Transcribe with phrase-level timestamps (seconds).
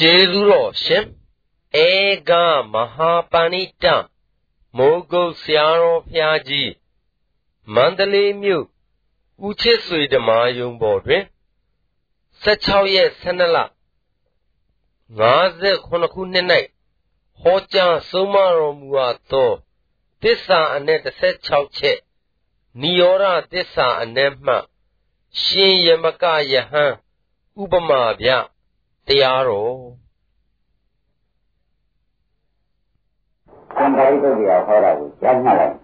[0.00, 1.04] ကျေးဇူးတော်ရှင်
[1.84, 1.88] ဧ
[2.28, 2.30] က
[2.72, 3.84] မဟာပဏိတ
[4.76, 6.72] မိုးကုတ်ဆရာတော်ဖျားကြီး
[7.74, 8.64] မန္တလေးမြို့
[9.46, 11.24] ဦးချစ်ဆွေဓမ္မယုံပေါ်တွင်
[12.44, 13.58] 16ရက်12လ
[15.20, 16.46] 58ခုနှစ်၌
[17.40, 19.52] ဟောကြားဆုံးမတော်မူအပ်သော
[20.22, 20.88] တစ္ဆာအ내
[21.36, 21.98] 16ချက်
[22.80, 24.54] နိရောဓတစ္ဆာအ내မှ
[25.42, 26.92] ရှင်ယမကယဟန်
[27.62, 28.30] ဥပမာဗျ
[29.08, 29.72] တရားတော်
[33.76, 35.74] သံဃာရိပုတ္တရာဟောတာကိုကြားမှတ်လိုက်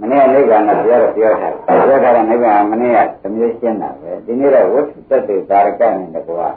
[0.00, 6.48] မနေ့ကနိဗ္ဗာန်ကပြောတော့ပြောထားတယ်ပြောထားတဲ့နိဗ္ဗာန်မနေ့ကသမျိုးရှင်းတာပဲဒီနေ့တော့ဝိသုတ္တေသာရကနဲ့တကွာ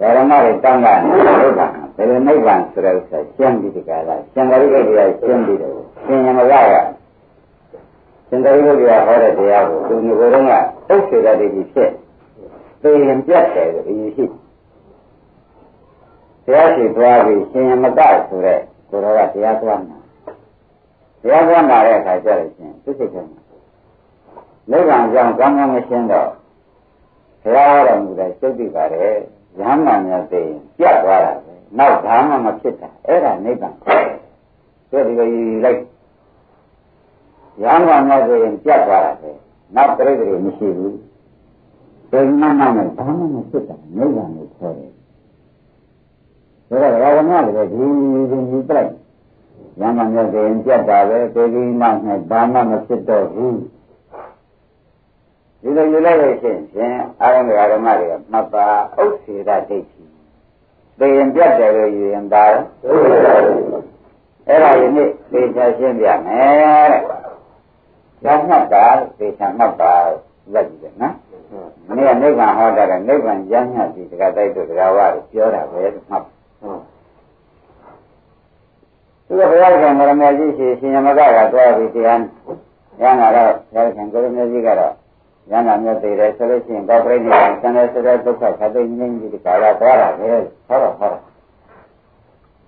[0.00, 1.16] ဓမ္မတွေတောင်းတာနိ
[1.50, 5.72] ဗ္ဗာန်ဘယ်လိုနိဗ္ဗာန်ဆိုတဲ့ဥစ္စာရှင်းပြီးဒီကလာရှင်သာရိပုတ္တရာရှင်းပြီးတယ်
[6.04, 6.54] ရှင်ယမကက
[8.28, 11.90] ရှင်သာရိပုတ္တရာဟောတဲ့တရားကိုသူငယ်ကဥစ္စေတတိဖြစ်
[12.82, 14.24] သိရင်ပြတ်တယ်လို့ဒီရှိ
[16.44, 19.98] တရားရှိသွားပြီးရှင်ယမကဆိုတဲ့ကိုယ်တော်ကတရားသွားမှာ
[21.22, 23.40] တရားသွားမှာတဲ့အခါကျတော့ရှင်သူစိတ်ထဲမှာ
[24.70, 26.30] နိဗ္ဗာန်ကြောင့်ကောင်းကောင်းမရှင်းတော့
[27.42, 29.16] ဘုရားဟောတော်မူတဲ့သုတ်တိပါတယ်
[29.60, 33.74] ရဟန္တာများသိရင်ပြတ်သွားတာပဲနောက်ဘာမှမဖြစ်တာအဲ့ဒါနိဗ္ဗာန်
[34.90, 35.80] ဆိုဒီလိုယူလိုက်
[37.62, 39.30] ရဟန္တာများသိရင်ပြတ်သွားတာပဲ
[39.74, 41.07] နောက်ပြိတ္တိမရှိဘူး
[42.10, 44.92] ဘယ်မှမနဲ့ဘာမှမဖြစ်တာနိဗ္ဗာန်ကိုခေါ်တယ်
[46.68, 47.84] ဆိုတော့ဘာဝနာလည်းဒီ
[48.30, 48.92] ဒီဒီပြလိုက်
[49.80, 53.58] ရမမြတ်ရင်ပြတ်တာပဲပေဒီနောက်နဲ့ဘာမှမဖြစ်တော့ဘူး
[55.60, 57.42] ဒီလိုယူလိုက်လို့ရှိရင်အာရုံ
[57.72, 58.66] ဓမ္မတွေကမှတ်ပါ
[59.00, 59.78] ဥစ္စေရဒိဋ္ဌိ
[60.98, 62.44] သိရင်ပြတ်တယ်လို့ယူရင်ဒါ
[64.46, 67.02] အဲ့ဒါယနေ့သိချရှင်းပြမယ်တဲ့။
[68.24, 68.84] ရမှတ်တာ
[69.18, 69.92] သိချမှတ်ပါ
[70.52, 71.14] လက်ကြည့်တယ်နော်။
[71.88, 76.24] မနေ့ကနိဗ္ဗာန်ဟောတာကနိဗ္ဗာန်ရမ်းညတ်ပြီးတရားတိုက်တို့တရားဝါတွေပြောတာပဲမှတ်
[79.26, 82.20] သူကဘုရားရှင်ကရမေကြီးရှိရှင်ယမကကသွားပြီးတရား
[83.00, 84.92] ရဟနာတော့ဘုရားရှင်ကရမေကြီးကတော့
[85.50, 90.30] ရဟနာမြတ်သေးတယ်ဆိုလို့ရှိရင်ကောပရိနိဗ္ဗာန်ဆန္ဒစတဲ့ဒုက္ခခသိငြိမ်းပြီးဒီကာလသွားတာပဲ
[90.68, 91.22] ဟောတော့ဟောတော့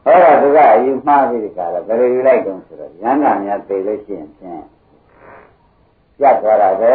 [0.04, 4.62] ဟောတော့သူကအယူမှားပြီးဒီကာလဘယ်လိုယူလိုက်တုံးဆိုတော့ရဟနာမြတ်သေးလို့ရှိရင်ဖြင့်
[6.20, 6.94] ပြတ်သွားတာပဲ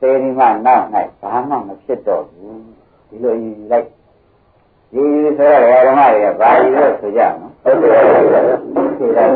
[0.00, 0.84] သေဒီမှနောက်၌
[1.20, 2.60] ဘာမှမဖြစ်တော့ဘူး
[3.08, 3.88] ဒီလိုယူလိုက်
[4.92, 5.04] ဒီ
[5.38, 8.36] ဆိုတော့ဓမ္မတွေကဘာယူလို့ဆိုကြနော်ဟုတ်တယ်ဟုတ်တ
[9.22, 9.28] ယ်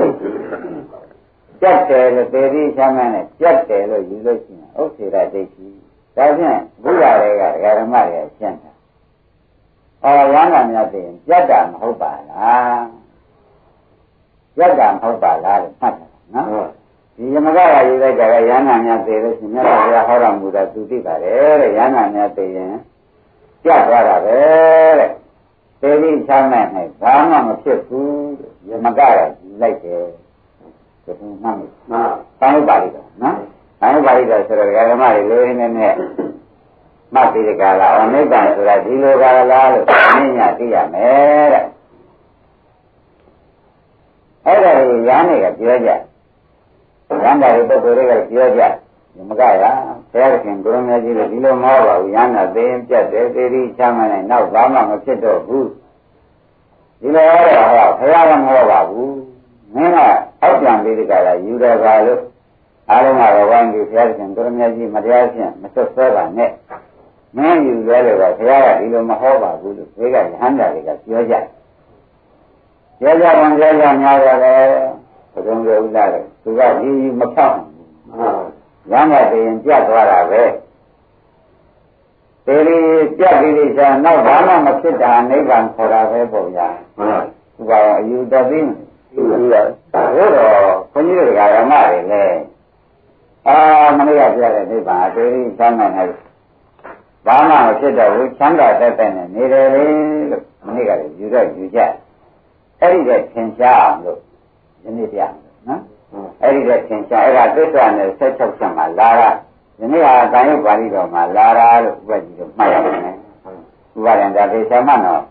[1.62, 5.68] ကြက်တယ်လို့သေပြီးချမ်းမ်းနဲ့ကြက်တယ်လို့ယူလို့ရှိရင်ဥစ္စေရဒိဋ္ဌိ
[6.16, 8.72] ဒါဖြင့်ဘုရားတွေကဓမ္မတွေကရှင်းတာ
[10.04, 12.86] အော်ဝမ်းသာများသိရင်ကြက်တာမဟုတ်ပါလား
[14.56, 16.77] ကြက်တာမဟုတ်ပါလားလို့မှတ်တယ်နော်
[17.18, 22.74] ဒီယမကရာယူလိုက်တာကရဟန္တာများသိလို့ရှိရင်မြတ်စွာဘုရားဟောတော်မူတာသူသိပါတယ်တဲ့ရဟန္တာများသိရင်
[23.64, 24.38] ကြက်သွားတာပဲ
[24.98, 25.10] တဲ့
[25.80, 26.64] သေပြီးချမ်းမဲ့၌
[27.02, 28.10] ဘာမှမဖြစ်ဘူး
[28.68, 29.20] ယမကရ
[29.60, 30.02] လိုက်တယ်
[31.04, 31.12] ဒီ
[31.42, 31.56] မှန်
[31.90, 33.36] မှန်တောင်းပါလိမ့်တော့နော်
[33.80, 35.94] တောင်းပါလိမ့်တော့ဆိုတော့ဓမ္မတွေလေးနေနဲ့
[37.14, 41.64] မှတ်ပြီးကြလားအနိဗ္ဗာန်ဆိုတာဒီလိုပါလားလို့အင်းညာသိရမယ်တဲ့
[44.46, 45.90] အဲ့ဒါကိုရဟန်းတွေကပြောကြ
[47.24, 48.62] ရဟန်းတွေပုဂ္ဂိုလ်တွေကပြောကြ
[49.14, 49.64] ဒီမကရ
[50.10, 55.68] ဘုရားရှင်ကိုရမကြီးတို့ဒီလိုမဟုတ်ပါဘူးရဟန္တာသိရင်ပြတ်တယ်သေပြီးချမ်းမနဲ့နောက်ဘာမှမဖြစ်တော့ဘူး
[57.00, 59.14] ဒီလိုရတော့ဘုရားကမဟုတ်ပါဘူး
[59.74, 59.98] မင်းက
[60.42, 62.20] အောက်ပြန်ပြီးဒီကလာယူတယ်ပါလို့
[62.90, 66.50] အားလုံးကတော့ဝိုင်းပြီးဘုရားရှင်ကိုရမကြီးမတရားဖြင့်မဆွဆွဲပါနဲ့
[67.36, 71.34] မင်းယူရဲတယ်ကဘုရားကဒီလိုမဟုတ်ပါဘူးလို့ဒီကရဟန္တာတွေကပြောကြ
[73.00, 74.97] ပြောကြတယ်ပြောကြများတယ်
[75.44, 77.70] ဘုံတော်ဥလာတယ်သူကဒီမဖြောက်ဘူး
[78.90, 80.42] ရမ်းတဲ့ရင်ပြတ်သွားတာပဲ
[82.46, 82.82] ဒီလို
[83.18, 86.58] ပြတ်ပြီးဒီစားနောက်ဘာမှမဖြစ်တာနိဗ္ဗာန်ခေါ်တာပဲပုံရ
[86.96, 87.24] ဟုတ်
[87.56, 88.60] သူကအယူတသိ
[89.14, 89.68] ဘူးဟုတ်တော့
[90.92, 92.40] ဘုန်းကြီးတွေကဓမ္မတွေလည်း
[93.48, 93.56] အာ
[93.96, 96.04] မနေ့ကပြတဲ့နိဗ္ဗာန်အသေးချမ်းသာနေ
[97.26, 99.84] ဘာမှမဖြစ်တော့ဘူးချမ်းသာတတ်တဲ့နဲ့နေတယ်လေ
[100.30, 101.80] လို့မနေ့ကလည်းယူတော့ယူကြ
[102.80, 104.20] အဲ့ဒီတဲ့သင်ရှားအောင်လို့
[104.82, 105.20] ဒီနေ့ပြ
[105.68, 105.82] နော်
[106.42, 109.30] အဲ့ဒီတော့သင်္ချာအဲ့ဒါသစ္စာနဲ့16ချက်မှာလာတာ
[109.78, 113.16] ဒီနေ့ဟာတန်ရုပ်ပါဠိတော်မှာလာတာလို့ဥပဒေကိုမှတ်ရမယ်
[113.96, 115.22] ဥပါဒံဒါသေချာမှတ်တော့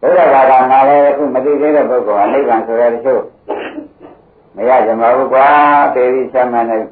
[0.00, 3.22] ဘုရားဘာသာမှာလည်းအခုမသိသေးတဲ့ပုဂ္ဂိုလ်ကနိဗ္ဗာန်ဆိုတဲ့တချို့
[4.56, 5.46] မရကြမှာဘူးကွာ
[5.94, 6.82] သေပြီးချမ်းမှန်တဲ့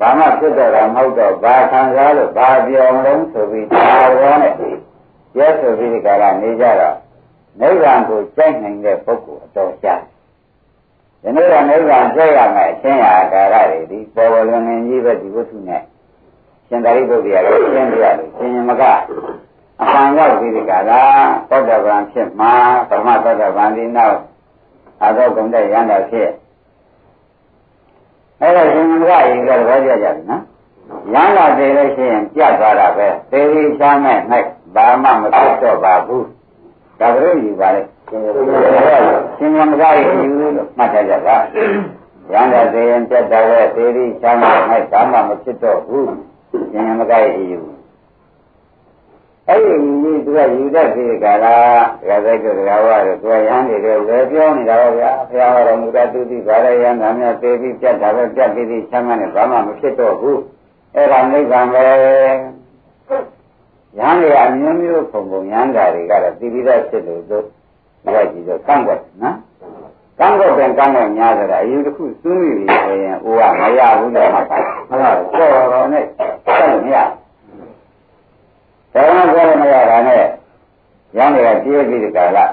[0.00, 3.84] ဘာမှဖြစ်တော့တာမဟုတ်တော့ဘာခံစားလို့ဘာပြောင်းလုံးဆိုပြီးဒါ
[4.20, 4.52] ရောနဲ့
[5.38, 6.96] ရဲဆိုပြီးဒီကရနေကြတော့
[7.60, 10.02] နိဗ္ဗာန်ကိုကြိုက်နိုင်တဲ့ပုဂ္ဂိုလ်အတော်ရှား
[11.24, 15.82] ဒီနေ့ကနိဗ္ဗာန်ကျရမယ်အရှင်းရာကာရတွေဒီပေါ်ပေါ်လွန်လွန်ကြီးပဲဒီဝတ္ထုနဲ့
[16.66, 21.02] ရှင်သာရိပုတ္တရာကရှင်းပြလို့ရှင်မကအအပံရောက်ပြီးဒီကလာ
[21.48, 22.52] သောတပန်ဖြစ်မှာ
[22.88, 24.18] ပရမသောတပန်ဒီနောက်
[25.04, 26.30] အသောကုန်တဲ့ရဟန္တာဖြစ်
[28.40, 30.42] အဲ့ဒါရှင်မကရေကသဘောကျကြပြီနော်
[31.14, 34.18] ရဟန္တာသေးလို့ရှိရင်ပြတ်သွားတာပဲသေပြီးချမ်းမဲ့၌
[34.74, 36.26] ဘာမှမဖြစ်တော့ပါဘူး
[37.00, 37.82] ဒါကြလို့ယူပါလေ
[38.14, 41.36] ရှင်မကရေယူလို့မှတ်ထားကြပါ
[42.32, 44.58] ရဟန္တာသေးရင်ပြတ်တာပဲသေပြီးချမ်းမဲ့၌
[44.92, 46.12] ဘာမှမဖြစ်တော့ဘူး
[46.72, 47.60] ရှင်မကရေယူ
[49.48, 60.40] အဲ့ဒီမြည်သူကယူတတ်ပြီကလားဒကာသက်တို့ဒကာဝါတို့သူကရဟန်းတွေလည်းလည်းပြောနေတာပါဗျာဘုရားတော်မူတာသူသိပါလေရဟန်းသားများသေပြီးပြတ်တာပဲပြတ်ပြီးချမ်းမနဲ့ဘာမှမဖြစ်တော့ဘူး
[60.94, 61.92] အဲ့ဒါနိဗ္ဗာန်ပဲရ
[63.98, 67.38] ဟန်းတွေအမျိုးမျိုးပုံပုံရဟန်းတာတွေကတော့သိပြီးသားဖြစ်လို့သူ
[68.04, 69.36] ဒီကကြည့်တော့ကန့်ကွက်နော်
[70.18, 74.58] ကန့်ကွက်ပြန်ကန့်ကွက်များဆိုတာအယူတစ်ခုသွင်းပြီဆိုရင်အိုးကမရဘူးလို့မှတ်ပါ
[74.88, 76.04] ဟုတ်လားကြော်တော်နဲ့
[76.44, 77.24] ဆက်လို့မရဘူး
[78.94, 80.22] ဒါကပြောလို့မရတာနဲ့
[81.16, 82.46] ရံတွေကပြေးပြီးဒီကလာ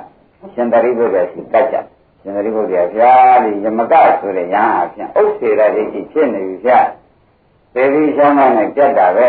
[0.54, 1.76] ရှင်သာရိပုတ္တရာရှိတတ်ကြ
[2.22, 3.14] ရှင်သာရိပုတ္တရာဗျာ
[3.44, 6.80] ဒီယမကဆိုတဲ့ရဟန်းအဖြစ်ဥစ္စေရဒိဋ္ဌိဖြစ်နေပြီဗျာ
[7.74, 9.28] သေပြီးရှမ်းမနဲ့ပြတ်တာပဲ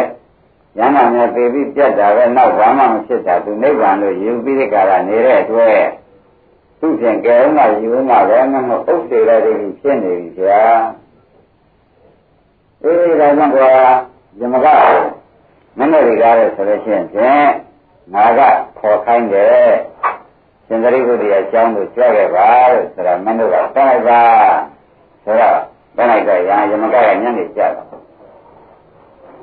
[0.78, 5.76] ရဟန်းနာများသေပြီးပြတ်တာပဲနောက်ဘာမှမဖြစ်တာသူနိဗ္ဗာန်လို့ယူပြီးဒီကလာနေတဲ့အတွက်
[6.84, 10.62] သူဖြင့်ကဲဥမယူမှာပဲမဟုတ်ဥစ္စေရဒိဋ္ဌိဖြစ်နေပြီဗျာ
[12.82, 13.70] အေးဒါကြောင့်ကွာ
[14.40, 14.66] ယမက
[15.78, 17.48] မနဲ့တွေကားတယ်ဆိုလို့ရှိရင်ဖြင့်
[18.12, 18.40] ငါက
[18.78, 19.70] ခေါ်ခိုင်းတယ်
[20.66, 24.22] ရှင်သရိပုတ္တရာအကြောင်းကိုကြွခဲ့ပါလို့ဆိုတာမင်းတို့ကတောင်းလိုက်ပါ
[25.24, 25.56] ဆိုတော့
[25.96, 27.86] တောင်းလိုက်တော့ရာယမကကညနေကြတော့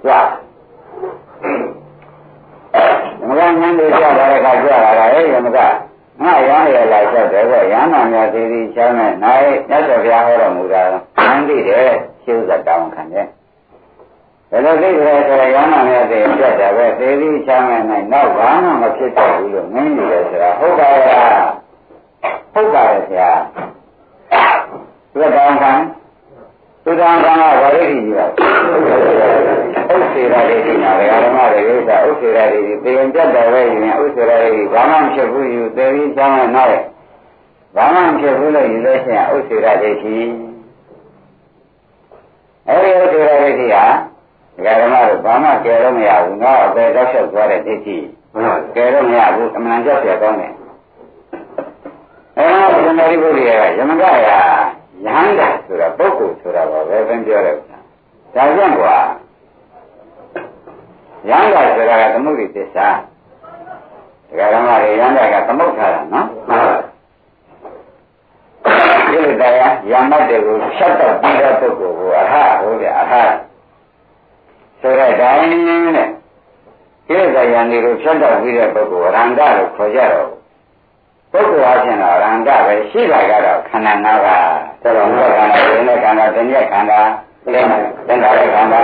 [0.03, 0.13] ကြွ
[3.21, 4.13] ယမကညနေကြတော့
[4.45, 5.59] ကကြွလာတာဟဲ့ယမက
[6.24, 11.89] ငါရဟရလာချက်တယ်ကရဟန္တာများသေးသေးချမ်းနဲ့နိုင်မြတ်စွာဘုရားဟောတော်မူတာမှန်သိတယ်
[12.24, 13.27] ရှင်းဥစ္စာတောင်းခံတယ်
[14.51, 21.06] ဘယ်လိုသိကြလဲဆိုတော့ရဟနာများသိပြတ်တယ်ပဲသေပြီးချမ်းမဲ့နိုင်နောက်ဘာမှမဖြစ်တော့ဘူးလို့မင်းကြီးတယ်ဆိုတာဟုတ်ပါရဲ့
[22.54, 23.31] ဟုတ်ပါရဲ့ဆရာ
[25.12, 25.74] သူတောင်းခံ
[26.84, 28.26] သူတောင်းခံကဘာလို့ကြီးပါ
[29.92, 36.80] ဥစ္စေရာဒိဋ္ဌိနာပဲဓမ္မတွေဥစ္စာဥစ္စေရာဒိဋ္ဌိသေရင်ပြတ်တယ်ပဲရင်ဥစ္စေရာဒိဋ္ဌိဘာမှမဖြစ်ဘူးယူသေပြီးချမ်းမဲ့နောက်
[37.76, 40.18] ဘာမှမဖြစ်ဘူးလို့ယူလို့ရှိရင်ဥစ္စေရာဒိဋ္ဌိ
[42.68, 43.84] အဲဒီဥစ္စေရာဒိဋ္ဌိဟာ
[44.56, 47.98] ဒကာဓမ္မတို့ဘာမှကယ်တော့မရဘူးနော်အပေတော့လျှောက်သွားတဲ့ဒိဋ္ဌိ
[48.76, 50.54] ကယ်တော့မရဘူးအမှန်ကြောက်ရကောင်းတယ်
[52.38, 54.40] အဲဒါကသမารိပုရိယကယမကရာ
[55.06, 57.78] ယဟန္တာဆိုတာပုဂ္ဂိုလ်ဆိုတာပါပဲဘယ်ပြောတယ်ဒါ
[58.34, 58.98] ကြောင့်ကွာ
[61.30, 62.88] ယဟန္တာဆိုတာကသမုဒ္ဒိသစ္စာ
[64.30, 66.78] ဒကာဓမ္မတွေယဟန္တာကသမုတ်ထားတာနော်မှန်ပါ
[69.10, 73.13] ဒီလိုတရားယမတ်တွေကိုရှက်တော့ပြီးတဲ့ပုဂ္ဂိုလ်ကိုအဟဟုတ်တယ်အဟ
[74.81, 75.50] ဆိုတဲ့တိုင်း
[75.95, 76.10] နဲ့
[77.07, 80.38] ကိလေသာယံတွေကိုဖြတ်တော့ပြီးတဲ့ပုဂ္ဂိုလ်ရန္တလို့ခေါ်ကြတော့
[81.31, 84.48] ပုဂ္ဂိုလ်အချင်းတော့ရန္တပဲရှိတာကတော့ခန္ဓာ၅ပါး
[84.84, 87.00] တော်တော်မြတ်ခန္ဓာဝိညာဉ်ခန္ဓာတဏှက်ခန္ဓာ
[87.54, 88.80] သင်္သင်္ခါရခန္ဓာ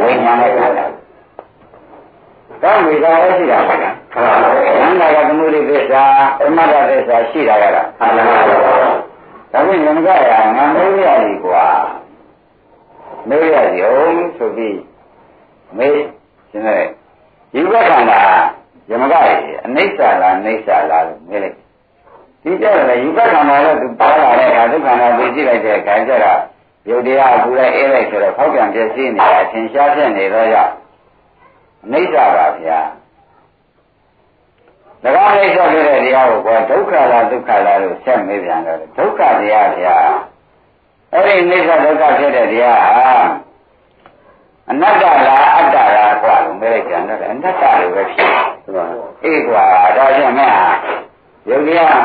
[0.00, 0.84] ဝိညာဉ်နဲ့ခန္ဓာ
[2.62, 6.02] ကောင်းပြီဒါလည်းရှိတာပါလားခန္ဓာကသမုဒိသစ္စာ
[6.42, 8.22] အမတ္တသစ္စာရှိတာကတော့ခန္ဓာ
[9.52, 11.66] ဒါဖြင့်ဉာဏ်ကရငါမေးရည်ကွာ
[13.28, 13.54] မေးရည်
[13.84, 14.80] အောင်ဆိုပြီး
[15.78, 15.98] မေး
[16.50, 16.84] ရှင်တဲ့
[17.52, 18.20] ဒီဘက်ခန္ဓာ
[18.90, 19.34] ယမကရေ
[19.66, 21.67] အနိစ္စလားအနိစ္စလားလို့မေးလိုက်
[22.42, 26.40] ဒီကြတယ်ယူဘက်ခန္ဓာတော့သူပါလာတဲ့အခါဒုက္ခနာသိကြည့်လိုက်တဲ့အခါကျတော့
[26.88, 30.72] ယုတ်တရားအခုလည်းအေးလိုက်ဆိုတော့ဖောက်ပြန်ပြည့်စည်နေတာအထင်ရှားဖြစ်နေတော့ကြောင့်
[31.84, 32.80] အနိစ္စပါဗျာ
[35.02, 39.96] ဒါကအိဋ္ဌပြတဲ့တရားကိုကွာဒုက္ခလားဒုက္ခလားလို့ဆက်မေးပြန်တော့ဒုက္ခတရားဗျာ
[41.12, 43.10] အဲ့ဒီအိဋ္ဌဒုက္ခဖြစ်တဲ့တရားဟာ
[44.70, 48.46] အနတ္တလားအတ္တလားကွာလို့မဲကြံတော့အနတ္တလိုပဲဖြစ်တယ်
[49.24, 49.64] အေးကွာ
[49.96, 50.56] ဒါကြောင့်မင်း
[51.48, 51.98] ယုတ်တရား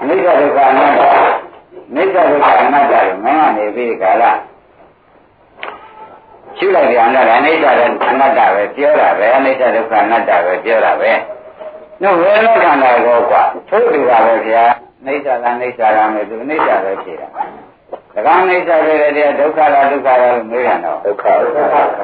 [0.00, 1.02] အနိစ္စဒုက္ခအနတ္တ
[1.94, 4.38] နိစ္စဒုက္ခအနတ္တလို့မင်းကနေပြီးကြလား
[6.56, 11.12] ရှုလိုက်ပြန်တော့အနိစ္စတဲ့အနတ္တပဲပြောတာပဲအနိစ္စဒုက္ခအနတ္တပဲပြောတာပဲ
[12.02, 14.64] နော်ဝေဒနာခန္ဓာကိုကွာသို့တူပါပဲဗျာ
[15.06, 17.28] အိဋ္ဌလားအိဋ္ဌလားမယ်သူအိဋ္ဌပဲဖြစ်တာ
[18.14, 22.00] ဒကာအိဋ္ဌပဲတဲ့တရားဒုက္ခလားဒုက္ခလားလို့မေးရတော့ဒုက္ခဒုက္ခ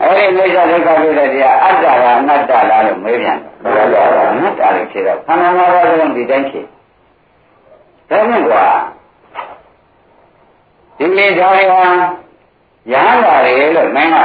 [0.00, 3.84] အဲ့ဒီအိဋ္ဌဒုက္ခဖြစ်တဲ့တရားအတ္တလားအနတ္တလားလို့မေးပြန်တယ်
[4.30, 6.66] အနတ္တလို့ဖြစ်တော့ခန္ဓာ၅ပါးလုံးဒီတိုင်းဖြစ်
[8.10, 8.64] ဒါနဲ့ကွာ
[10.98, 14.16] ဒီမိသားရရဟန္တာတွေလို့မင်းက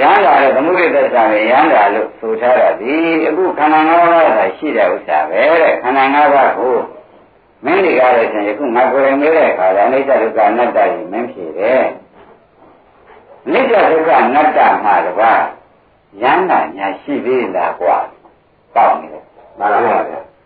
[0.00, 2.94] ရဟန္တာလို့သမုဒိတ္တဆံရဟန္တာလို့ဆိုထားတာဒီ
[3.26, 6.74] အခုခန္ဓာ၅ပါးကရှိတဲ့ဥစ္စာပဲတဲ့ခန္ဓာ၅ပါးကို
[7.64, 11.84] မင်းတွေကလည်းရှင်ယခုငါကိုယ်ရင်နေတဲ့အခါကျအိဋ္ဌဒုက္ခအနတ္တကြီးမင်းဖြစ်တယ်
[13.46, 15.42] အိဋ္ဌဒုက္ခအနတ္တမှာတပါး
[16.22, 17.96] ရဟန္တာညာရှိသေးလားကွာ
[18.74, 19.24] တောက်နေတယ်
[19.58, 19.98] မှန်ပါဗျာ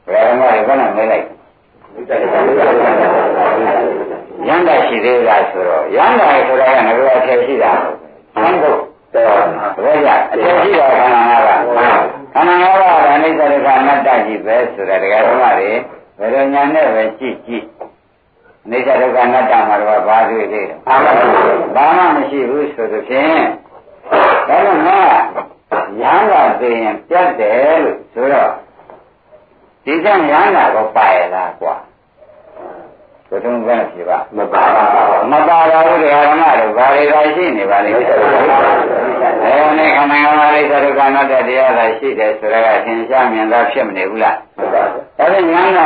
[0.07, 1.40] ဘယ်မှာလဲဘယ်နဲ့မဲလိုက်
[4.47, 8.79] ရန်တာရှိသေးလားဆိုတော့ရန်တာဆိုတာကငါတို့အထည်ရှိတာဘယ်လိုတော့
[9.85, 11.61] ဘယ်ရအထည်ရှိတာခန္ဓာငါးပါး
[12.35, 15.71] ခန္ဓာငါးပါးကအနိစ္စဒုက္ခအနတ္တကြီးပဲဆိုတာတရားဓမ္မတွေ
[16.19, 17.65] ဘယ်လိုညာနဲ့ပဲကြည့်ကြည့်
[18.65, 20.77] အနိစ္စဒုက္ခအနတ္တမှာတော့ဘာတွေ့သေးလဲ
[21.77, 23.41] ဘာမှမရှိဘူးဆိုသဖြင့်
[24.49, 25.01] ဒါကငါ
[26.03, 28.51] ရဟန္တာသိရင်ပြတ်တယ်လို့ဆိုတော့
[29.85, 31.77] ဒီကြောင့်ရဟန္တာကိုပါရလားကွာ
[33.29, 34.85] ဘယ်သူမှမဖြစ်ပါမပါပါ
[35.31, 44.37] မပါပါဘူးတရားဓမ္မတို့ဘာတွေသာရှိနေပါလိမ့်မယ်အဲဒီခန္ဓာငါးပါးလေးသရုပ်ကနတ္တတရားသာရှိတယ်ဆိုတော့အသင်ရှားမြင်သာဖြစ်မနေဘူးလား
[44.73, 44.83] ဒါ
[45.33, 45.81] ဖြင့်ဉာဏ်က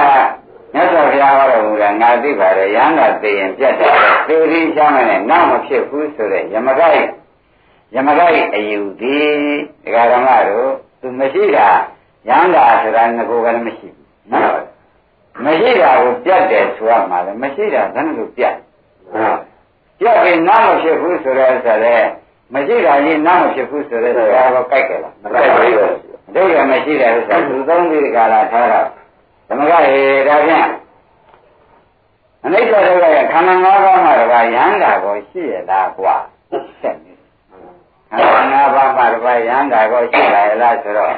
[0.74, 3.92] မြတ်စွာဘုရားဟောတော်မူတာငါသိပါတယ်ရဟန္တာသိရင်ပြတ်တယ်
[4.26, 7.04] သေရင်းရှားမယ်နဲ့နောက်မဖြစ်ဘူးဆိုတဲ့ယမဂိုက်
[7.94, 9.18] ယမဂိုက်အယူဒီ
[9.84, 10.70] တရားဓမ္မတို့
[11.00, 11.68] သူမရှိတာ
[12.28, 14.62] ရဟန္တာဆိုတာငကိုယ်ကလည်းမရှိဘူးနော်
[15.44, 18.54] မရှိတာကိုပြတ်တယ်ဆိုရမှာလေမရှိတာဘယ်လိုပြတ်
[19.98, 22.02] ပြတ်ပြီးနောက်မဖြစ်ဘူးဆိုတဲ့ဆိုတဲ့
[22.54, 25.74] မရှိတာကြီးနောက်မဖြစ်ဘူးဆိုတဲ့စကားကိုကြိုက်ကြလားမကြိုက်ပါဘူး
[26.34, 28.88] ဒုက္ခမရှိတဲ့ဥစ္စာသူသုံးပြီးကြလာထားတော့
[29.48, 30.68] သမဂရေဒါဖြင့်
[32.44, 36.14] အနိစ္စဒုက္ခရဲ့ခန္ဓာ၅ပါးမှာတပါးရဟန္တာကိုရှိရလားကွာ
[36.80, 37.12] ဆက်နေ
[38.10, 41.10] ခန္ဓာ၅ပါးမှာတပါးရဟန္တာကိုရှိလာရလားဆိုတော့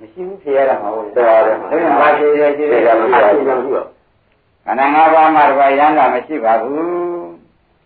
[0.00, 3.86] မရှိဘူးဖြေရတာမဟုတ်ဘူးတော်တယ်ဒါနဲ့ဘာဖြေရရှိတယ်မရှိပါဘူး
[4.64, 6.80] ခန္ဓာ၅ပါးမှာတပါးရဟန္တာမရှိပါဘူး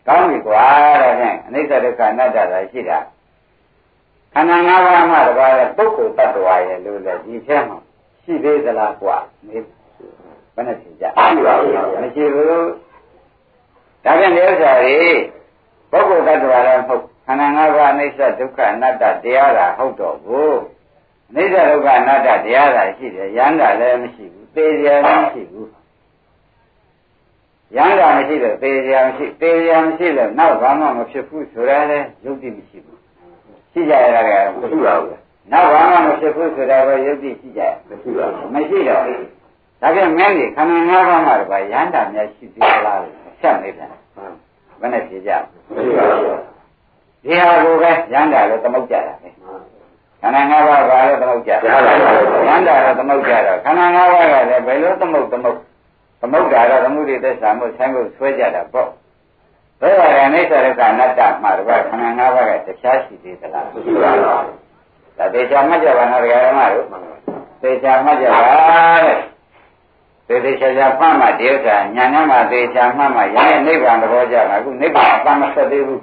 [0.07, 0.65] ကောင်းပြီကွာ
[1.03, 2.99] တော့ဖြင့်အနိစ္စဒုက္ခအနတ္တသာရှိတာ
[4.35, 7.79] ခန္ဓာ၅ပါးမှာတပါးရဲ့ပုဂ္ဂိုလ်တ attva ရဲ့လို့လေဒီထဲမှာ
[8.23, 9.17] ရှိသေးသလားကွာ
[9.47, 9.63] မေး
[10.55, 12.49] ဘယ်နဲ့ဖြေကြရှိပါဘူးမရှိဘူး
[14.05, 14.99] ဒါဖြင့်ဒီဥစ္စာတွေ
[15.91, 20.57] ပုဂ္ဂိုလ်တ attva လည်းမဟုတ်ခန္ဓာ၅ပါးအနိစ္စဒုက္ခအနတ္တတရားသာဟုတ်တော့ဘူး
[21.31, 25.69] အနိစ္စဒုက္ခအနတ္တတရားသာရှိတယ်ရဟန္တာလည်းမရှိဘူးသေစရာလည်းမရှိဘူး
[27.77, 33.01] ရဟန္တာမရှိတော့သေစရာမရှိသေစရာမရှိတော့နောက်ဘာမှမဖြစ်ဘူးဆိုရလဲယုတ်တိမရှိဘူး
[33.73, 35.19] ရှိကြရတာကမရှိပါဘူး
[35.53, 39.03] နောက်ဘာမှမဖြစ်ဘူးဆိုတာပဲယုတ်တိရှိကြရမရှိပါဘူးမရှိတော့
[39.81, 43.89] ဒါပြန်မင်းကြီးခန္ဓာ၅ပါးမှာတော့ရဟန္တာများရှိသေးလားလို့ဆက်နေတယ်
[44.81, 46.39] ဘယ်နဲ့ဖြေကြမရှိပါဘူး
[47.25, 49.29] ဒီဟာကိုပဲရဟန္တာလို့သမုတ်ကြတာပဲ
[50.25, 55.59] ခန္ဓာ၅ပါးဘာလို့သမုတ်ကြရဟန္တာတော့သမုတ်ကြတော့ခန္ဓာ၅ပါးကလည်းဘယ်လိုသမုတ်သမုတ်
[56.21, 58.89] သမုဒ္ဒါတော့သမှုရိသစ္စာမို့ဆိုင်ဖို့ဆွဲကြတာပေါ့
[59.81, 64.25] ဘယ်ဟာရအိဋ္ဌရကအနတ္တမှာတော့ခန္ဓာ၅ပါးကတရားရှိသေးသလားမရှိပါဘူး
[65.19, 66.87] ဒါသေချာမှတ်ကြပါနော်ဒကာရမတို့
[67.63, 68.41] သေချာမှတ်ကြပါ
[69.07, 69.19] တဲ့
[70.29, 76.03] သေသေချာချာမှတ်မှဒီဥစ္စာညာနဲ့မှသေချာမှတ်မှရရင်နိဗ္ဗာန်သဘောကျမှာအခုနိဗ္ဗာန်အပန်းမဆက်သေးဘူး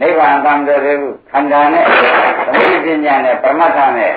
[0.00, 4.12] နိဗ္ဗာန်အပန်းမဆက်သေးဘူးခန္ဓာနဲ့သမှုပညာနဲ့ပရမတ္ထနဲ့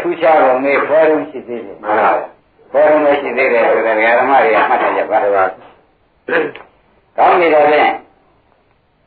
[0.00, 2.40] ထူးခြားပုံလေးဖွဲရုံရှိသေးတယ်မှန်ပါဘူး
[2.72, 5.50] ဘောရုံနဲ့ရှိသေးတယ်ဆိုတဲ့ဓမ္မတွေကမှတ်ထားကြပါတော့။
[7.16, 7.92] ကောင်းပြီတော့ဖြင့်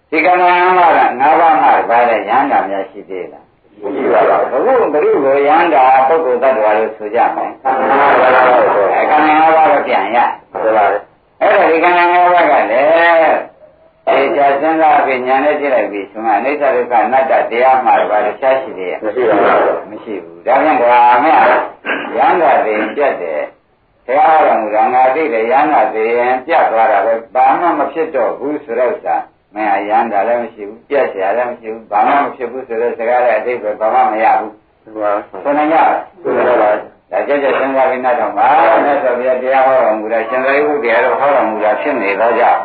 [0.10, 3.44] ဒီကံငါးပါးကငါးပါးမှပါတဲ့ရဟန္တာများရှိသေးလား။
[3.96, 10.18] ရှိပါပါဘူး။ဘုရုဘုရုကိုရဟန္တာပုဂ္ဂိုလ်တ attva လို့ဆိုကြမယ်။အဲကံငါးပါးတော့ပြန်ရ။
[10.52, 11.02] ဟုတ်ပါဘူး။
[11.42, 13.53] အဲ့ဒါဒီကံငါးပါးကလည်းေ
[14.37, 21.37] ချာစဉ်းစားပြီးညာနဲ့ကြည့်လိုက်ပြီးဆိုမှအိဋ္ဌဒုက္ခအနတ္တတရားမှာပါတခြားရှိသေးရဲ့မရှိပါဘူးမရှိဘူးဒါပြန်ကွာမရ
[22.17, 23.43] ရဟန္တာသိရင်ပြတ်တယ်
[24.07, 29.17] တရားတော်မူတာငါသိတယ်ရဟန္တာသိရင်ပြတ်သွားတာပဲဘာမှမဖြစ်တော့ဘူးဆိုတော့စာ
[29.55, 34.53] မင်းရဟန္တာလည်းမရှိဘူးပြတ်เสียလည်းမရှိဘူးဘာမှမဖြစ်ဘူးဆိုတော့စကားရဲ့အတိတ်ပဲဘာမှမရဘူး
[34.83, 35.77] ဟုတ်ပါဘူးဆိုနေကြ
[36.23, 36.71] ဆိုနေပါဒါ
[37.29, 38.47] ကြကြစဉ်းစားပြီးနောက်တော့ပါ
[38.85, 42.61] မြတ်စွာဘုရားတရားဟောတော်မူတာရှင်သာရိပုတ္တရာတော်ဟောတော်မူတာဖြစ်နေတော့ကြောင့်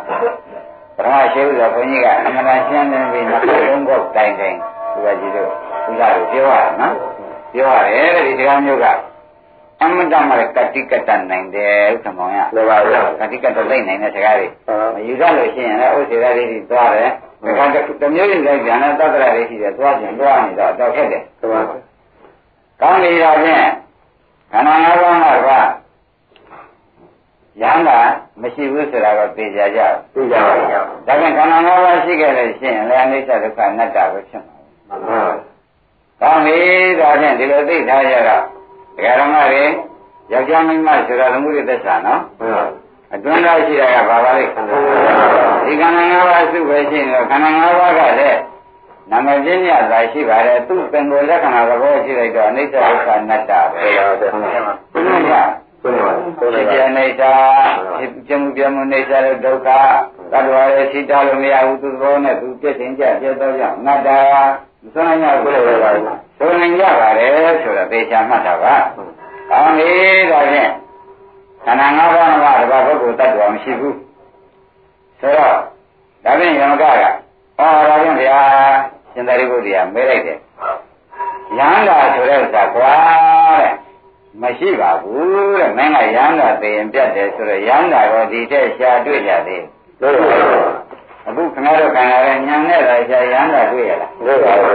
[0.99, 4.57] ပထမရှိဥစွာဘုန်းကြီးကအမှန်တန်ရှင်းနေပြီနောက်ဆုံးတော့တိုင်တိုင်
[4.93, 5.49] သူကကြီးတို့
[5.89, 6.95] ဥစ္စာကိုပြောရနော်
[7.53, 8.87] ပြောရတယ်ဒီစကားမျိုးက
[9.83, 14.47] အမှန်တမ်းမှကတိကတနိုင်တယ်ဥက္ကမောင်ရမှန်ပါဗျာကတိကတလိုက်နိုင်တဲ့စကားတွေ
[14.95, 17.11] မယူရလို့ရှိရင်လည်းဥစ္စေရလေးတွေသွားတယ်
[17.59, 21.77] ဒါကတမျိုးရင်လည်းဉာဏ်နဲ့သတ္တရလေးရှိတယ်သွားပြန်သွားနေတော့တော့ခက်တယ်မှန်ပါ
[22.81, 23.67] ကောင်းပြီတော့ဖြင့်
[24.53, 25.51] ခန္ဓာ၅ပါးမှာက
[27.63, 27.99] ရဟန္တာ
[28.41, 29.81] မရှိဘူးဆိုတာကသိကြကြ
[30.15, 30.69] သိကြပါဘူး
[31.07, 34.57] ဒါပြန်ခန္ဓာ၅ပါးရှိခဲ့လို့ရှိရင်လည်းအနိစ္စဒုက္ခအနတ္တပဲဖြစ်မှာ
[34.89, 35.23] မှန်ပါ
[36.21, 36.59] ကောင်းပြီ
[37.01, 38.43] ဒါဖြင့်ဒီလိုသိထားရတော့
[38.97, 39.65] ဒကာရမတွေ
[40.33, 42.21] ယောက်ျားမိန်းမဆိုတာသမှုရသက်သာနော်
[43.15, 44.77] အတွင်းသားရှိတာကဘာပါလဲဒီခန္ဓာ
[46.13, 48.39] ၅ပါးစုပဲရှိနေတော့ခန္ဓာ၅ပါးကလည်း
[49.11, 54.29] နာမည်ပြင်းရတာရှိပါတယ်သူ့သင်္ကိုလက္ခဏာသဘောရှိလိုက်တော့အနိစ္စဒုက္ခအနတ္တပဲဟုတ်ပါ
[54.93, 57.33] ဘူး ဘုရားဆိုနေပါဘူးဖြစ်ပြနေသာ
[58.27, 59.69] ပြမှုပြမှုနေသာဒုက္ခ
[60.33, 64.09] သတ္တဝါရဲ့ရှိတာလို့မရဘူးသူသဘောနဲ့သူပြည့်တင်ကြပြည့်တော့ကြောင့်အနတ္တ
[64.83, 66.05] မစွမ်းနိုင်ဘူးလို့ပြောပါဘူး
[66.39, 67.31] ဆိုနိုင်ကြပါတယ်
[67.63, 68.75] ဆိုတော့သေချာမှတ်တာပါ
[69.51, 69.91] ကောင်းပြီ
[70.31, 70.71] ဒါဖြင့်
[71.65, 73.97] ခန္ဓာ၅ပါးမှာတပါးပုဂ္ဂိုလ်တ attva မရှိဘူး
[75.21, 75.55] ဆိုတော့
[76.25, 76.85] ဒါဖြင့်ယမကက
[77.59, 78.39] ဟောဒါဖြင့်ဗျာ
[79.13, 80.39] ရှင်သာရိပုတ္တရာမဲလိုက်တယ်
[81.59, 82.93] ရဟန္တာဆိုတဲ့ဥစ္စာကွာ
[83.61, 83.73] တဲ့
[84.43, 89.65] မရှိပါဘူးတဲ့မင်းကရဟန္တာသိရင်ပြတ်တယ်ဆိုတော့ရဟန္တာရောဒီထက်ရှားတွေ့ကြသေး
[90.01, 90.15] လို့
[91.27, 94.73] အခုခင်ဗျားတို့ခံရတဲ့ညံနဲ့တော့ရှားရဟန္တာတွေ့ရလားတွေ့ပါဘူး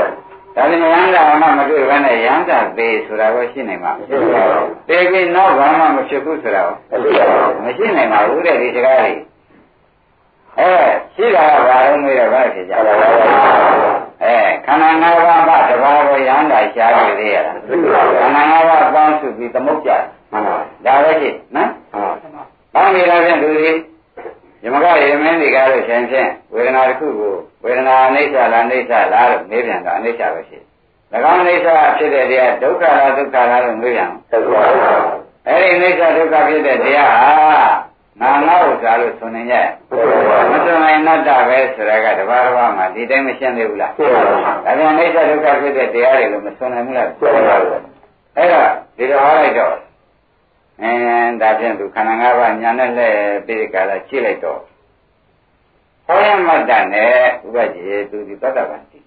[0.56, 7.00] ဒါပြင်ရဟန္တာမှမတွေ့ဘဲနဲ့ရဟန္တာသေဆိုတာကိုရှိနိုင်မှာမရှိပါဘူးသေပြီးနောက်ဘာမှမဖြစ်ဘူးဆိုတာကို
[7.64, 9.20] မရှိနိုင်ပါဘူးတဲ့ဒီစကားလေး
[10.60, 10.72] အဲ
[11.16, 12.94] ရှိတာကဘာလို့မေးတော့ဘာဖြစ်ကြလဲ
[14.24, 17.70] အဲခန္ဓာ၅ပါးမှတဘာဝရဟန္တာရှားရသေးရလားခ
[18.26, 19.92] န္ဓာ၅ပါးပေါင်းစုပြီးသမုတ်ကြ
[20.86, 21.70] ဒါပဲရှိနော်
[22.74, 23.72] ဘာမေးတော့ဖြင့်သူဒီ
[24.64, 30.58] ယမကရေမင်းတွေကလို့ရှင်ဖြင့်ဝေဒနာတစ်ခုကိုဝေဒနာအိဋ္ဌလားအိဋ္ဌလားလို့မေးပြန်တော့အိဋ္ဌပဲရှိ၎
[31.32, 34.54] င်းအိဋ္ဌဖြစ်တဲ့တရားဒုက္ခလားဒုက္ခလားလို့မေးပြန်ဒုက္ခ
[35.48, 37.60] အဲ့ဒီအိဋ္ဌဒုက္ခဖြစ်တဲ့တရားဟာ
[38.22, 39.68] နာငါဥစ္စာလို့ဆိုနေရဲ့
[40.52, 43.92] မဆိုနိုင်နတ္တပဲဆိုတာကတဘာတဘာမှဒီတိုင်းမရှင်းသေးဘူးလား
[44.66, 47.08] ဒါပြန်အိဋ္ဌဒုက္ခဖြစ်တဲ့တရားတွေလို့မဆိုနိုင်ဘူးလား
[48.38, 49.76] အဲ့တော့ဒီတော့ဟောလိုက်တော့
[50.82, 53.16] အင်းဒါဖြင့်သူခန္ဓာ၅ပါးညာနဲ့လက်
[53.46, 54.60] ပြီးကြလာကြည့်လိုက်တော့
[56.06, 57.12] ဟောရမတ္တနဲ့
[57.46, 59.00] ဥပဒေသူဒီသတ္တဗံတိ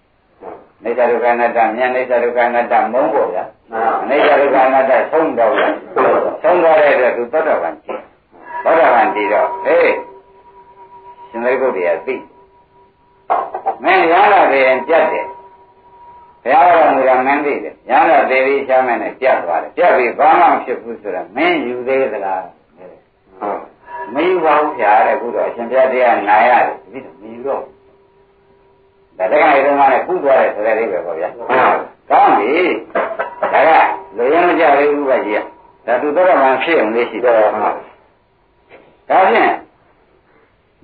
[0.82, 3.44] နေသဒုက္ခအနတ္တမြန်နေသဒုက္ခအနတ္တမုန်းဖို့ဗျာ
[4.08, 5.68] နေသဒုက္ခအနတ္တဆုံးတော့ဗျာ
[6.42, 7.92] ဆုံးတော့တဲ့အတွက်သူသတ္တဗံတိ
[8.66, 9.94] သတ္တဗံတိတော့ဟေး
[11.28, 12.14] ရှင်သေကုတ်တရားသိ
[13.84, 15.26] မင်းရလာတယ်ကြက်တယ်
[16.42, 22.42] ဘုရားတော်မူတာမင်းသိတယ်ရဟန္တာသေပြီးရှားမယ်နဲ့ပြတ်သွားတယ်ပြတ်ပြီးဘာမှမဖြစ်ဘူးဆိုတာမင်းယူသေးသလား
[23.40, 23.60] ဟုတ်
[24.14, 27.62] မယူပါဘူးဗျာတဲ့ခုတော့အရှင်ဘုရားတရားနာရတယ်ဒီလိုမယူတော့
[29.18, 32.54] ဒါတက္ကရာတုန်းကလည်းကုသွားတယ်ဆိုတဲ့အိဗယ်ပေါ့ဗျာကောင်းပြီ
[33.52, 33.70] ဒါက
[34.16, 35.42] လူရင်းမကြသေးဘူးပဲကြီး
[35.84, 37.40] ကဒါသူတော့မှဖြစ်အောင်လေးရှိတော့
[39.08, 39.54] ဒါဖြင့်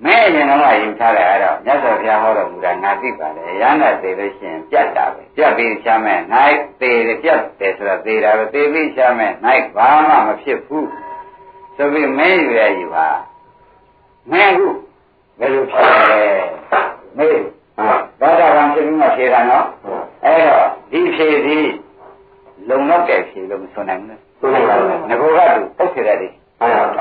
[0.05, 10.89] မဲရင်တော့ယူထားတယ်အဲ့တော့မြတ်စွာဘုရားဟောတော်မူတာငါသိပါတယ်ရဟန္တာသေလို့ရှိရင်ပြတ်တာပဲပြတ်ပြီးရှားမဲ့နိုင်သေတယ်ပြတ်တယ်ဆိုတာသေတာပဲသေပြီးရှားမဲ့နိုင်ဘာမှမဖြစ်ဘူး
[11.75, 13.07] ဆိုပြီးမဲယူရယူပါ
[14.31, 14.67] မဲခု
[15.39, 16.21] ဘယ်လိုဖြစ်လဲ
[17.17, 17.41] မေး
[17.77, 19.65] ဘာသာကံဖြစ်ပြီးမှဖြေတာနော်
[20.25, 21.57] အဲ့တော့ဒီဖြေဒီ
[22.69, 26.17] လုံလောက်တဲ့ဖြေလို့မဆိုနိုင်ဘူးဆိုနိုင်ပါဘူးငါကသူပုတ်ခေတယ်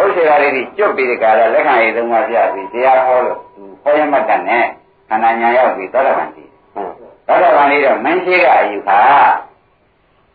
[0.00, 3.38] ဥစ္စေရာလေးကျွတ်ပြီးဒီကရလက်ခံရည်သုံးပါးပြပြီးတရားဟောလို့
[3.82, 4.64] ဟောရမှတ်တဲ့နဲ့
[5.08, 6.48] ခန္ဓာညာရောက်ပြီးသောတာပန်တည်
[7.26, 9.00] သောတာပန်လေးတော့မင်းရှိကအယူခါ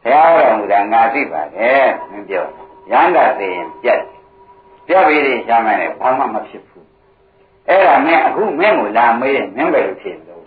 [0.02, 2.46] ဘုရားတော်မူတာငါသိပါတယ်မင်းပြော
[2.92, 4.02] ရဟန္တာသိရင်ပြတ်
[4.88, 6.88] ပြတ်ပြီးဒီရှားမယ်နဲ့ဘာမှမဖြစ်ဘူး
[7.68, 10.42] အဲ့ဒါမင်းအခုမင်းကိုလာမေးရင်မင်းပဲလို့ဖြစ်လို့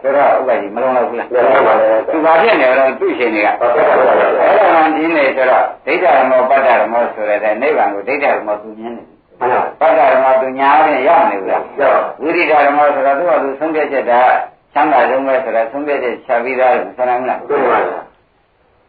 [0.00, 9.02] ဆိုတော့ဥပဒေမလုံးတော့ဘူးလားလုံးပါလေသူဘာဖြစ်နေတော့သူ့ရှင်တွေကအဲ့ဒါမှဒီနေဆိုတော့ဒိဋ္ဌရမောပတ္တရမောဆိုတဲ့နိဗ္ဗာန်ကိုဒိဋ္ဌရမောသူမြင်နေ
[9.80, 14.20] ပတ္တရမောသူညာရင်ရောက်နေဘူးလားရောက်ဝိရိဒရမောဆိုတော့သူကသူဆုံးဖြတ်ချက်တာ
[14.72, 18.05] ချမ်းသာဆုံးပဲဆိုတော့ဆုံးဖြတ်ချက်ချပြီးသားလို့ဆိုနိုင်မလားဟုတ်ပါဘူး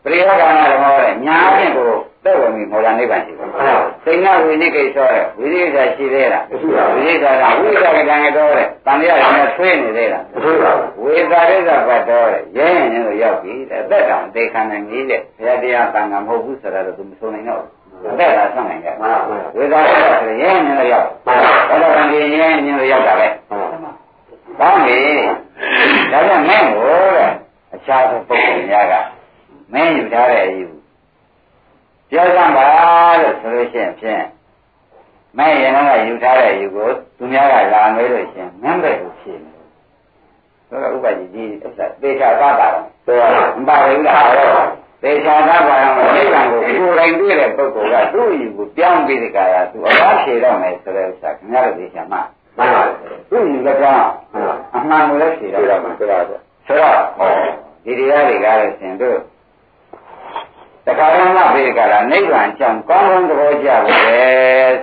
[0.08, 1.92] ပရိယကာဏဓမ္မရဲ့ညာဖြင့်ကို
[2.24, 3.50] သက်ဝင်ပြီးမောလာနိဗ္ဗာန်ရှိတယ်။
[4.06, 7.26] သိဏဝိနိကိစ္စရဲ့ဝိရိယရှိသေးလားမရှိပါဘူး။ဝိရိယက
[7.60, 17.70] ဝိရိယကတန်ရတော့တဲ့တန်ရရနဲ့ဆွေးနေသေးလားမရှိပါဘူး။ဝေသာရိသဘတ်တော်တဲ့ရဲရင်ရင်လို့ရောက်ပြီတဲ့သက်တောင်အသေးခံနိုင်ကြီးတဲ့ဘုရားတရားတန်ခါမဟုတ်ဘူးဆိုတာတော့သူမဆိုနိုင်တော့ဘူး။
[18.20, 18.90] သက်တာဆွနိုင်ကြ။
[19.58, 25.00] ဝေသာရိသဆိုရဲရင်ရင်လို့ရောက်။ဘယ်တော့ကံကြီးရဲရင်ရင်လို့ရောက်တာပဲ။ကောင်းပြီ။
[26.12, 27.30] ဒါကြောင့်မင်းကိုတဲ့
[27.76, 28.94] အခြားသောပုဂ္ဂိုလ်များက
[29.74, 30.68] မင်းယူထားတဲ့အယူ
[32.10, 32.66] ပြောစမ်းပါ
[33.22, 34.24] လို့ဆိုလို့ရှိရင်ဖြင့်
[35.38, 39.52] မဲ့ရင်တော့ယူထားတဲ့ယူကိုသူများကလာမေးလို့ရှိရင်မင်းပဲကိုဖြေနေ
[40.68, 42.76] ဆိုတော့ဥပဒေဒီဥစ္စာသေချာသတာတော့
[43.06, 44.26] ဆိုတော့မပါဘူးလား
[45.04, 52.18] သေချာသပါတော့နိဗ္ဗာန်ကိုကိုယ်တိုင်တွေ့တဲ့ပုဂ္ဂိုလ်ကသူ့ယူကိုပြောင်းပြီးဒီကရာသူအလားဖြေတော့မယ်ဆိုတဲ့ဥစ္စာခင်ဗျားတို့သေချာမှ
[52.58, 54.06] မှန်ပါဘူးသူ့ယူလည်းပြောင်း
[54.76, 56.24] အမှန်ကိုလည်းဖြေတော့မှာဆိုတော့
[56.68, 56.98] ဆိုတော့
[57.86, 59.18] ဒီတရားတွေကလည်းရှင်တို့
[60.88, 64.20] တခါတော့မှပြေကြတာနိဗ္ဗာန်ကြောင့်ကောင်းကောင်းသဘောကျပါပဲ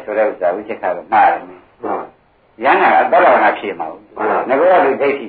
[0.03, 1.43] ဆိုတဲ့ဥစ္စာဝိချက်ခါကမှားတယ်။
[2.65, 4.01] ရဟနာအတ္တရဏဖြစ်မှာဘူး။
[4.49, 5.27] ငါကလူဒိဋ္ဌိ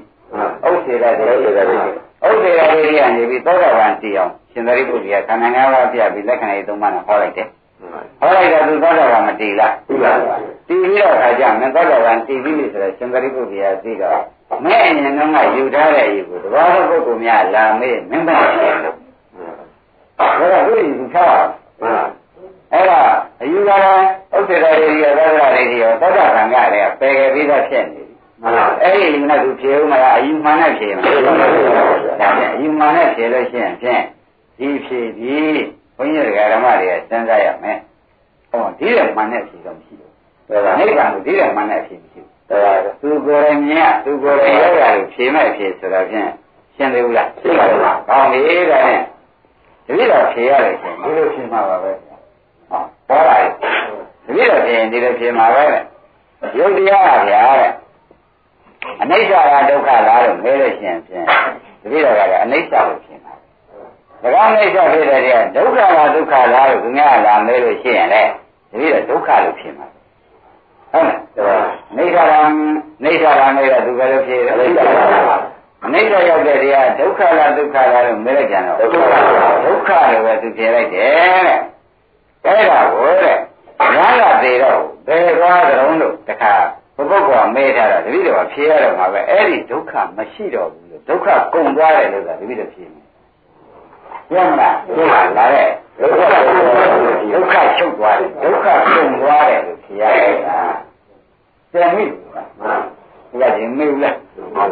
[0.68, 1.78] ဥစ္စေရတဲ့ဥစ္စေရတဲ့
[2.26, 7.48] ဥစ္စေရတဲ့ကနေပြီးသောတာပန်တည်အောင်ရှင်သာရိပုတ္တရာခန္ဓာ၅ပါးပြပြီးလက္ခဏာရေးသုံးပါးနဲ့ဟောလိုက်တယ်။
[8.20, 10.36] ဟောလိုက်တော့သူသောတာပန်မတည်လား။တည်ပါပါ။
[10.68, 14.20] တည်ပြီးတော့ခါကျမသောတာပန်တည်ပြီးပြီဆိုတော့ရှင်သာရိပုတ္တရာသိတော့
[14.64, 14.94] မဲ့အရင်
[15.36, 19.05] ကယူထားတဲ့ယူကိုတဘာသောပုဂ္ဂိုလ်များလာမေးမင်းပါဖြစ်လို့
[20.20, 21.38] ဒါကသူ့ယူထား
[22.72, 23.00] အဲ့ဒါ
[23.42, 28.16] အယူကလည်းဥစ္စေတရေဒီရောသောတာရေဒီရောသောတာကံကလည်းပယ်ခဲ့ပြီးသားဖြစ်နေပြီ
[28.82, 34.02] အဲ့ဒီလူနဲ့သူဖြေဦးမလားအယူမှန်နဲ့ဖြေမှာဒါဖြင့်အယူမှန်နဲ့ဖြေလို့ရှိရင်ဖြင့်
[34.58, 35.36] ဒီဖြေဒီ
[35.98, 37.78] ဘုန်းကြီးဓမ္မတွေကစဉ်းစားရမယ်
[38.52, 40.12] ဟောဒီတဲ့မှန်နဲ့ဖြေတော့မရှိဘူး
[40.50, 46.30] ဒါကနိဗ္ဗာန်ကိုဒီတဲ့မှန်နဲ့ဖြေမရှိဘူးဒါကသူကိုယ်တိုင်မြင်သူကိုယ်တိုင်ရောက်ရတယ်ဖြေမဲ့ဖြေဆိုတော့ဖြင့်
[46.76, 48.40] ရှင်းသေးဘူးလားရှင်းပါပါကောင်းပြီ
[48.72, 49.02] ဒါနဲ့
[49.88, 51.92] တတိတော့ဖြေရတယ်ရှင်ဒီလိုဖြေမှာပါပဲ
[52.70, 53.38] ဟောပေါ်လာ
[54.26, 55.66] တတိတော့ဖြေရင်ဒီလိုဖြေမှာပဲ
[56.58, 57.72] ယုတ်တရားပါဗျာတဲ့
[59.02, 61.26] အနိစ္စကဒုက္ခလားလို့မေးလို့ရှိရင်ဖြင့်
[61.82, 63.34] တတိတော်ကလည်းအနိစ္စလို့ဖြေမှာ
[64.22, 69.88] ဒါကအနိစ္စဖြစ်တဲ့တရားဒုက္ခလားဒုက္ခလားလို့သူများလာမေးလို့ရှိရင်လေတတိတော်ဒုက္ခလို့ဖြေမှာ
[70.92, 71.06] ဟုတ်
[71.48, 71.68] လား
[71.98, 72.50] နိစ္စလား
[73.04, 74.56] နိစ္စလားမေးတော့သူကလည်းဖြေတယ်
[75.86, 78.96] အနိစ္စလားအနိစ္စရောက်တဲ့တရားဒုက္ခလားဒုက္ခလားလို့မေးလိုက်ကြတော့ဒုက္ခ
[79.66, 81.60] ဒုက္ခလို့ပဲသူဖြေလိုက်တယ်
[82.46, 83.38] တဲ့အဲ့ဒါကိုတဲ့
[83.96, 86.54] ညာကသေးတော့ဘယ်သွားကြုံလို့တခါ
[86.96, 93.06] ဘုပုဂ္ဂိုလ်ကမေးထားတာတတိတော်ဖြေရတော့မှာပဲအဲ့ဒီဒုက္ခမရှိတော့ဘူးလို့ဒုက္ခကုန်သွားတယ်လို့ဆိုတာတတိတော်ဖြေမယ်
[94.30, 95.70] ကျမ်းလားကျမ်းလားလာတဲ့
[96.00, 96.34] ဒုက္ခ
[97.34, 100.50] ဒုက္ခချုပ်သွားတယ်ဒုက္ခကုန်သွားတယ်လို့ဖြေရတယ်က
[101.72, 102.06] ကျန်ပြီ
[103.32, 104.16] ဒီကရင်မေးဘူးလား
[104.56, 104.68] အဲ့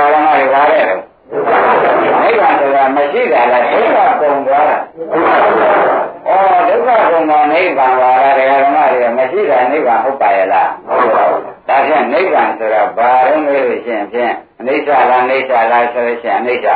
[0.00, 0.84] ဒါကလည်းမရပါတဲ့
[1.30, 4.76] နိဗ္ဗာန်ဆိုတာမရှိတာလားဒုက္ခကုန်သွားတာ
[5.06, 16.66] ဩဒုက္ခကုန်တာနိဗ္ဗာန်ပါလားတရားဓမ္မတွေမရှိတာနိဗ္ဗာန်ဟုတ်ပါရဲ့လားဟုတ်ပါဘူးဒါဖြင့်နိဗ္ဗာန်ဆိုတာဘာလို့လဲလို့ရှိရင်ဖြင့်အနိစ္စလားအိဋ္ဌလားဆိုလို့ရှိရင်အနိစ္စ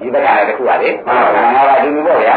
[0.00, 2.36] ဒီဘက်ကလည်းတစ်ခုပါလေငါကအတူတူပေါ့ဗျာ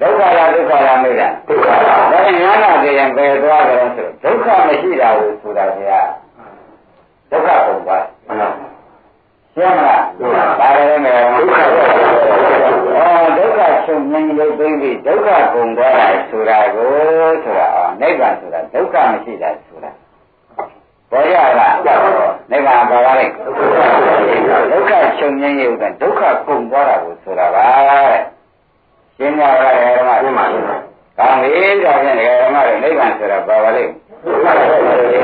[0.00, 6.00] ဒုက္ခလားဒုက္ခလားမေးတာဒုက္ခလားဒါဖြင့်ညာနာသေးရင်ဘယ်သွားကြလဲဆိုဒုက္ခမရှိတာကိုဆိုတာဗျာ
[7.30, 8.04] ဒုက္ခကုန်သွား
[9.54, 10.02] ရှင်းမလား
[10.60, 11.62] ဒါလည်းမယ်ဒုက္ခ
[12.96, 16.90] အော်ဒုက္ခချုပ်ငြိမ်းလို့သိပြီဒုက္ခကုန်သွားတာဆိုတာကို
[17.44, 19.90] ဆိုတာအော်နိဗ္ဗာန်ဆိုတာဒုက္ခမရှိတာဆိုတာ
[21.10, 21.74] ပေါ်ရလား
[22.50, 23.32] နိဗ္ဗာန်ပါပါလိမ့်
[24.72, 28.22] ဒုက္ခချုပ်ငြိမ်းရုပ်ကဒုက္ခကုန်သွားတာကိုဆိုတာပါတဲ့
[29.18, 30.76] ရှင်းကြပါရဲ့ဓမ္မရှင်းပါရှင်းပါ
[31.18, 31.50] ကောင်းပြီ
[31.84, 33.92] ဒါဖြင့်ဓမ္မတွေနိဗ္ဗာန်ဆိုတာပါပါလိမ့်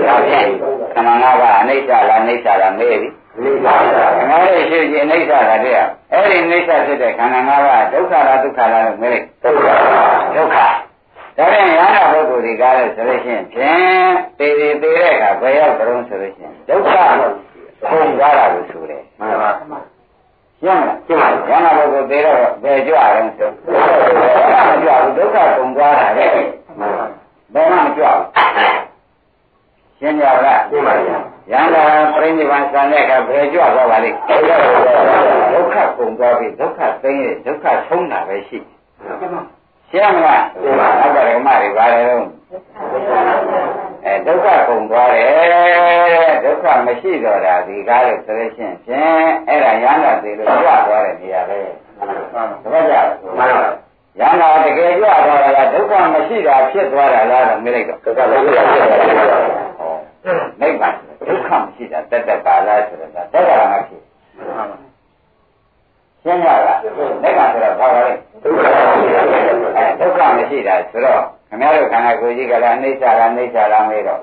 [0.06, 0.48] ဒါဖြင့်
[0.94, 3.74] ခန္ဓာ၅ပါးအနိစ္စလားအနိစ္စလားမေးပြီအိဋ္ဌာ
[4.30, 9.66] ငါရဲ့ရှိခြင်းအိဋ္ဌာကတည်းကအဲ့ဒီအိဋ္ဌာဖြစ်တဲ့ခန္ဓာ၅ပါးဒုက္ခလားဒုက္ခလားလို့မေးလိုက်ဒုက္ခ
[10.34, 10.66] ဒုက္ခဒါ
[11.36, 16.88] ပြန်ရဟနာပုဂ္ဂိုလ်ဒီကားလို့ဆိုလို့ရှိရင်ဖြင့်သေသေးသေးတဲ့အခါဘယ်ရောက်ကြုံဆိုလို့ရှိရင်ဒုက္ခ
[17.90, 19.80] ကုန်သွားတာလို့ဆိုတယ်မှန်ပါပါ
[20.60, 26.26] ရှင်းမလားရှင်းပါပြီရဟနာပုဂ္ဂိုလ်သေတော့ဘယ်ကြွအောင်ဆိုမကြွဘူးဒုက္ခကုန်သွားတာလေ
[26.80, 27.06] မှန်ပါ
[27.54, 28.83] ဘယ်မှမကြွဘူး
[30.04, 31.04] ရှင်းကြလားရှင်းပါပြီ
[31.52, 31.82] ရဟန္တာ
[32.14, 34.16] ပြိဋိဘံဆံတဲ့အခါဘယ်ကြွသွားပါလိမ့်
[35.52, 38.58] ဒုက္ခကုန်သွားပြီဒုက္ခသိင်းရဲ့ဒုက္ခဆုံးတာပဲရှိ
[39.90, 42.24] ရှင်းမလားရှင်းပါဘုရားဓမ္မတွေပါတယ်တော့
[44.04, 51.58] အဲဒုက္ခကုန်သွားတယ်ဒုက္ခမရှိတော့တာဒီကားလို့ဆိုလို့ရှိရင်ဖြင့်အဲ့ဒါရဟန္တာသေးလို့ကြွသွားတဲ့နေရာပဲ
[52.62, 53.46] တပတ်ကြမှန်ပါ
[54.20, 59.73] ရဟန္တာတကယ်ကြွသွားတာကဒုက္ခမရှိတာဖြစ်သွားတာလားလို့မေးလိုက်တော့ဒုက္ခမရှိတာဖြစ်သွားတာ
[60.60, 60.94] နိဗ္ဗာန်
[61.28, 64.02] ဒုက္ခမရှိတာတက်တက်ပါလားဆိုတော့တက်တက်ပါလားဖြစ်
[66.22, 66.78] ရှင်းရလား
[67.22, 69.20] နိဗ္ဗာန်ဆိုတော့ဘာပါလဲဒုက္ခမရှိတာ
[69.76, 74.20] အဲဒုက္ခမရှိတာဆိုတော့ခင်ဗျားတို့ခန္ဓာကိုယ်ကြီးကလည်းအိဋ္ဌာလားအိဋ္ဌာလားမေးတော့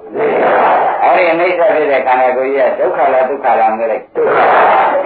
[1.04, 4.38] အဲဒီအိဋ္ဌာဖြစ်တဲ့ခန္ဓာကိုယ်ကြီးကဒုက္ခလားဒုက္ခလားမေးလိုက်ဒုက္ခ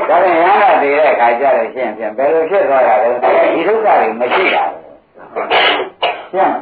[0.09, 3.09] ဒါပြန်ရဟန္တာတည်တဲ့အခါကျတော့ရှင်းဖြင့်ဘယ်လိုဖြစ်သွားတာလဲ
[3.53, 4.63] ဒီဒုက္ခတွေမရှိတာ
[6.33, 6.53] ရှင်း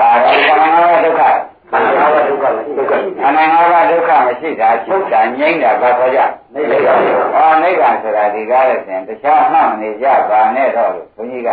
[0.00, 1.22] ပါဒါကခန္ဓာဒုက္ခ
[1.70, 6.20] ခန္ဓာငါးပါးဒုက္ခမရှိဒုက္ခခန္ဓာငါးပါးဒုက္ခမရှိတာချုပ်တာငြိမ့်တာဘာခေါ်ကြ
[6.54, 6.98] နိဗ္ဗာန်
[7.34, 11.50] ဟောနိဗ္ဗာန်ဆိုတာဒီကားလို့ဆိုရင်တခြားမှမနေကြပါနဲ့တော့လို့ဘုန်းကြီးက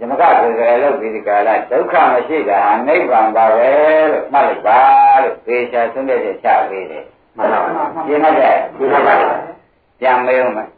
[0.00, 3.70] ယမကဆိုကြရလို့ဒီဒီကာလဒုက္ခမရှိတာနိဗ္ဗာန်ပါပဲ
[4.10, 4.80] လို့မှတ်လိုက်ပါ
[5.22, 7.04] လို့သေချာဆုံးတဲ့ချက်ချပေးတယ်
[7.36, 9.14] မှန်ပါပါရှင်းလိုက်ရှင်းလိုက်ပါ
[10.00, 10.68] ပြန်မေးဦးမယ်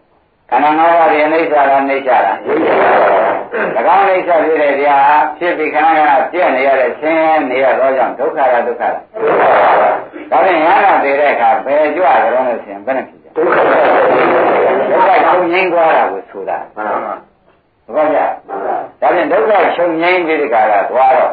[0.50, 2.88] ခန္ဓာငါးပါးဒီအိဋ္ဌာလားအိဋ္ဌာလားအိဋ္ဌာ၎
[3.58, 3.96] င်းအိဋ္ဌာ
[4.28, 9.90] ဖြစ်တဲ့တရားဖြစ်ပြီးခန္ဓာကပြည့်နေရတဲ့ခြင်းနေရတော့ကြောင့်ဒုက္ခလားဒုက္ခလားဒုက္ခပါပါ
[10.30, 17.14] ဒါဖြင့်ရဟနာတည်တဲ့အခါဘယ်ကြွကြတော့လို့ဆိုရင်ဘယ်နဲ့ဖြစ်ကြဒုက္ခဒုက္ခချုပ်ငြိမ်းသွားတာကိုဆိုတာမှန်ပါ
[17.94, 18.18] ဘာကြ
[19.00, 21.32] ဒါဖြင့်ဒုက္ခချုပ်ငြိမ်းပြီးဒီကရာသွားတော့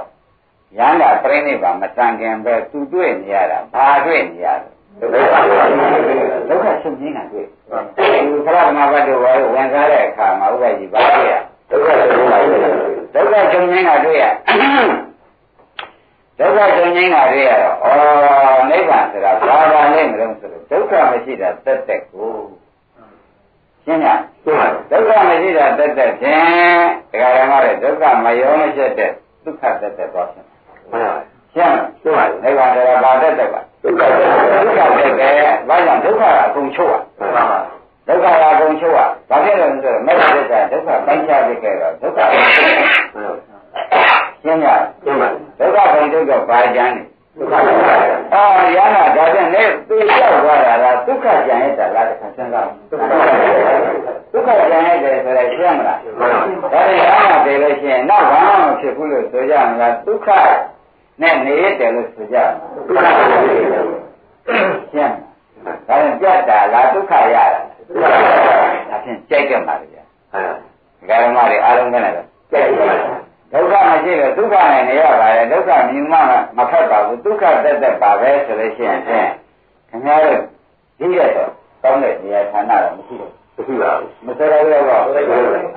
[0.80, 5.36] ရဟန္တာပြိဋိဘာမတန်ခင်ပဲသူတွေ့နေရတာဘာတွေ့နေရလဲဒုက္ခ
[6.50, 9.20] ဒုက္ခချုပ်ငြိမ်းတာတွေ့ဒီခရမဘတ်တို့
[9.54, 11.34] ဝင်စားတဲ့အခါမှာဥပ္ပကြီးဘာတွေ့ရ
[11.72, 12.70] ဒုက္ခချုပ်ငြိမ်းတာ
[13.16, 14.24] ဒုက္ခချုပ်ငြိမ်းတာတွေ့ရ
[16.40, 22.32] ဒုက္ခချုပ်ငြိမ်းတာတွေ့ရတော့ဩနိဗ္ဗာန်ဆိုတာဘာပါလဲမလို့ဆိုတော့ဒုက္ခမရှိတာတက်တက်ကို
[23.86, 24.08] ရှင်းရ
[24.92, 29.12] ဒုက္ခမရှိတာတက်တက်ဖြင့်ဒကာရမတဲ့ဒုက္ခမယောမချက်တဲ့
[29.44, 30.46] ဒုက္ခတက်တက်သွားဖြစ်
[30.92, 31.16] မှန်ပါ
[31.54, 34.02] ရှင်းရှင်းပါနိဗ္ဗာန်ဆိုတာဘာတက်တက်ပါဒဒုက္ခ
[34.66, 35.34] ဒုက္ခတက်တယ်
[35.70, 37.02] ဘာကြောင့်ဒုက္ခကအကုန်ချုပ်อ่ะ
[38.12, 42.20] ဒုက္ခကအကုန်ချုပ်อ่ะဘာဖြစ်လို့လဲဆိုတော့မဲ့တဲ့ကဒုက္ခပိုင်းခြားဖြစ်ခဲ့တော့ဒုက္ခ
[44.44, 44.68] ရှင်းရ
[45.04, 45.28] ရှင်းပါ
[45.60, 47.04] ဒုက္ခကုန်ချုပ်တော့ဘာကြမ်းလဲ
[48.34, 48.44] အာ
[48.76, 55.98] ရဟနာဒါဖြင့်လည်းသိကြောက်သွားတာလားဒုက္ခကြံရတာလားတခါစဉ်းစားဒုက္ခကြံရတယ်ဆိုရဲရှင်းမလား
[56.74, 60.28] ဒါနဲ့ရဟနာပြေလို့ရှိရင်နောက်ဘာမှမဖြစ်ဘူးလို့ဆိုကြမလားဒုက္ခ
[61.22, 63.12] နဲ့နေရတယ်လို့ဆိုကြမှာ
[64.94, 65.14] ရှင်း
[65.88, 67.62] ဒါနဲ့ပြတ်တာလားဒုက္ခရတာ
[68.90, 70.04] ဒါဖြင့်ကြိုက်ကြမှာလေဗျာ
[71.00, 72.16] ဒကာဓမ္မတွေအားလုံးကလည်း
[72.52, 72.98] ကြိုက်ကြမှာ
[73.54, 76.18] ဒုက္ခမရှိတော့ဒုက္ခနဲ့နေရပါတယ်ဒုက္ခမြင်မှ
[76.58, 79.30] မဖက်ပါဘူးဒုက္ခတက်တက်ပါပဲဆိုလို့ရှိရင်ဖြင့်
[79.90, 80.40] ခင်ဗျားတို့
[81.00, 81.52] ဒီရတော့
[81.84, 85.04] တောင်းတဲ့နေရာဌာနတော့မရှိဘူးမရှိပါဘူးမစရဘူးတော့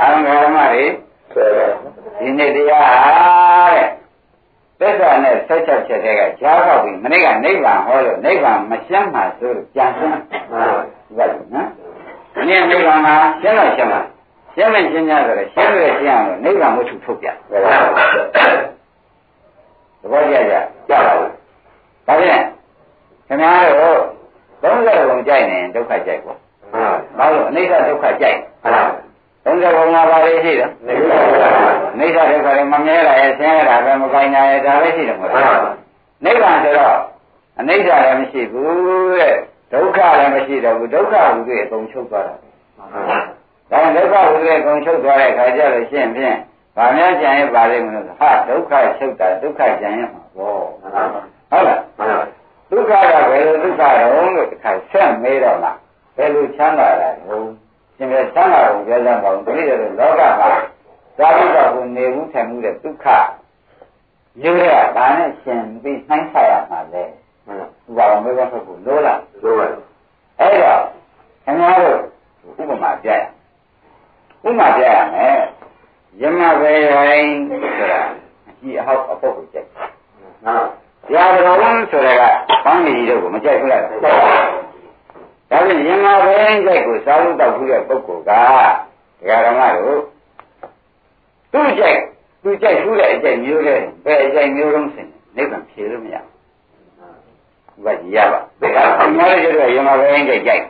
[0.01, 0.85] အာငါမတွေ
[2.19, 3.89] ဒီနေ့တရားတဲ့
[4.81, 10.83] သစ္စာနဲ့ဆက်ချက်ချက်တွေကကြားတော့ပြီမနေ့ကနိဗ္ဗာန်ဟောလို့နိဗ္ဗာန်မရှင်းမှဆိုလို့ကြံစမ်းဟုတ်
[11.19, 11.69] ကဲ့နော်
[12.35, 14.01] ဒီနေ့နိဗ္ဗာန်မှာရှင်းတော့ရှင်းပါ
[14.55, 17.33] ရှင်းမယ်ရှင်းကြဆိုတော့ရှင်းလို့ရှင်းအောင်လို့နိဗ္ဗာန်ဝတ္ထုထုတ်ပြသ
[20.13, 20.55] ဘောကျကြ
[20.89, 21.31] ကြပါဘူး
[22.07, 22.43] ဒါဖြင့်
[23.29, 23.99] ခင်ဗျားတို့
[24.63, 26.39] သုံးရလုံးကြိုက်နေဒုက္ခကြိုက်ပေါ့
[27.19, 28.39] ဘာလို့အနိစ္စဒုက္ခကြိုက်
[29.45, 30.71] သုံးရလုံးကဘာလေးရှိတယ်
[31.93, 35.59] အနိစ္စဒုက္ခလည်းမမြဲတာရဲ့ဆင်းရဲတာပဲမကိုင်းတာရဲ့ဒါပဲရှိတယ်မဟုတ်လား
[36.25, 36.97] နိဗ္ဗာန်ဆိုတော့
[37.59, 39.37] အနိစ္စလည်းမရှိဘူးတဲ့
[39.73, 42.35] ဒုက္ခလည်းမရှိတော့ဘူးဒုက္ခဟူ၍အကုန်ချုပ်သွားတာ
[43.71, 46.37] ဒါဒုက္ခဟူ၍အကုန်ချုပ်သွားတဲ့အခါကျတော့ရှင်းဖြင့်
[46.77, 50.59] ဗာများကြံရပါလိမ့်မလို့ဟာဒုက္ခချုပ်တာဒုက္ခကြံရမှာပေါ့
[51.51, 51.79] ဟုတ်လား
[52.71, 55.77] ဒုက္ခကဘယ်လိုဒုက္ခတော့လို့တစ်ခါဆက်မေးတော့လား
[56.17, 57.39] ဘယ်လိုချမ်းသာတာလဲ
[57.97, 60.51] ရှင်ပြချမ်းသာကိုပြောကြပါဦးဒီလိုလောကမှာ
[61.19, 63.07] သာဝိကကိုနေဘူးထိုင်မှုတဲ့ဒုက္ခ
[64.43, 67.05] ရုပ်ရတာနဲ့ရှင်ပြီးနှိုင်းဆရမှာလေ
[67.85, 69.67] ဟုတ်ပါဘူးမေးခွန်းထုတ်ဖို့လိုလားလိုပါ
[70.41, 70.81] အဲ့တော့
[71.45, 71.99] ခင်ဗျားတို့
[72.61, 73.21] ဥပမာပြရ
[74.47, 75.39] ဥပမာပြရမယ်
[76.21, 77.59] ယမဘေရိုင်းဆို
[77.93, 78.01] တာ
[78.49, 79.69] အကြည့်အဟောက်အပုတ်ကိုကြိုက်
[80.47, 80.67] နော်
[81.09, 81.59] တရားတော်
[81.91, 82.23] ဆိုတဲ့က
[82.65, 88.33] ဘောင်းကြီးတို့ကိုမကြိုက်ဘူးလားဒါဖြင့်ယမဘေရိုင်းကြိုက်ကိုသာဝတ္တောက်ခုတဲ့ပုဂ္ဂိုလ်ကတ
[89.29, 90.01] ရားတော်မတို့
[91.53, 91.99] သူ့ကြိုက်
[92.43, 96.34] သူကြိုက်ဘူးတဲ့အကြိုက်မျိုးတဲ့ဘယ်အကြိုက်မျိုးလုံးစင်နိဗ္ဗာန်ဖြေလို့မရဘူး
[97.85, 100.63] ဘာကြီးရပါဒါကအများကြီးတို့ယမဘေရိုင်းကြိုက်ကြိုက်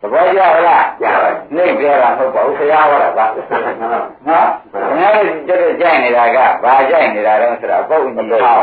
[0.00, 3.24] သဘောကျလားကျပါနေပြောတာမဟုတ်ပါဘူးဆရာဟောတာပါ
[4.28, 8.56] နော်ခင်ဗျားတို့ကျတော့ကြိုက်နေတာကဘာကြိုက်နေတာတော့ဆိုတာပုတ်ကြီးဟော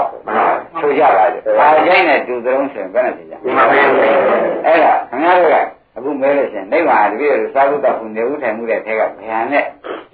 [0.80, 5.58] ဆိုကြပါလေဘာကြိုက်နေတူသလုံးဆိုရင်ဘယ်နဲ့ဖြစ်ကြအဲ့ဒါခင်ဗျားတို့က
[5.96, 9.64] အခုမဲလို့ရှင်နိဗ္ဗာန်တပည့်တို့သာဝတ္တခုနေဦးထိုင်မှုတဲ့ထဲကဗျာနဲ့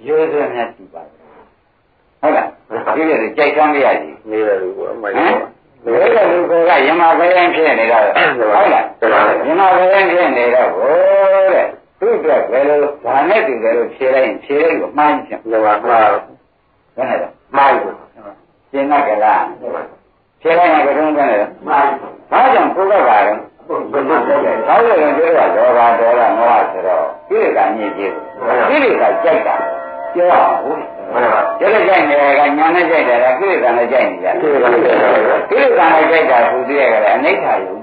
[0.06, 1.02] ရိုးစွန်းများကြည့်ပါ
[2.20, 2.48] ဟုတ်လား
[2.96, 3.98] ဒီလိုကြိုက်ဆန်းလေးရည်
[4.30, 5.55] နေတယ်လို့အမှန်ပါ
[5.92, 11.66] ဘယ်လိုလူကယမဘယံဖြစ်နေတာဟုတ်လားယမဘယံဖြစ်နေတော့ဘိုးတဲ့
[12.00, 16.08] သူ့အတွက်ဘယ်လိုဘာနဲ့တူတယ်လို့ဖြေလိုက်ရင်ဖြေလိုက်ကိုမှားရင်လောကမှား
[16.96, 17.96] ဘယ်နဲ့လဲမှားဘူး
[18.70, 19.42] ရှင်းကလား
[20.40, 21.86] ဖြေလိုက်ရင်ဘယ်တော့မှလဲမှား
[22.30, 23.40] ဘာကြောင့်ဘုရားကလည်း
[24.68, 28.12] ဘာလို့လဲပြောတာဒေါသဒေါသမောဟဆိုတော့ကိလေသာညစ်ကြေး
[28.68, 29.56] ကိလေသာကြိုက်တာ
[30.16, 30.82] ပြောအောင်ဟုတ်
[31.60, 35.08] ကျက်ကြိုက်နေတာကညာနဲ့ကြိုက်တာကကိလေသာနဲ့ကြိုက်နေကြကိလေသာနဲ့ကြိုက်တာ
[35.50, 37.76] ကိလေသာနဲ့ကြိုက်တာသူတည်းကလည်းအနိဋ္ဌာယုံ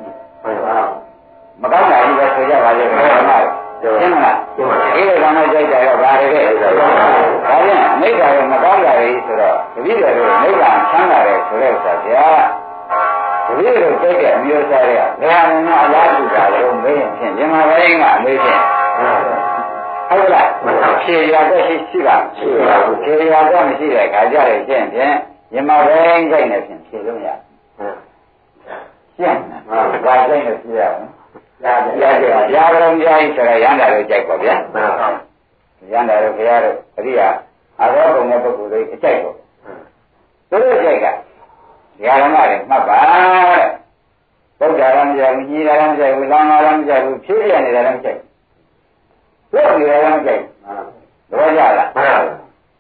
[1.61, 3.31] မကောင်းတာကြီးပဲဆိုကြပါလေဘုရားက
[3.81, 4.37] ရှင်းမလား
[4.95, 6.69] ကိလေသာနဲ့ကြိုက်တာကဘာတွေလဲဒါ
[7.65, 12.27] ပြန်အနိဋ္ဌာယုံမကောင်းတာကြီးဆိုတော့တပည့်တော်တို့နိဗ္ဗာန်ချမ်းသာတယ်ဆိုတဲ့ဥစ္စာဗျာ
[13.47, 18.61] တပည့်တော်ကြိုက်တဲ့အမျိုးသားတွေကဘယ်ဟာမှအလားတူတာလို့မေးရင်ဖြင့်ဒီမှာဘယ်ကအမေးဖြင့်
[20.09, 20.52] ဟုတ်လား
[21.03, 25.13] ဖြေရတော့ရှိရှိပါရှိပါဘူးဖြေရတော့မရှိတဲ့ခါကြရခြင်းဖြင့်
[25.53, 27.27] ယမဘိုင်းကြိုက်နေဖြင့်ဖြေလို့ရ
[29.17, 29.39] ရှင်း
[29.69, 30.97] လားဘာကြိုက်နေဖြေရအောင်
[31.63, 34.55] ရကြရကြရတော်ကြိုက်ဆိုတော့ရန်တာတို့ကြိုက်ပါဗျာ
[35.91, 37.27] ရန်တာတို့ဘုရားတို့အရိယာ
[37.81, 39.35] အရောဘုံတဲ့ပုဂ္ဂိုလ်တွေအကြိုက်ပေါ့
[40.49, 43.67] သူတို့ကြိုက်ကဓမ္မတွေမှတ်ပါတဲ့
[44.59, 48.32] ဗုဒ္ဓရမ်းကြဘူးကြီးရမ်းကြဘူးလောင်ရမ်းကြဘူးဖြည့်ရနေတာလည်းမကြိုက်ဘူး
[49.53, 50.43] ဘုရားရမ်းကြိုက်
[51.31, 52.15] တော့ကြလားမှန်ပါ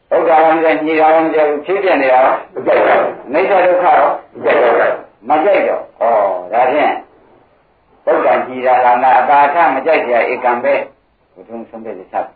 [0.09, 2.19] ဘုရားရမ်းကြညီတော်ရမ်းကြဘူးဖြည့်ပြနေတာ
[2.53, 4.93] မကြိုက်ဘူးအိဋ္ဌဒုက္ခတော့မကြိုက်တော့
[5.29, 6.93] မကြိုက်တော့ဩဒါဖြင့်
[8.05, 10.73] ဗုဒ္ဓကြည်တာလာနာအပါထမကြိုက်ကြဧကံပဲ
[11.33, 12.27] ဘုထုံဆုံးတဲ့ချက်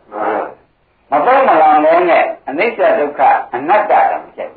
[1.10, 3.20] မပေါ်မလာလုံးနဲ့အနိစ္စဒုက္ခ
[3.54, 4.52] အနတ္တတာမကြိုက်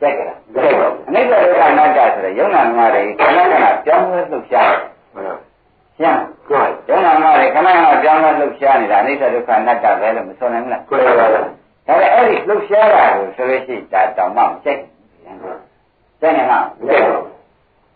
[0.00, 4.72] ကြိုက်ကြလားကြိုက်ပါအနိစ္စဒုက္ခအနတ္တဆိုတဲ့ယုံနာငါးတွေခဏခဏပြောင်းလဲလှုပ်ရှား
[5.98, 11.42] ရှင်းကြိုက်ယုံနာငါးတွေခဏခဏပြောင်းလဲလှုပ်ရှားနေတာအနိစ္စဒုက္ခအနတ္တပဲလို့မဆိုနိုင်ဘူးလားကြိုက်ပါဘူး
[11.86, 15.60] ဒါပေမဲ့အဲ့ဒီလှုပ်ရှားတာကိုဆိုလို့ရှိရင်ဒါတောင်မှမကြိုက်ဘူး
[16.20, 17.24] ကြိုက်နေမှာမကြိုက်ဘူး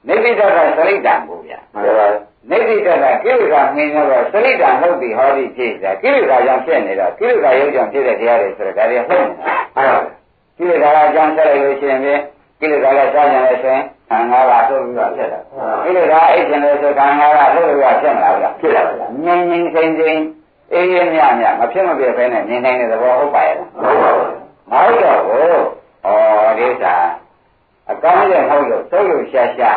[0.06, 0.42] နနေတိတ္တ
[0.76, 2.08] သရိတ္တံကိုဗျာမှန်ပါဗျာ
[2.50, 10.00] နေတိတ္တကိလေသာမင်းတော့သရိတ္တဟုတ်ပြီဟောဒီဖြစ်တာကိလေသာကြောင့်ဖြစ်နေတော့ကိလေသာရုပ်ကြောင့်ဖြစ်တဲ့တရားတွေဆိုတော့ဒါတွေဟုတ်နေတာမှန်ပါဗျာ
[10.56, 12.20] ကိလေသာကအကြောင်းဆက်လိုက်လို့ရှိရင်ဖြင့်
[12.60, 15.40] ကိလေသာကစားကြတယ်ဆိုရင် ခံငါးပါးထုတ်ပြီးတော့ဖြစ်တာ
[15.84, 20.22] ကိလေသာအိတ်ကျင်လို့ဆိုခံငါးပါးထုတ်ပြီးတော့ဖြစ်မလားဗျာဖြစ်တာဗျာငြင်းငြင်းစိမ့်စိမ့်
[20.72, 24.12] အေးအေးမြမြမဖြစ်မပြဖဲနဲ့မြင်နိုင်တဲ့သဘောဟုတ်ပါရဲ့လားမှန်ပါဗျာ
[24.70, 25.58] မဟုတ်တော့ဘူး
[26.04, 26.94] ဩဒီဥစ္စာ
[27.90, 29.70] အကောင်းရဲ့ဟုတ်လို့သုတ်လို့ရှာရှာ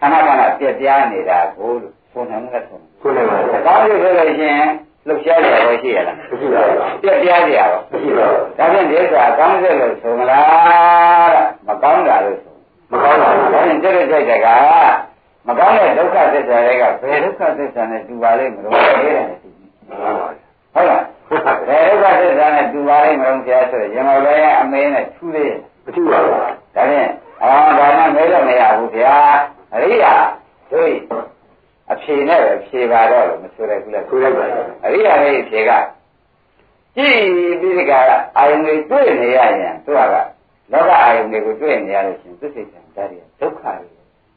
[0.00, 4.68] ခဏခဏပြက်ပြားနေတာကိုလို့ဆိုနိုင်မှာဆိုခုနကဗျာအကောင်းရဲ့ဆိုလို့ရှိရင်
[5.06, 12.51] လှုပ်ရှားကြရောရှိရလားမရှိပါဘူးပြက်ပြားကြရောမရှိပါဘူးဒါဖြင့်ဒီဥစ္စာအကောင်းရဲ့လို့ဆိုမလားတဲ့မကောင်းတာလို့ဆို
[12.92, 14.48] မကောင်းပါဘူးဒါဖြင့်တဲ့တဲ့ကြိုက်တဲ့က
[15.46, 20.16] မကောင်းတဲ့ဒုက္ခသစ္စာတွေကဘယ်ဒုက္ခသစ္စာနဲ့တူပါလိမ့်မလို့လေတဲ့မှန်
[20.74, 27.10] ပါဗျာဟုတ်လားဘယ်ဒုက္ခသစ္စာနဲ့တူပါလိမ့်မလို့ဆရာဆိုရင်မပဲအမေနဲ့ထူးသေးတယ်မရှိပါဘူးဒါဖြင့်
[27.42, 29.16] အာဒါမှမဲလို့မရဘူးဗျာ
[29.74, 30.14] အရိယာ
[30.72, 30.92] တို့
[31.92, 35.70] အဖြေနဲ့ပဲဖြေပါတော့လို့မဆိုရဘူးလေခုလိုက်ပါဗျာအရိယာရဲ့ဖြေက
[36.96, 37.18] ကြည့်
[37.60, 37.92] ပြီးဒီက
[38.36, 40.00] အာယုန်တွေတွေ့နေရရင်သူက
[40.72, 43.88] လောကအာယုန်တွေကိုတွေ့နေရလို့ရှိရင်သူစိတ်ဆန္ဒတွေဒုက္ခတွေ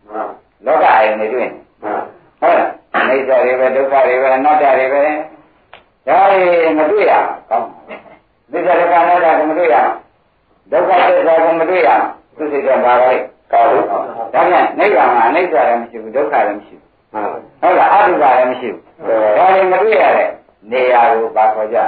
[0.08, 0.30] မှန်
[0.66, 2.02] လောကအာယုန်တွေတွေ့နေမှန်
[2.40, 2.72] ဟုတ်လား
[3.10, 5.04] အိဋ္ဌတွေပဲဒုက္ခတွေပဲအနတ္တတွေပဲ
[6.08, 7.80] ဒါတွေမတွေ့ရအောင်ကောင်းပါ
[8.52, 9.92] လေဒုက္ခဒုက္ခအနတ္တကိုမတွေ့ရအောင်
[10.72, 12.06] ဒုက္ခသစ္စာကိုမတွေ့ရအောင်
[12.38, 13.12] သူစိတ်ကဘာလဲ
[13.52, 13.98] ကောင်းလို့ဒါ
[14.32, 17.28] ပြန်နိဗ္ဗာန်မှာအနိစ္စလည်းမရှိဘူးဒုက္ခလည်းမရှိဘူးမှန်
[17.62, 18.84] ဟုတ်လားအတုပါလည်းမရှိဘူး
[19.38, 20.30] ဒါတွေမတွေ့ရတဲ့
[20.72, 21.84] နေရာကိုပါခေါ်ကြဒါ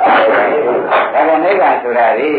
[1.13, 2.29] ပြန်နိဗ္ဗာန်ဆိုတာဒီ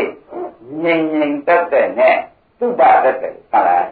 [0.83, 2.15] ငြိမ်ငြိမ်သက်သက်နဲ့
[2.59, 3.85] သုပသက်သက်ဟုတ်လား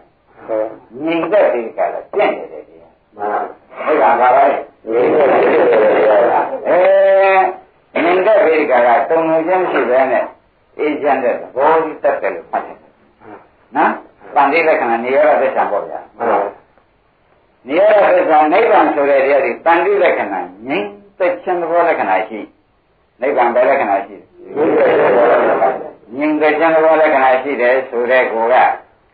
[1.03, 2.75] ငြိမ်သက်ဒီကလည်းပြင့်နေတယ်ဒီ
[3.17, 3.43] မှန်
[3.85, 5.63] နိဗ္ဗာန်ပါပဲဒီလိုဖြစ်
[6.09, 6.79] ပါဗျာအဲ
[8.03, 10.25] မြင်တဲ့ဘေကကတုံလုံးချင်းရှိပဲနဲ့
[10.79, 12.77] အေးချမ်းတဲ့သဘောကြီးတက်တယ်လို့မှတ်တယ်
[13.77, 13.91] နော်
[14.35, 16.39] ပန္တိလက္ခဏာနေရတဲ့သစ္စာပေါ့ဗျာမှန်ပါ
[17.67, 20.87] နေရတဲ့သစ္စာနိဗ္ဗာန်ဆိုတဲ့တရားဒီပန္တိလက္ခဏာငြိမ့်
[21.19, 22.39] သက်ခြင်းသဘောလက္ခဏာရှိ
[23.21, 24.15] နိဗ္ဗာန်ဘယ်လက္ခဏာရှိ
[26.15, 28.55] ငြိမ့်သက်ခြင်းသဘောလက္ခဏာရှိတယ်ဆိုတဲ့ကိုက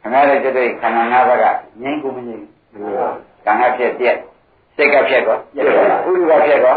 [0.02, 1.46] ခဏလေးကျွတ်ခန္ဓာ၅ပါးက
[1.82, 2.46] ငြိမ့်ကိုမငြိမ့်
[3.46, 4.18] ကံကဖြစ်ပြက်
[4.76, 5.64] စိတ်ကဖြစ်ကောဥရု
[6.30, 6.76] ကဖြစ်ကော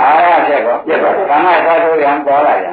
[0.00, 2.72] အာရဖြစ်ကောကံကသာဆိုရံပေါ်လာရံ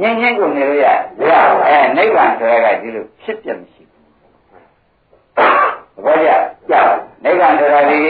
[0.00, 0.86] ငြိမ့်ငြိမ့်ကိုနေလို့ရ
[1.30, 1.32] ရ
[1.66, 4.04] အဲနိဗ္ဗာန်ဆိုရကဒီလိုဖြစ်ပြမရှိဘူး
[5.96, 6.30] သဘောကျ
[6.70, 6.74] ကျ
[7.24, 8.00] နိဗ္ဗာန်ဆိုတာဒီ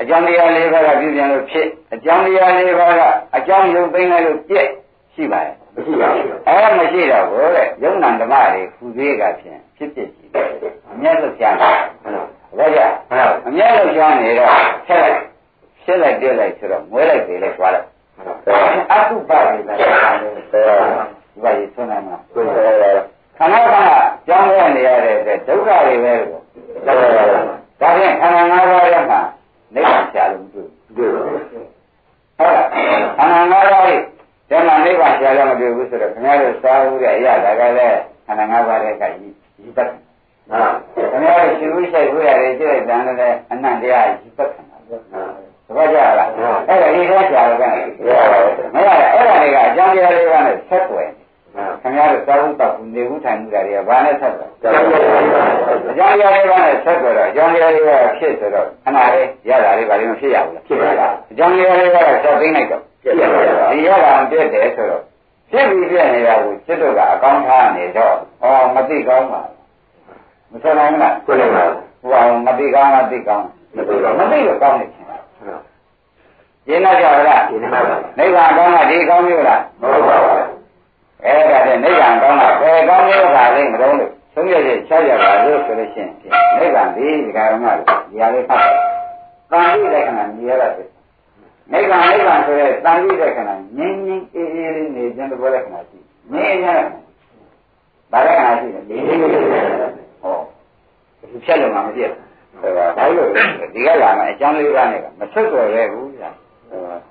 [0.00, 3.02] အကြောင်းတရား၄ပါးကပြုပြန်လို့ဖြစ်အကြောင်းတရား၄ပါးက
[3.36, 4.68] အကြောင်းရုပ်သိမ်းလိုက်လို့ပြက်
[5.14, 10.46] ရှိပါတယ် မရှိပါဘူးအဲမရှိတော့ဘူးတဲ့ယုံနာဓမ္မတွေဖူသေးကဖြင့်ဖြစ်ဖြစ်ရှိတယ်
[10.90, 11.78] အမျက်လို့ရှားတယ်
[12.58, 12.80] ဘောကြ
[13.46, 14.50] အမျက်လို့ရှားနေတော့
[14.88, 15.20] ဆက်လိုက်
[15.82, 17.86] ဖြစ်လိုက်ပြက်လိုက်ဆိုတော့မွေးလိုက်သေးလိုက်သွားလိုက်
[18.92, 20.42] အတုပတွေလည်းရှားတယ်ဒီ
[21.42, 23.86] ပါရေးဆွနိုင်မှာခဏခဏ
[24.26, 26.40] ကြောင်းရနေရတဲ့အတွက်ဒုက္ခတွေပဲကို
[26.86, 29.20] ဒါဖြင့်ခန္ဓာ၅ပါးရဲ့မှာ
[29.74, 32.66] နိဗ္ဗာန်ရှားလို့မတွေ့ဘူးဒီလိုဟုတ်လား
[33.18, 34.00] ခန္ဓာ၅ပါးရဲ့
[34.50, 39.88] ဓမ္မနိဗ္ဗာန်ရှားလို့မတွေ့ဘူးဆိုတော့ခင်ဗျားတို့စားဦးတဲ့အရာဒါကလည်းခန္ဓာ၅ပါးရဲ့ကကြီးကြီးပတ်
[40.50, 40.72] မှန်
[41.12, 44.90] ခင်ဗျားတို့ရှင်ဝိဆိုင်ဝိရတယ်ကြည့်လိုက်တယ်လည်းအနန္တရားကြီးပတ်ခံတာသ
[45.76, 47.64] ဘောကျလားအဲ့ဒါဒီတော့ရှားလို့က
[48.74, 51.08] မရအဲ့ဒါတွေကအကြောင်းတရားလေးပါနဲ့ဆက်ွယ်
[51.82, 65.02] ခင်ဗျားတို့စားဦးတောက်နေဦးထိုင်မှုတွေကဘာနဲ့ဆက်ွယ်အကြောင်းတရားလေးပါနဲ့ဆက်ွယ်တော့အကြောင်းတရားလေးကဖြစ်ဆိုတော့ခဏလေးရတာလေးဘာလို့မဖြစ်ရဘူးလားဖြစ်ပါလားအကြောင်းတရားလေးကဆက်သိလိုက်တော့ ဒီရတာပြည့်တယ်ဆိုတော့
[65.50, 69.40] ဖြစ်ပြီးပြည့်နေတာကိုစိတ်တို့ကအကောင်းထားနေတော့ဩမသိကောင်းပါ
[70.50, 73.44] မဆိုနိုင်ဘူးလားကိုယ်လည်းမှန်ဟိုအောင်မသိကောင်းမသိကောင်း
[73.76, 75.06] မသိကောင်းမသိတော့ကောင်းနေချင်
[76.68, 80.48] ရင်းတော့ကြလားဒီနေ့မှန်ပါနိဗ္ဗာန်ကောင်းတာဒီကောင်းမျိုးလားဟုတ်ပါဘူး
[81.24, 86.10] အဲ့ဒါတဲ့နိဗ္ဗာန်ကောင်းတာဘယ်ကောင်းမျိုးပါလိမ့်မလို့လို့သုံးရည်ချကြပါလို့ဆိုလို့ရှိရင်
[86.58, 87.76] နိဗ္ဗာန်ဒီဒီကရမလို့
[88.10, 88.72] ဒီဟာလေးဖတ်တယ်
[89.50, 90.82] တန်ပြီးတဲ့ခဏမြည်ရတာပဲ
[91.72, 95.98] နိဗ္ဗာန်နိဗ္ဗာန်ဆိုတဲ့တန်ပြီးတဲ့ခဏငြင်းငြင်းအေးအေးလေးနေခြင်းတဘောတဲ့ခဏရှိ
[96.32, 96.66] ငြင်းအေးရ
[98.12, 99.30] ဘာတဲ့ခဏရှိလဲငြင်းအေးလေး
[100.22, 100.38] ဟော
[101.20, 102.10] ဒီဖြတ်လို့မှမပြည့်
[102.60, 103.28] ဘူးဒါဘာလို့
[103.74, 106.30] ဒီကလာမှအကြောင်းလေးပါးနဲ့ကမဆက်သွယ်ရဲဘူးဗျာ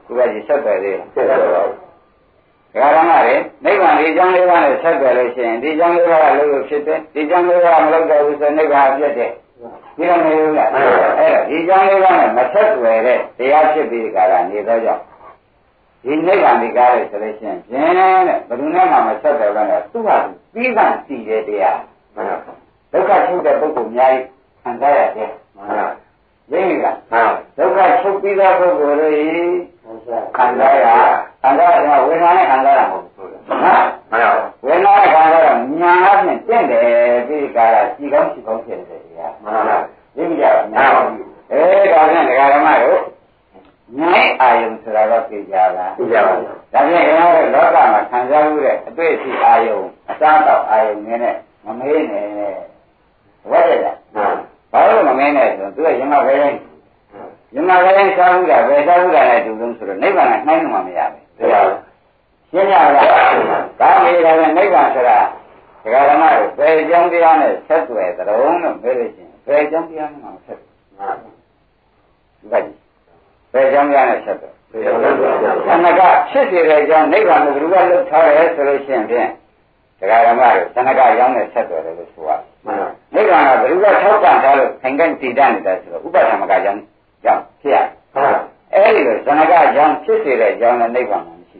[0.06, 1.63] သူကကြီးဆက်သွယ်သေးတယ်ဆက်ပါဘူးဒါ
[2.74, 3.36] ကရမတွေ
[3.66, 9.32] နိဗ္ဗာန်ဒီကြောင်းလေးပါးနဲ့ဆက်သွယ်လို့ရှိရင်ဒီကြောင်းလေးပါးကလို့လို့ဖြစ်တယ်ဒီကြောင်းလေးပါးကမလုပ်တော့ဘူးဆိုနိဗ္ဗာန်ပြတ်တယ်
[9.98, 15.04] ဒီလိုမဟုတ်လားအဲ့ဒါဒီကြောင်းလေးပါးနဲ့မဆက်သွယ်တဲ့တရားဖြစ်ပြီးဒီကရာနေတော့ကြောင့်
[16.04, 21.80] ဒီနိဗ္ဗာန်ဒီကားလို့ဆိုလို့ရှိရင်ဖြင်းတဲ့ဘယ်သူနဲ့မှမဆက်သွယ်ဘဲနဲ့သူ့ဟာသူပြီးကံတည်တဲ့တရား
[22.16, 22.38] မှန်ပါ
[22.91, 24.26] ဒုက္ခချုပ်တဲ့ပုဂ္ဂိုလ်အများကြီး
[24.62, 25.88] ခံစားရတယ်မှန်ပါ
[26.52, 29.14] ရင်းကမှန်ဒုက္ခချုပ်ပြီးသောပုဂ္ဂိုလ်တွေ
[29.88, 30.88] ခံစားရ
[31.42, 33.30] ခံစားရဝေဒနာနဲ့ခံစားရမဟုတ်ဘူး
[33.64, 35.50] နော်မရဘူးဝေဒနာနဲ့ခံစားရ
[35.82, 36.88] ညာအပြင်တင့်တယ်
[37.28, 39.78] ဒီကာရစီကောင်းစီကောင်းဖြစ်တယ်ဒီကမှန်ပါ
[40.16, 41.62] ဘူးသိကြပါညာပါဘူးအဲ
[41.94, 43.02] ဒါနဲ့ဒကာဓမ္မတို့
[43.98, 44.12] ညာ
[44.42, 49.80] အာယုံဆိုတာတော့သိကြလားသိကြပါဘူးဒါပြန်ခင်ဗျားတို့လောကမှာခံစားမှုတဲ့အတွေ့အထိအာယုံ
[50.10, 51.36] အစားတော့အာယုံနဲ့
[51.66, 52.28] မမေးနဲ့
[53.52, 53.94] ဝတ်ရတာ
[54.72, 56.60] ဘာလို့မမေးနဲ့ဆိုသူကရင်မပဲတိုင်း
[57.56, 61.80] ယမဘယ်ရင်စားဘူးတာပဲစားဘူးတာနဲ့တူလုံးဆိုတော့နိဗ္ဗာန်ကနှိုင်းလို့မရဘူးသိပါဘူး
[62.52, 63.12] ရှင်းရလား
[63.80, 65.18] ဒါမေးတယ်နိဗ္ဗာန်ဆိုတာ
[65.84, 72.76] ဒကာဓမ္မတို့ဘယ်အကြောင်းတရားနဲ့ဆက်သွယ်သတုံးလို့ပြောလို့ရှိရင်ဘယ်အကြောင်းတရားနဲ့မှဆက်ဘူးဒီကကြီး
[73.54, 74.54] ဘယ်အကြောင်းတရားနဲ့ဆက်သွယ်
[75.68, 79.30] ခန္ဓာကဖြစ်စေတဲ့အကြောင်းနိဗ္ဗာန်ကိုဘယ်လိုကလွတ်ထားရဲဆိုလို့ရှိရင်ဖြင့်
[80.00, 86.82] ဒကာဓမ္မတို့သဏ္ဍကရောင်းနဲ့ဆက်သွယ်တယ်လို့ဆိုရတယ်မှန်ပါနိဗ္ဗာန်ကဘယ်လိုကထောက်ပံ့ထားလို့ခိုင်ခိုင်တည်တတ်နေတာဆိုတော့ဥပဒမကကြောင့်
[87.24, 87.78] ကြောင့်ဖြစ်ရ
[88.74, 91.59] အဲ့ဒီလိုဇဏကကြောင့်ဖြစ်စေတဲ့ကြောင့်လည်းနိဗ္ဗာန်မှာမရှိ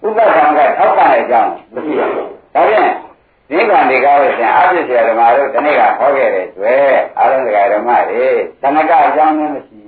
[0.00, 2.14] ဘူးဥပ္ပဒါကထောက်ပံ့တဲ့ကြောင့်မရှိဘူး
[2.54, 2.90] ဒါဖြင့်
[3.50, 8.24] နိဗ္ဗာန်တွေကလို့ရှင်အပြည့်စရာဓမ္မတို့ဒီနေ့ကဟောခဲ့တဲ့တွေ့အားလုံးကဓမ္မတွေ
[8.62, 9.80] ဇဏကအကြောင်းလည်းမရှိ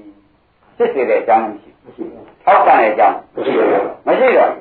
[0.77, 1.55] ဖြစ်စေတဲ့အကြောင်းလည်း
[1.85, 2.05] မရှိ
[2.45, 4.53] ထောက်ပံ့တဲ့အကြောင်းမရှိတော့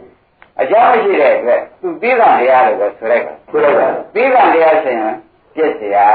[0.62, 5.14] အကြောင်းရှိတဲ့အတွက်သူပြီးကံတရားလို့ပဲဆိုလိုက်ပါဆိုလိုက်ပါပြီးကံတရားဆိုရင်
[5.56, 6.08] ပြည့်စရာ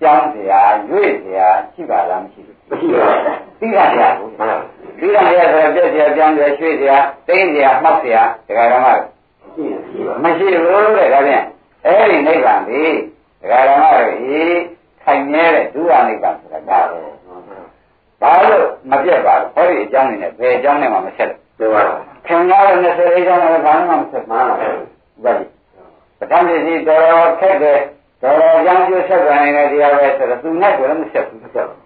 [0.00, 4.58] ကြောင်းစရာရွေ့စရာရှိပါလားမရှိဘူးမရှိပါဘူးပြီးတာတရားကိုမှန်ပါ
[4.98, 6.96] ပြီးတာတရားဆိုတော့ပြည့်စရာကြောင်းစရာရွှေ့စရာ
[7.28, 11.44] သိမ့်စရာမှောက်စရာဒကာဓမ္မမရှိပါဘူးမရှိဘူးတဲ့ဒါဖြင့်
[11.84, 12.82] အဲ့ဒီနိဗ္ဗာန်ဒီ
[13.40, 14.42] ဒကာဓမ္မတို့ဤ
[15.02, 16.98] ခိုင်မြဲတဲ့ဒုရနိဗ္ဗာန်ဆိုတာဒါပဲ
[18.20, 24.86] ဘာလို့မပြတ်ပါဘူးဟောဒီအကြောင်းနေနဲ့ဘယ်အကြောင်းနဲ့မှမဆက်လို့သိပါဘူးခင်ဗျားတို့20လေးကျောင်းနဲ့ဘာမှမဆက်မှန်ပါဘူးဘူး
[25.24, 25.32] ဗျာ
[26.18, 27.80] ပထမပစ္စည်းတော်တော်ခက်တယ်
[28.26, 31.80] တော်တော်ကြောင်းကျဆက်သွားနေတဲ့တရားပဲဆိုတော့သူနဲ့ကိုလည်းမဆက်ဘူးမဆက်ဘူး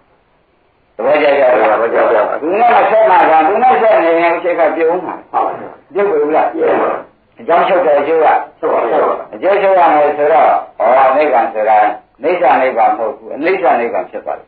[0.95, 2.09] တပည့်ကြကြတာဘာကြောက်
[2.41, 5.53] သူနဲ့မဆက်မှသာသူနဲ့ဆက်နေရင်အချိန်ကပြုံးမှာဟုတ်
[5.93, 6.91] ပြုတ်ပြီလားပြည့်ပါ
[7.39, 8.27] အကြောင်းချုပ်တဲ့အကျိုးက
[8.59, 10.47] ဟုတ်ပါဘူးအကျိုးချုပ်ရမယ်ဆိုတော့
[10.79, 11.77] ဩနိဗ္ဗာန်ဆိုတာ
[12.23, 14.43] နိစ္စနိဗ္ဗာန်မဟုတ်ဘူးအနိစ္စနိဗ္ဗာန်ဖြစ်ပါလေ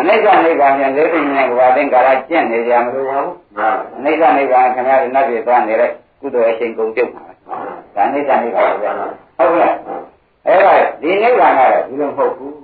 [0.00, 7.24] အနိစ္စနိဗ္ဗာန်ပြန်လေးပြင်းနေကဘာသိင်္ဂါရကျင့်နေကြမလို့ပါဘူးမှန်အနိစ္စနိဗ္ဗာန်ခင်ဗျားတို့နတ်ပြည်သွားနေတဲ့ကုသိုလ်အရှင်ကုန်ပြုတ်မှာ
[7.94, 8.88] ဒါအနိစ္စနိဗ္ဗာန်ပဲ
[9.38, 9.72] ဟုတ်ကဲ့
[10.46, 10.72] အဲ့ဒါ
[11.02, 12.54] ဒီနိဗ္ဗာန်ကတော့ဒီလိုမဟုတ်ဘူး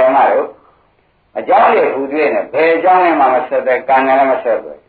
[0.00, 0.48] ဓမ္မတို့
[1.38, 4.80] အကြောင်းရည်ဟူတွေ့နေဘယ်အကြောင်းနဲ့မှမဆက်တဲ့ကံနဲ့လည်းမဆက်ဘူး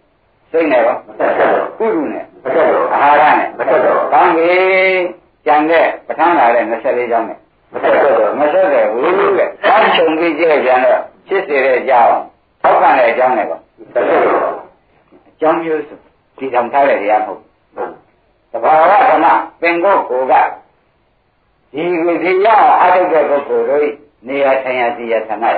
[0.52, 5.04] စိတ်နဲ့ရောမဆက်ဆက်တော့ကုရုနဲ့မဆက်တော့အာဟာရနဲ့မဆက်တော့ကံကြီး
[5.46, 7.40] ကြံတဲ့ပဋ္ဌာန်းလာတဲ့24ကြောင်းနဲ့
[7.74, 12.16] မဆက်တော့မဆက်တဲ့ဘူးတဲ့။အောင်းချုံပြီးကြည့်ကြတော့ဖြစ်စေတဲ့အကြောင်း
[12.62, 13.62] ထောက်ပံ့တဲ့အကြောင်းနဲ့ပေါ့
[13.94, 14.54] ဆက်ဆက်တော့
[15.30, 15.96] အကြောင်းမျိုးစု
[16.38, 17.42] ဒီဆောင်ထားတဲ့တရားမဟုတ်
[17.76, 17.92] မှန်
[18.52, 19.26] တဘာဝဓမ္မ
[19.62, 20.34] ပင်ကိုကိုက
[21.74, 23.88] ဒီကိုဒီရောက်အားထုတ်တဲ့ပုဂ္ဂိုလ်တို့
[24.28, 25.58] နေရာထိုင်ရာစီရာဌာနရ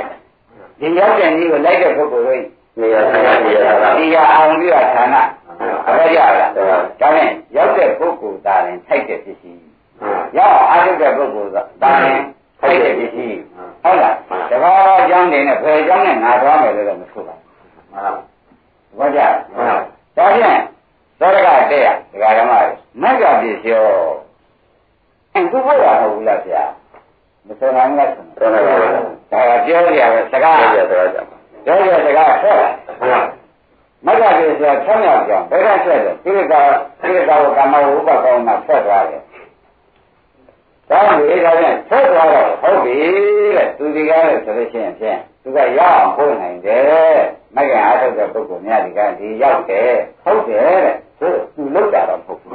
[0.80, 2.42] ဒီရောက်တဲ့နည်းကိုလိုက်တဲ့ပုဂ္ဂိုလ်တို့
[2.80, 5.16] နေရာဆိုင်ရာနေရာကဒီရာအောင်ပြီးတော့ဌာန
[5.88, 9.62] အဘကြလားဒါနဲ့ရောက်တဲ့ပုဂ္ဂိုလ်သားရင်ထိုက်တဲ့ပစ္စည်း
[10.38, 12.22] ရောက်အားထုတ်တဲ့ပုဂ္ဂိုလ်ကဒါရင်
[12.60, 13.38] ထိုက်တဲ့ပစ္စည်း
[13.84, 14.16] ဟုတ်လား
[14.52, 19.20] တဘာဝအကြောင်းတွေနဲ့ဘယ်အကြောင်းနဲ့ငါသွားမယ်လို့လည်းမဆိုပါဘူးဘာကြ
[20.18, 20.60] ဒါဖြင့်
[21.20, 22.68] သောရကတဲ့ရဒကာဓမ္မတွေ
[23.02, 24.25] မက်ကပစ္စယောအင်း
[25.52, 26.64] သူဘုရားဟုတ်ဘူးလားဗျာ
[27.48, 28.78] မဆိုနိုင်ဘူးလားဆိုတော်တော်ပါ
[29.32, 32.58] ဒါကပြောကြရပဲစကားဆက်ဆက်တော့ကြပါပြောကြစကားဆက်
[33.02, 33.26] မှန်
[34.06, 36.62] မက်ကပစ္စယောဆက်မြောက်ကြောင်းဘယ်ကဆက်တယ်ကိလေသာ
[37.02, 39.22] ကိလေသာကိုကာမဝုပ္ပကောင်းမှာဆက်သွားတယ်
[40.90, 42.98] ဒါလေဒါဖြင့်ဆက်သွားတော့ဟုတ်ပြီ
[43.56, 47.20] တဲ့သူဒီကားလို့ဆိုလို့ရှိရင်ဖြင့်သူကရအောင်ပို့နိုင်တယ်
[47.56, 49.92] မကင်အားထုတ်တဲ့ပုဂ္ဂိုလ်များဒီကဒီရောက်တယ်
[50.24, 52.52] ဟုတ်တယ်တဲ့သူသူလောက်တာတော့မဟုတ်ဘူး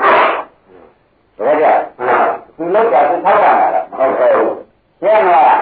[1.37, 1.67] တော့ကြ
[1.99, 4.57] မှန် သူလောက်တာသူထောက်တာလားမဟုတ်ဘူး
[5.01, 5.59] ရှင်းမလား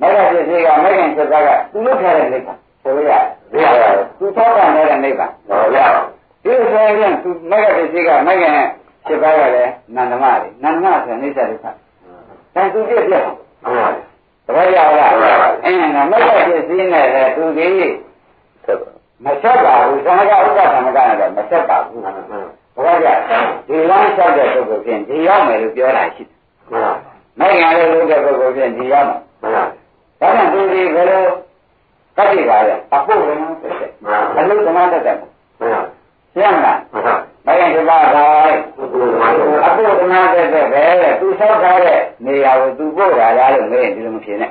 [0.00, 3.10] မကပစ္စည်းကမကင်ဆက်တာကသူလောက်ထားတဲ့နိဗ္ဗာန်ဆိုရ
[3.54, 3.82] ရရ
[4.18, 5.78] သူထောက်တာတဲ့နိဗ္ဗာန်တော်ရ
[6.44, 8.52] ဒီဆိုရင်သူမကပစ္စည်းကမကင်
[9.06, 11.66] ဖြစ်ပါကလည်းနန္ဒမတွေနန္ဒမဆိုအိဋ္ဌဒုက္ခ
[12.54, 13.92] အဲသူပြည့်ပြည့်မှန်
[14.46, 15.12] တပည့်ရလား
[15.64, 17.68] အင်းငါမက်ကပစ္စည်းနဲ့လည်းသူဒီ
[18.64, 18.78] ဆက်
[19.24, 22.02] မဆက်ပါဘူးသံဃာဥပ္ပသမကနဲ့တော့မဆက်ပါဘူး
[22.78, 23.18] မှန်မှန်
[23.68, 26.36] တပည့်ရဒီလမ်းလျှောက်တဲ့ပုဂ္ဂိုလ်ဖြင့်ဒီရောက်မယ်လို့ပြောတာရှိတယ်
[26.70, 26.94] မှန်
[27.38, 29.64] မကင်လည်းလုပ်တဲ့ပုဂ္ဂိုလ်ဖြင့်ဒီရောက်မယ်မှန်ဒါ
[30.20, 31.22] ကြောင့်သူဒီဘယ်လို
[32.16, 35.84] တတ်ကြပါလဲအဖို့ဝင်သက်သက်မှန်အလုံးသမားသက်သက်မှန်
[36.34, 37.04] ရှင်းမလားမှန်
[37.46, 38.24] မကင်ဒီပါပါဘု
[39.22, 40.82] ရားမှန်အဖို့သမားသက်သက်ပဲ
[41.20, 44.50] သူဆောက်ထားတဲ့နေရာကိုသူပို့တာလားလို့မေးရင်ဒီလိုမဖြစ်နဲ့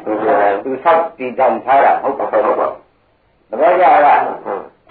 [0.64, 2.68] သူဆောက်တည်တောင်ထားတာဟုတ်ပါဟုတ်ပါဟုတ်ပါ
[3.50, 4.20] တပည့်ကြလား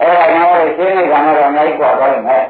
[0.00, 2.44] အဲ့ဒါကျွန်တော်တို့ရှင်းနေကြတော့အများကြီးกว่าသွားလိမ့်မယ်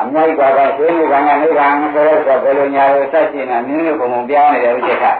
[0.00, 5.16] အများကြီးกว่าတော့ရှင်းနေကြတဲ့နိဗ္ဗာန်ဆိုတော့ဘယ်လိုညာလို့ဆက်ရှင်းတာနင်းလို့ပုံပုံပြောင်းနေတယ်ဥစ္စာက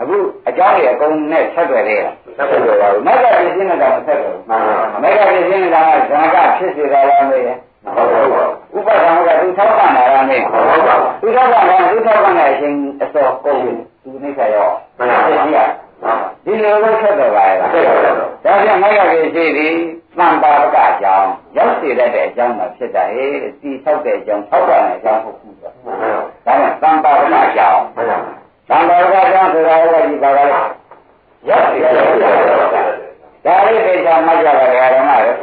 [0.00, 0.16] အခု
[0.48, 4.62] အကြောင်းတွေအကုန်နဲ့ဆက်သွယ်သေးလား ဆက်ဆက်တော့ပါဘူး မက်ကပြင်းနေတာမဆက်တော့ မှန်
[5.02, 7.58] မက်ကပြင်းနေတာကဇာကဖြစ်စေတာလားမေးရင်
[7.96, 13.58] ဟုတ်ဟုတ်ပါ ဥပဒံကသူထောက်ပံ့တာလားမေး ဟုတ်ပါ သူထောက်ပံ့တာသူထောက်ပံ့တဲ့အချိန်အစောကုန်
[14.02, 14.68] သူနိစ္စရော
[14.98, 15.68] မှန်ပါ ဖြစ်စီရ မှန်
[16.44, 19.74] ဒီလိုပဲဆက်တော့ပါရဲ့လား ဆက်ဆက်တော့ ဒါပြန်မိုက်ကကြီးရှိသည်
[20.18, 21.01] သံပါပကအကြောင်းရောက်စေ
[21.99, 23.29] တတ်တဲ့အကြောင်းမှဖြစ်တာဟဲ့
[23.61, 25.71] တီဆောက်တဲ့အကြောင်းဆောက်ရတဲ့အကြောင်းဟုတ်ဘူးဆို
[26.45, 27.81] ဒါနဲ့သံပါပကအကြောင်း
[28.69, 30.49] သံပါပကအကြောင်းဆိုတာလည်းဒီပါကလေး
[31.49, 32.43] ရောက်စေတဲ့အကြောင်း
[33.45, 35.33] ဒါလေးသိချာမှတ်ကြပါရဓမ္မတွေ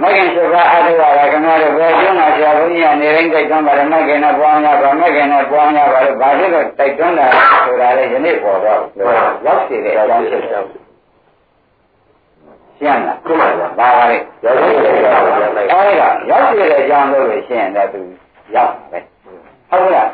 [0.00, 7.26] မဂ္ဂင်သုခအထုရတာခင်ဗျားတို့ဘယ်ကျုံးမှာဆရာဘုန်းကြီးကနေတိုင်းတိုက်တွန်းပါတယ်မဂ္ဂင်နဲ့ပွားများပါမဂ္ဂင်နဲ့ပွားများပါလို့ဘာဖြစ်လို့တိုက်တွန်းတာ
[7.64, 8.80] ဆိုတာလေယနေ့ပေါ်တော့
[9.46, 10.83] ရောက်စေတဲ့အကြောင်းဖြစ်တယ်
[12.78, 15.74] ရှင်းလားရှင်းပါပါဒါပါလေရောက်စေတဲ့အကြောင်းအဲဒီက
[16.30, 18.00] ရောက်စေတဲ့အကြောင်းလို့ရှင်းတယ်သူ
[18.54, 18.98] ရောက်ပဲ
[19.70, 20.08] ဟုတ်လား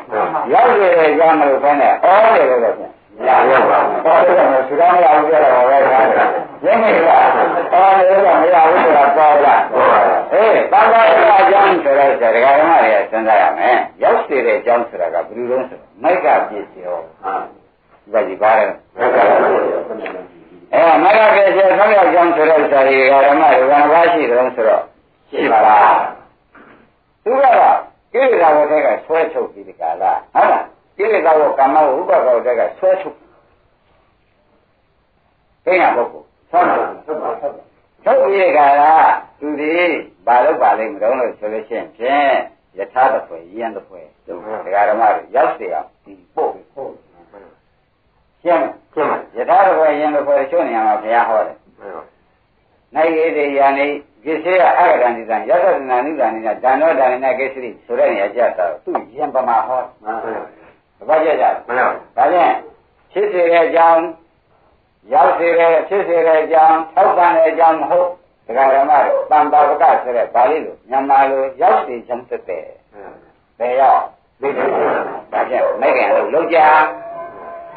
[0.53, 2.05] ရောက်စေတဲ့အကြောင်းလို့ခေါင်းနဲ့ဩ
[2.35, 2.91] တယ်လို့ပြောတယ်
[3.27, 5.77] ရရပါဘူး။ဘာလို့လဲဆိုတော့မရဘူးပြောတော့ပဲ။
[6.65, 7.25] ရင်းနေလား။
[7.73, 9.61] အော်လည်းမရဘူးဆိုတာပေါ်လား။
[10.33, 17.33] အေးဘာသာရေးအကြောင်းဆိုတော့ဒကာဓမ္မတွေစဉ်းစားရမယ်။ရောက်စေတဲ့အကြောင်းဆိုတာကဘယ်လိုလဲဆိုတော့မိုက်ကပြည့်စုံ။ဟာ။
[18.13, 18.65] ဒါကြီးပါလဲ။
[18.97, 19.39] မိုက်ကပြည့်
[19.87, 20.23] စုံ။
[20.72, 22.80] အဲမိုက်ကပြည့်စုံဆောင်းရောက်ကြောင်းဆိုတော့ဒကာ
[23.26, 24.82] ဓမ္မတွေကဘာဘာရှိတယ်ဆိုတော့
[25.30, 25.94] ရှိပါလား။
[27.24, 27.76] သူကတော့
[28.12, 30.62] ကိလေသာဝတ္တကဆွဲထုတ်ပြီးဒီကလာဟုတ်လား။
[30.98, 33.16] ကိလေသာကိုကာမဝုပ္ပကောတက်ကဆွဲထုတ်
[35.64, 36.60] သိရပုဂ္ဂိုလ်ဆွဲ
[37.06, 37.26] ထုတ်
[38.04, 38.92] ထုတ်ပြီးကြတာ
[39.40, 39.74] သူဒီ
[40.26, 42.34] ဘာလို့ပါလိမ့်မလို့လို့ဆိုလို့ရှိရင်ဖြင့်
[42.78, 46.90] ယထာတဖွယ်ယဉ်တဖွယ်ဒကာဓမ္မတွေရောက်เสียအောင်ဒီပို့ပြီးပို့
[48.43, 51.57] ရှင်းရှင်းယထာတဖွယ်ယဉ်တဖွယ်ချို့နေရာမှာဘုရားဟောတယ်
[52.95, 53.85] နိုင်ရည်တရားနေ
[54.25, 59.81] ကိစ္စရအဂရဏိတံယသနာနိဒာနိနာဒါနောဒါနိနာကိစ္စရိဆိုတဲ့နေရာကြတာသူယဉ်ပမာဟော
[61.07, 61.85] ဘာကြကြမှန်ပါ
[62.17, 62.53] ဒါဖြင့်
[63.11, 64.03] ဖြစ်စေတဲ့အကြောင်း
[65.13, 68.07] ရောက်စေတဲ့ဖြစ်စေတဲ့အကြောင်းထောက်ပံ့တဲ့အကြောင်းမဟုတ်
[68.47, 72.65] ဒကာရမတို့တန်တာပကဆိုတဲ့ဗာလိလိုမြန်မာလိုရောက်စေချင်တဲ့တဲ့
[73.59, 74.01] ဘယ်ရောက်
[74.41, 74.69] သိတယ်
[75.31, 76.59] ဒါဖြင့်မဲ့ခင်လို့လောက်ကြ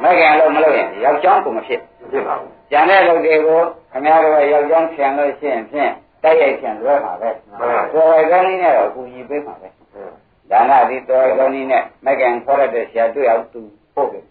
[0.03, 1.81] မဲ့ခင်လို့မလို့ရင်ယောက်ျောင်းကိုမဖြစ်
[2.13, 3.61] ဖြစ်ပါဘူးကျန်တဲ့လူတွေကို
[3.93, 5.93] ခင်ဗျားတို့ယောက်ျောင်းဖြန်လို့ရှိရင်ဖြင့်
[6.23, 7.31] တိုက်ရိုက်ဖြန်လွဲမှာပဲ
[7.93, 9.69] ဆိုရကောင်းလေးနဲ့တော့ကူညီပေးမှာပဲ
[10.51, 13.61] ဒါနဒီတော်ကောင်းလေးနဲ့မဲ့ခင်ခေါ်ရတဲ့ဆရာတွေ့အောင်သူ
[13.95, 14.25] ပို့တယ်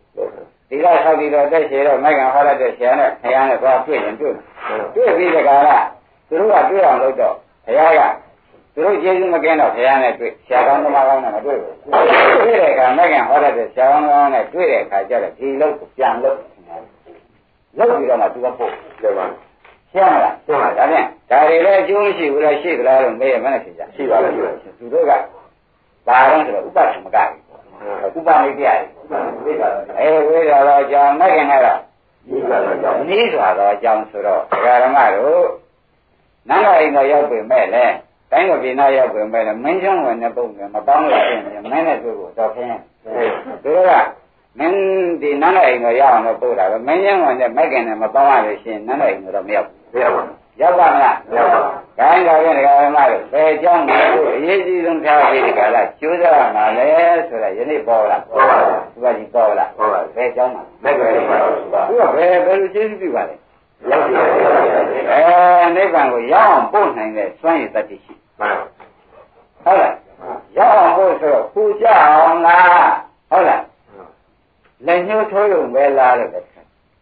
[0.70, 4.34] ဒီကဆောက်ပြီးတော့တက်ချေတော့မိုက်ကဟောရတဲ့ဆရာနဲ့ခရမ်းနဲ့သွားတွေ့ရင်တွေ့
[4.96, 5.86] တွေ့ပြီးတကားလား
[6.28, 7.36] သူတို့ကတွေ့အောင်လုပ်တော့
[7.66, 8.02] ဘုရားက
[8.74, 11.76] သူတို့ကျေးဇူးမကင်းတော့ဘုရားနဲ့တွေ့ဆရာကောင်းသမားကောင်းနဲ့မတွေ့ဘူး
[12.44, 16.38] တွေ့တဲ့အခါမိုက်ကဟောရတဲ့ဆရာကောင်းကောင်းနဲ့တွေ့တဲ့အခါကျတော့ဒီလုပ်ကိုပြန်လုပ်
[17.78, 18.72] လုပ်ပြီးတော့မှသူကပို့
[19.02, 19.26] တယ်ပါ
[19.92, 24.34] ရှင်းလားရှင်းပါဒါဖြင့်ဒါတွေလည်းအကျိုးမရှိဘူးလားရှိသလားလို့မေးရမှန်းဖြစ်ကြရှိပါဘူး
[24.80, 25.12] သူတို့က
[26.08, 28.86] ဘာတော့ဆိုတော့ဥပဒမကကြီးဥပနိပြရတယ်
[30.00, 31.80] အဲဝိဒါတော့ကြောင့်မခင်ကတော့
[33.10, 35.46] နီးစွာတော့အကြောင်းဆိုတော့ဒကာရမတို့
[36.50, 37.86] နန္ဒအိမ်တော့ရောက်ပြီမဲ့လေ
[38.34, 42.78] တိုင်းကိုပြည်နာရောက်ပြီမဲ့လေမင်းချောင်းဝင်တဲ့ပုံကမပေါင်းလို့ဖြစ်နေမင်းနဲ့တွေ့ဖို့တော့ခင်း
[43.64, 43.92] သူတို့က
[44.60, 44.78] မင်း
[45.22, 56.88] ဒီနန္ဒအိမ်တော့ရောက်အောင်လို့ပို့တာပဲမင်းချောင်းဝင်တဲ့မခင်နဲ့မပေါင်းရလို့ရှိရင်နန္ဒအိမ်တော့မရောက်ဘူးမရောက်ပါဘူးရောက်ပါမလားရောက်ပါဘူး။ခိုင်းတော်ရဲ့ဒကာမတို့ဘယ်အကြောင်းကိုအရေးကြီးဆုံးထားပြီးဒီကလာကျိုးစားမှာလဲ
[57.28, 61.56] ဆိုတာယနေ့ပေါ်လာပေါ်ပါဘူး။သူကကြီးပေါ်လာပေါ်ပါဘယ်အကြောင်းမှာမဲ့ပဲပါဘူး။
[61.90, 63.36] သူကဘယ်ဘယ်လိုကျေးဇူးပြုပါလဲ။
[63.90, 64.14] ရောက်ပြီ။
[65.12, 65.22] အဲ
[65.76, 68.23] နိဗ္ဗာန်ကိုရောက်အောင်ပို့နိုင်တဲ့စွမ်းရည်တတ္တိရှိ။မှန်ပါ။
[69.64, 69.94] ဟုတ်လား။
[70.58, 72.90] ရောက်အောင်ပို့ဆိုတော့ပူကြအောင်လား။
[73.32, 73.62] ဟုတ်လား။
[74.86, 76.40] လက်ညှိုးထိုးရုံပဲလားလို့ပဲ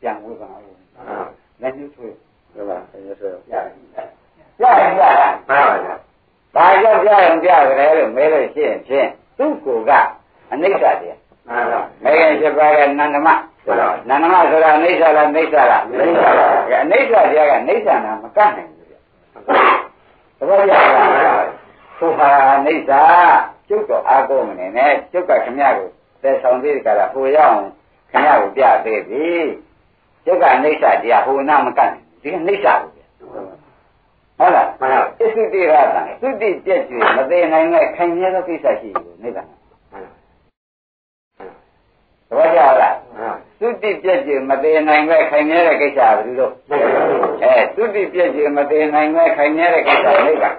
[0.01, 0.75] ပြန်ဝေပါဦး။
[1.61, 2.15] လက်ညှိုးထိုးရုံ
[2.53, 4.07] ဟုတ်ပါလက်ညှိုးထိုးရုံရတယ်။
[4.59, 5.95] ကြရင်ကြတာမှန်ပါဗျာ။
[6.55, 9.91] ဘာကြောင့်ကြရင်ကြကြတယ်လို့မဲလို့ရှိရင်ဖြင့်သူ့ကိုယ်က
[10.51, 10.97] အနိစ္စတရား
[11.47, 13.29] မှန်ပါ။မဲခင်ဖြစ်ပါရဲ့နန္ဒမ
[14.09, 16.45] နန္ဒမဆိုတာအနိစ္စလားနိစ္စလားနိစ္စပါ။
[16.83, 18.95] အနိစ္စတရားကနိစ္စနာမကတ်နိုင်ဘူးဗျ။
[20.41, 21.43] သဘောကျလား။
[21.99, 22.91] သူဟာအနိစ္စ
[23.67, 25.87] ကျုပ်တော့အာကုန်မနေနဲ့ကျုပ်ကခမရကို
[26.21, 27.57] သက်ဆောင်သေးတယ်ကလားဟိုရောက်
[28.11, 29.25] ခမရကိုပြသေးပြီ။
[30.25, 33.01] ကျုပ်ကအနိစ္စတရားဟိုနာမကတ်နိုင်ဒီအနိစ္စကိုဗျ။
[34.39, 39.47] ဟုတ်လားမှန်ပါအသုတိရတံသုတိပြည့်ကျွေမသိနိုင်တဲ့ခိုင်မြဲသောကိစ္စရှိဘူးနိဗ္ဗာန်
[42.27, 42.95] သဘောကျလား
[43.59, 46.53] သုတိပြည့်ကျွေမသိနိုင်တဲ့ခိုင်မြဲတဲ့ကိစ္စဘယ်လိုလုပ်
[47.43, 50.55] အဲသုတိပြည့်ကျွေမသိနိုင်တဲ့ခိုင်မြဲတဲ့ကိစ္စနိဗ္ဗာန်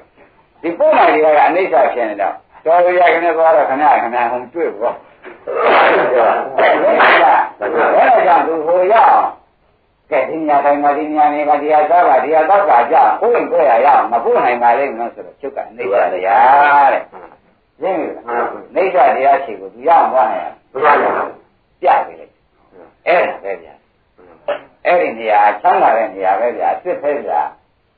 [0.63, 4.93] ဒီပုံမှန်တွေကအနိစ္စဖြစ်နေတော့တော်ရရကနေသွားတော့ခဏခဏဟိုတွေ့ဘော
[5.47, 9.29] အဲ့ဒါကြောင့်သူဟိုရအောင်
[10.11, 17.03] ကဲဒီညာတိုင်းမှာဒီညာနေကဒီဟာသားပါဒီဟာတော့ကကြဘုရင်တွေ့ရရအောင်မပို့နိုင်ပါလိမ့်မယ်ဆိုတော့ချုပ်ကနေပါတရားတဲ့
[17.83, 22.27] ရင်းလားနေကတရားရှိကိုသူရအောင်သွားနိုင်ဘုရားပြပြီလေ
[23.07, 23.75] အဲ့ဒါပဲဗျာ
[24.87, 27.41] အဲ့ဒီနေရာချမ်းသာတဲ့နေရာပဲဗျာအစ်စ်ပဲဗျာ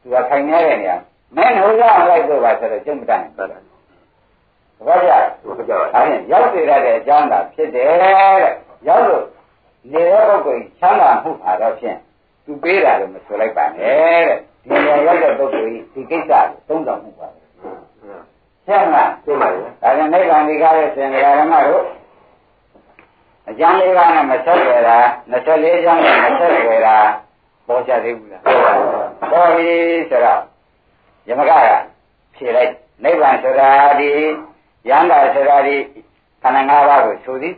[0.01, 0.97] သူကခိုင်နေတဲ့နေရာ
[1.37, 5.11] မင်းဟိုရောက်လိုက်တော့ပါဆိုတော့ကျုံမတတ်ဘူးဘာကြ
[5.43, 8.53] ဟုတ်ကြပါအဲ့ရောက်နေရတဲ့အကြောင်းသာဖြစ်တယ်တဲ့
[8.89, 9.24] ရောက်လို့
[9.93, 11.99] နေတဲ့ပုဂ္ဂိုလ်ချမ်းသာမှုပါတော့ဖြင့်
[12.45, 17.41] သူပေးတာလို့မဆိုလိုက်ပါနဲ့တဲ့ဒီနေရာရောက်တဲ့ပုဂ္ဂိုလ်ကြီးဒီကိစ္စကိုသုံးဆောင်မှုပါပဲ
[18.66, 21.82] ရှင်းမလားရှင်းပါပြီဒါကြောင့်နိဗ္ဗာန်ဒီကားရဲ့ရှင်ဓမ္မတို့
[23.49, 24.99] အကျမ်းလေးပါးနဲ့မဆက်ွယ်တာ
[25.30, 26.97] 24ကျမ်းနဲ့မဆက်ွယ်တာ
[27.66, 28.42] ပေါ်ကြသေးဘူးလား
[29.32, 29.70] ပေါ်ပြီ
[30.11, 30.40] ဆိုတော့
[31.28, 31.53] ယမကက
[32.34, 32.72] ဖြေလိုက်
[33.05, 33.70] နိဗ္ဗာန်ဆိုတာ
[34.01, 34.11] ဒီ
[34.88, 35.76] ယန္တာဆိုတာဒီ
[36.42, 37.55] ခန္ဓာ၅ပါးကိုဆိုသည်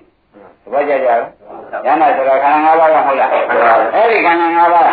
[0.63, 1.21] သဘောကျကြလား
[1.87, 3.31] ယန္တာဆိုတာခန္ဓာ၅ပါးကဟုတ်လား
[3.95, 4.87] အဲ့ဒီခန္ဓာ၅ပါး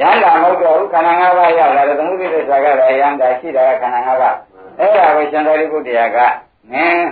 [0.00, 4.36] ယန္တာမဟုတ်တော့ဘူးခန္ဓာ၅ပါးရောက်လာတယ်သမုဒိသစ္စာကလည်းယန္တာရှိတာကခန္ဓာ၅ပါး
[4.78, 6.18] အဲ့ဒါကိုရှင်သာရိပုတ္တရာက
[6.72, 7.06] ငင်း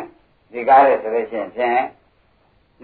[0.53, 1.81] ဒီကားလေဆိုလို့ရှိရင်ဖြင့်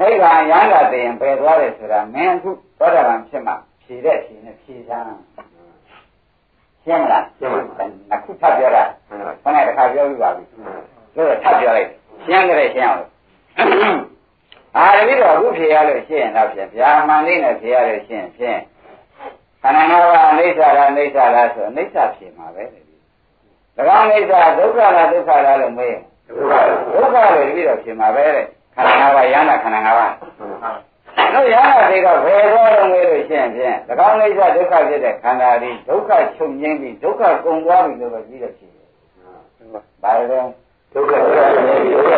[0.00, 5.06] နိဗ္ဗာန်ရဟန္တာတည်ရင်ပယ်သွားတယ်ဆိုတာမင်းအခုသောတာပန်ဖြစ်မှဖြေတဲ့ဖြေနဲ့ဖြေချမ်း
[6.82, 10.44] ရှင်းမလားရှင်းပါပြီအခုထပ်ပြောတာဟုတ်ပါခဏတစ်ခါပြောပြီးပါပြီ
[11.14, 11.90] ဆိုတော့ထပ်ပြောလိုက်
[12.26, 13.10] ရှင်းကြတယ်ရှင်းအောင်လို့
[14.76, 18.58] အာတပည့်တော်အခုဖြေရလို့ရှင်းရင်တော့ဖြင့်ဗျာမှန်လေးနဲ့ဖြေရလို့ရှင်းရင်ဖြင့်
[19.62, 22.80] ခန္ဓာငါးပါးအိဋ္ဌာလားအိဋ္ဌာလားဆိုအိဋ္ဌာဖြေမှာပဲလေ၎
[23.98, 26.02] င်းအိဋ္ဌာဒုက္ခလားဒုက္ခလားလို့မေးရင်
[26.36, 28.46] ဟုတ်ပါပြီဒုက္ခလို့တပည့်တော်ဖြေမှာပဲတဲ့
[28.78, 33.76] ခန္ဓာငါးပါးယန္တာခန္ဓာငါးပါးဟုတ်တို့ရဟနာတွေတော့ဘယ်တော့လုံးမေးလို့ရှင်းဖြင့်၎
[34.08, 38.86] င်းအိဋ္ဌာဒုက္ခဖြစ်တဲ့ခန္ဓာဒီဒုက္ခချုပ်ငြိမ်းပြီးဒုက္ခကုန်သွားပြီလို့ပဲပြီးတော့ဖြေတယ်။
[40.02, 40.48] ဘာလဲဒုက္ခ
[40.94, 42.10] ဒုက္ခဒုက္ခဒုက္ခဒုက္ခ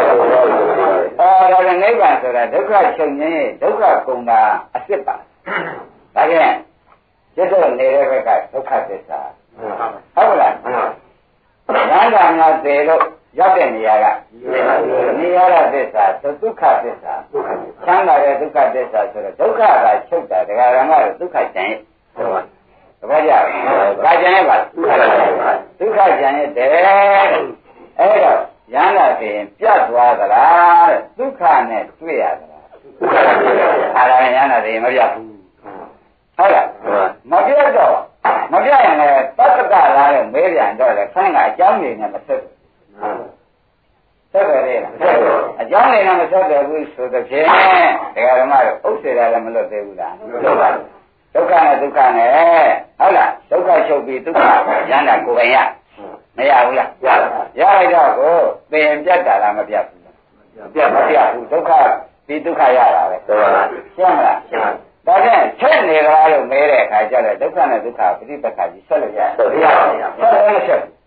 [1.20, 4.40] အော်ဒါကနိဗ္ဗာန်ဆိုတာဒုက္ခချုပ်ငြိမ်းဒုက္ခကုန်တာ
[4.74, 5.16] အစ်စ်ပါ။
[6.16, 6.56] ဒါကြောင့်
[7.36, 9.20] จิตတော့နေတဲ့ဘက်ကဒုက္ခသစ္စာ
[10.14, 13.04] ဟုတ်လား။ရဟန္တာများသေလို့
[13.38, 14.06] ရောက်တဲ့နေရာက
[15.18, 17.14] နိရောဓသစ္စာဒုက္ခသစ္စာ
[17.84, 21.78] ချမ်းသာတဲ့ဒုက္ခသစ္စာဆိုတော့ဒုက္ခကချုပ်တာဒကာရမတို့ဒုက္ခကြံရဲ့
[23.00, 23.44] သဘောကျလား။
[24.04, 24.56] ဒါကြံရဲ့ပါ
[25.78, 28.38] ဒုက္ခကြံရဲ့တဲ့အဲ့တော့
[28.74, 32.66] ရဟန္တာသေရင်ပြတ်သွားသလားတဲ့ဒုက္ခနဲ့တွေ့ရသလား
[33.96, 35.28] အားလည်းရဟန္တာသေရင်မပြတ်ဘူး
[36.36, 36.66] ဟုတ်လား
[37.30, 37.96] မပြတ်တော့
[38.52, 42.59] မပြတ်ရင်လည်းတတ္တကလားတဲ့မဲပြန်တော့လေခိုင်းကအကြောင်းနေနဲ့မဆက်ဘူး
[44.32, 44.74] ဆက်တယ်လေ
[45.60, 47.44] အကြောင်းနေနဲ့မဆက်တယ်ဘူးဆိုတဲ့ဖြင့်
[48.14, 50.14] ဒကာဓမ္မတို့ဥစ္စေတာလည်းမလွတ်သေးဘူးလား
[51.34, 52.28] ဒုက္ခနဲ့ဒုက္ခနဲ့
[53.00, 54.52] ဟုတ်လားဒုက္ခချုပ်ပြီးဒုက္ခရ
[54.90, 55.56] ဟန္တာကိုယ်ပိုင်ရ
[56.36, 58.34] မရဘူးလားရလိုက်တော့ကို
[58.72, 60.00] သင်ပြတ်တာလားမပြတ်ဘူး
[60.74, 61.70] ပြတ်မပြတ်ဘူးဒုက္ခ
[62.28, 63.30] ဒီဒုက္ခရတာပဲရှ
[64.04, 64.38] င်းမလား
[65.06, 70.99] ဒါဖြင့်ချက်နေကြလားလို့မဲတဲ့အခါကျတော့ဒုက္ခနဲ့ဒုက္ခပฏิပက္ခကြီးဆက်လို့ရတယ်ဆက်လို့မဆက်ဘူး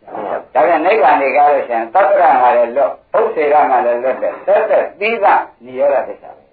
[0.53, 5.25] ဒါပြန်နိဗ္ဗာန်တွေကားလို့ရှိရင်သတ္တရငါလည်းလွတ်ဥစ္စေရငါလည်းလွတ်တဲ့သက်သက်သီးက
[5.65, 6.43] နိရောဓသစ္စာပဲ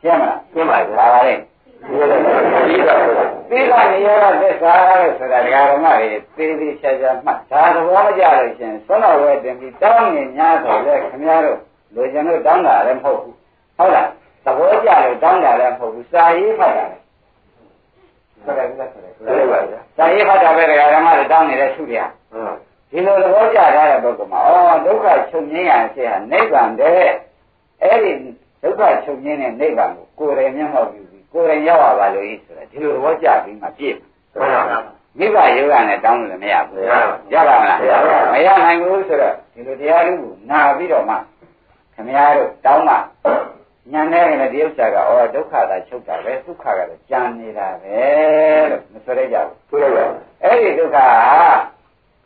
[0.00, 1.34] ရှင်းမလားရှင်းပါပြီဒါပါလေ
[3.50, 11.58] သီးကနိရောဓသစ္စာလို့ဆိုတာဒကာဓမ္မတွေသေးသေးချာချာမှတ်ဒါသဘောမကျလို့ရှိရင်သုံးတော်ဝဲတင်ပြီးတောင်းနေညာဆိုလဲခင်ဗျားတို့
[11.94, 13.34] လူကျင်တို့တောင်းတာလည်းမဟုတ်ဘူး
[13.76, 14.08] ဟုတ်လား
[14.44, 16.98] သဘောကျလို့တောင်းတာလည်းမဟုတ်ဘူးစာရေးဖတ်တာလေ
[18.44, 22.04] ဆိုတယ်ဆိုတယ်ဆိုတယ်စာရေးဖတ်တာပဲဒကာဓမ္မတွေတောင်းနေတဲ့သူတွေက
[22.90, 27.08] ဒီလိုသဘောကျထားတဲ့ပုဂ္ဂိုလ်မှာဩဒုက္ခချုပ်ငြိမ်းရခြင်းဟာနိဗ္ဗာန်တဲ့
[27.82, 28.12] အဲ့ဒီ
[28.62, 33.96] ဒုက္ခချုပ်ငြိမ်းတဲ့နိဗ္ဗာန်ကိုကိုယ်တိုင်မျက်မှောက်ပြုပြီးကိုယ်တိုင်ရောက်ရပါလို့ဤဆိုတာဒီလိုသဘောကျပြီးမှပြည့်
[35.18, 36.84] မိဘယောဂနဲ့တောင်းလို့လည်းမရဘူး
[37.32, 37.78] ရပါမလား
[38.32, 41.16] မရနိုင်ဘူးဆိုတော့ဒီလိုတရားလူကိုနာပြီးတော့မှ
[41.94, 42.94] ခမည်းတော်တောင်းမှ
[43.92, 47.96] ညံနေတယ်ဒီဥစ္စာကဩဒုက္ခသာချုပ်တာပဲဒုက္ခကတော့ကြံနေတာပဲ
[48.70, 49.36] လို့မဆိုရကြ
[49.68, 49.80] ဘူး
[50.42, 51.75] အဲ့ဒီဒုက္ခက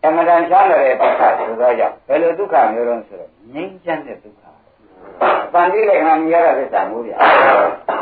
[0.04, 4.42] အမှန်တန်ချမ်းသာတဲ့ဒုက္ခဆိုတော့ကြောင့်ဘယ်လိုဒုက္ခမျိုးတုံးဆိုတော့ငြိမ်းချမ်းတဲ့ဒုက္ခ
[5.52, 7.10] ပန္တိလေကနိရောဓသစ္စာမျိုးပြ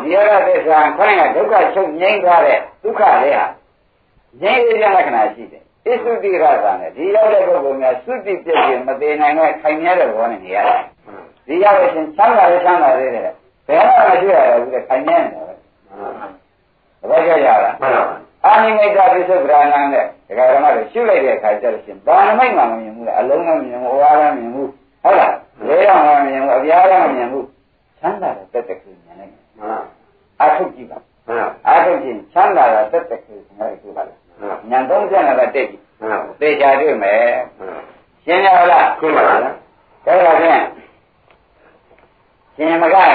[0.03, 3.45] နိရောဓသစ္စာခေါင်းကဒုက္ခချုပ်ငြိမ်းသွားတဲ့ဒုက္ခလေးဟာ
[4.43, 10.81] ငြိမ်းရတဲ့လက္ခဏာရှိတယ်ဣသုတိရသာနဲ့ဒီရောက်တဲ့ပုဂ္ဂိုလ်များသုတိပြည့်ပြည့်မသေးနိုင်တဲ့ခိုင်မြဲတဲ့ဘောနဲ့နေရတယ်
[11.47, 13.35] ဒီရောက်လို့ရှင်ချမ်းသာလေးချမ်းသာလေးတဲ့ဘယ်
[13.87, 15.57] မှမရှိရဘူးတဲ့ခိုင်မြဲနေတယ်
[17.01, 17.75] သဘောကျကြလား
[18.49, 24.69] အာနိမိတ်တာပိစုပ္ပဒါနံနဲ့ဒကာဓမ္မတွေရှုလိုက်တဲ့အခါကျတော့ရှင်ဘာနမိတ်မှမမြင်ဘူးလေအလုံးလည်းမမြင်ဘူးအဝါလည်းမမြင်ဘူး
[25.03, 25.35] ဟုတ်လား
[25.67, 27.47] လေးတော့မမြင်ဘူးအပြားလည်းမမြင်ဘူး
[27.99, 29.33] ချမ်းသာတဲ့တက်တက်ကိုမြင်လိုက်
[30.41, 30.99] အာထုတ်ကြည့်ပါ
[31.67, 34.19] အာထုတ်ကြည့်ချမ်းသာတဲ့တက်တက်ကိုမြင်လိုက်ကြည့်ပါလား
[34.71, 35.69] ညံသုံးချက်နဲ့တက်ကြည့်
[36.41, 37.23] သေချာတွေ့မယ်
[38.25, 39.51] ရှင်းရလားရှင်းပါလားဒါ
[40.05, 40.63] ကြောင့်ဖြင့်
[42.57, 43.15] ရှင်မကကဥ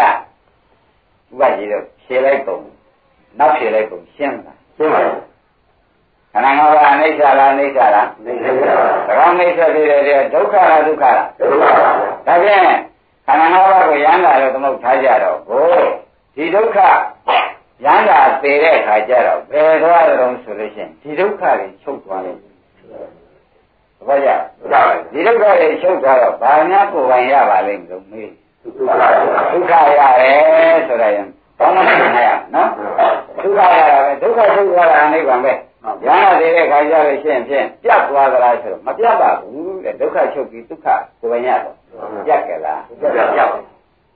[1.40, 2.58] ပကြီးတော့ဖြေလိုက်ပုံ
[3.40, 5.18] နောက်ဖြေလိုက်ပုံရှင်းမလား ရှင်းပါလား
[6.34, 11.70] ခန္ဓာငါးပါးအိဋ္ဌာလားအိဋ္ဌာလားအိဋ္ဌာပါဒါကောင်းအိဋ္ဌာဖြစ်တဲ့ဒုက္ခလားဒုက္ခလားဒုက္ခပါ
[12.28, 12.62] ဒါဖြင့်
[13.26, 15.68] ခန္ဓာငါးပါးကိုရမ်းတာလို့သမုတ်ထားကြတော့ကို
[16.36, 16.78] ဒီဒုက္ခ
[17.86, 22.38] ရမ်းတာသေတဲ့အခါကျတော့ဘယ်သွားကြတော့ဆိုလို့ရှိရင်ဒီဒုက္ခတွေချုပ်သွားတယ်
[24.08, 24.30] ဘာကြ
[25.14, 28.30] ဒီဒုက္ခတွေချုပ်သွားတော့ဘာများကိုယ်ပိုင်ရပါလိမ့်မလို့မေး
[28.64, 28.70] ဒု
[29.60, 31.28] က္ခရတယ်ဆိုတော့ရင်
[31.60, 32.70] ဘာမှမနိုင်ရနော်
[33.42, 40.88] ဒုက္ခရတာပဲဒုက္ခဒုက္ခရတာနိဗ္ဗာန်ပဲရဟန္တာတဲ့ခါကျလို့ရှိရင်ဖြင့်ပြတ်သွားသလားဆိုတော့မပြတ်ပါဘူးတဲ့ဒုက္ခချုပ်ပြီးဒုက္ခ
[41.22, 41.76] ကိုယ်ရတော့
[42.26, 43.58] ပြတ်ကြလားပြပြပြပါ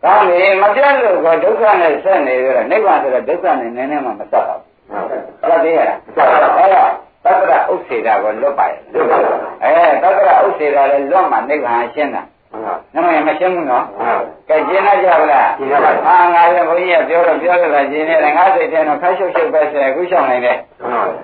[0.04, 4.64] ကောင်းပြီမပြတ်လို့ကဒုက္ခနဲ့ဆက်နေရတော့နိဗ္ဗာန်ဆိုတော့ဒုက္ခနဲ့နည်းနည်းမှမဆက်ပါဘူး
[5.42, 6.92] ပြတ်သေးရလားအဲ့တော့
[7.24, 8.80] သတ္တရဥစ္စေတာကိုလွတ်ပါရဲ့
[9.64, 12.24] အဲသတ္တရဥစ္စေတာလည်းလွတ်မှနိဗ္ဗာန်ရှင်းတာ
[12.94, 13.84] နမရမရှင်းဘူးနော်
[14.50, 15.50] ကဲကျင်းလိုက်ကြပါလား
[16.08, 20.58] အာငါလည်းဘုန်းကြီးကပြောတော့ပြောရတာကျင်းနေတယ်ငါစိတ်ထဲတော့ခါရှုပ်ရှုပ်ပဲဆိုရင်အခုရှောင်နိုင်တယ်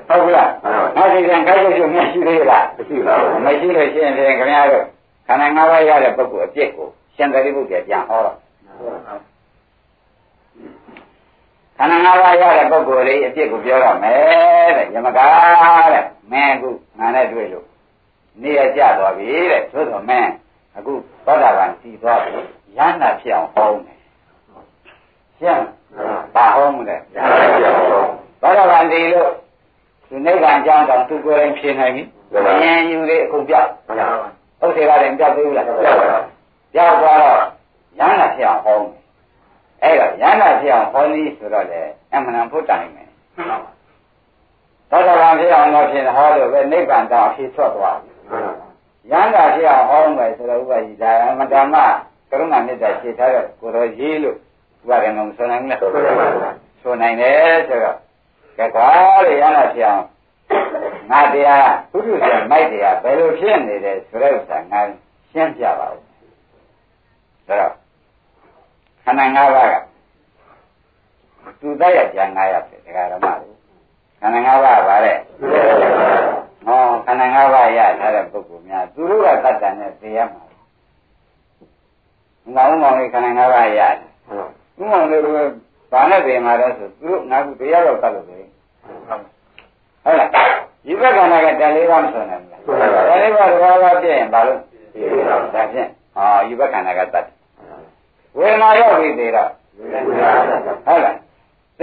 [0.07, 0.49] ဟုတ်ကလား
[0.95, 4.83] ငါစိတ်ထဲခါရှုပ်ရှုပ်မရှိသေးလားမရှိပါဘူးမရှိလို့ရှိရင်ဖြင့်ခင်ဗျားတို့
[5.27, 8.35] ခန္ဓာ၅ပါးရတဲ့ပုဂ္ဂိုလ်အပြစ်ကိုရှင်သာရိပုတ္တရာပြန်ဟောတော့
[11.77, 15.27] ခန္ဓာ၅ပါးရတဲ့ပုဂ္ဂိုလ်လေးအပြစ်ကိုပြောရမယ်တဲ့ယမကာ
[15.93, 16.69] တဲ့မင်းအခု
[16.99, 17.65] ငါနဲ့တွေ့လို့
[18.41, 20.31] နေရကြသွားပြီတဲ့သို့တော်မင်း
[20.83, 20.93] အခု
[21.25, 22.31] သောတာပန်စီသွားပြီ
[22.77, 23.99] ရဟန္တာဖြစ်အောင်ဟောမယ်
[25.37, 25.65] ရှင်း
[26.35, 28.07] ပါဟောမလဲရပါပြပါတော့
[28.41, 29.29] သောတာပန်ဒီလို့
[30.07, 32.03] သူနိဗ္ဗာန်ကြောင်းတော့သူကိုယ်တိုင်ဖြေနိုင်ပြီ
[32.33, 33.69] ဉာဏ်ယူလေးအခုပြောက်
[33.99, 34.17] ရပါ
[34.59, 36.23] ဟုတ်တယ်ကလည်းပြောက်သေးဘူးလားပြပါတော့
[36.73, 37.39] ပြောက်သွားတော့
[37.99, 38.91] ရဟန္တာဖြစ်အောင်ဟောမယ်
[39.83, 41.81] အဲ့တော့ရဟန္တာဖြစ်အောင်ဟောနည်းဆိုတော့လေ
[42.13, 43.09] အမှန်တန်ဖို့တိုင်မယ်
[44.89, 48.11] သောတာပန်ဖြစ်အောင်တော့ဖြစ်ဟောလို့ပဲနိဗ္ဗာန်တောင်အဖြစ်ထွက်သွားပြီ
[49.11, 51.79] ရဟန္တာဖြစ်အောင်ဟောမယ်ဆိုတော့ဥပ္ပါကြီးဒါအမှန်တန်မှ
[52.29, 54.37] ကရုဏာမေတ္တာရှင်းထားတဲ့ကိုယ်တော်ရေးလို့
[54.81, 56.27] ဥပ္ပါရင်တော့ဆိုနိုင်မလားဆိုပါပါ
[56.81, 57.97] ဆိုနိုင်တယ်ဆိုတော့
[58.57, 58.87] ကဲကွာ
[59.25, 60.03] လေရဟန္တာဖြစ်အောင်
[61.11, 64.81] ငါတရားဘုဒ္ဓဆရာမိုက်တရားဘယ်လိုဖြစ်နေတယ်ဆိုတဲ့ဥစ္စာငါ
[65.31, 66.01] ရှင်းပြပါဦး
[67.47, 67.73] ဆိုတော့
[69.03, 69.75] ခန္ဓာ၅ပါးက
[71.59, 73.55] သူသားရပြန်၅ရဖြစ်ဒကာဓမ္မတို့
[74.19, 75.17] ခန္ဓာ၅ပါးကဗါတဲ့
[76.65, 80.43] ဟောခန္ဓာ၅ပါးရထားတဲ့ပုဂ္ဂိုလ်များသူတို့ကတတ်တန်နဲ့သိရမှာ
[82.55, 83.95] ငါဥမောင်လေးခန္ဓာ၅ပါးရတယ်
[84.79, 85.27] ဥမောင်လေးက
[85.91, 88.37] ဘာနဲ့သိမှာလဲဆိုသူတို့ငါကတရားတော့တတ်လို့ပဲ
[90.03, 90.29] ဟုတ်လား
[90.85, 94.59] ဒီဘက်ကနာကတန်လေးပါမဆိုနိုင်ဘူးလားတန်လေးပါတော့ဘာပြည့်ရင်ဘာလို့
[95.55, 97.25] ဒါဖြင့်ဟောဒီဘက်ကနာကတတ်
[98.37, 99.49] ဝေဒနာရောက်ပြီသေးတော့
[100.85, 101.15] ဟုတ်လား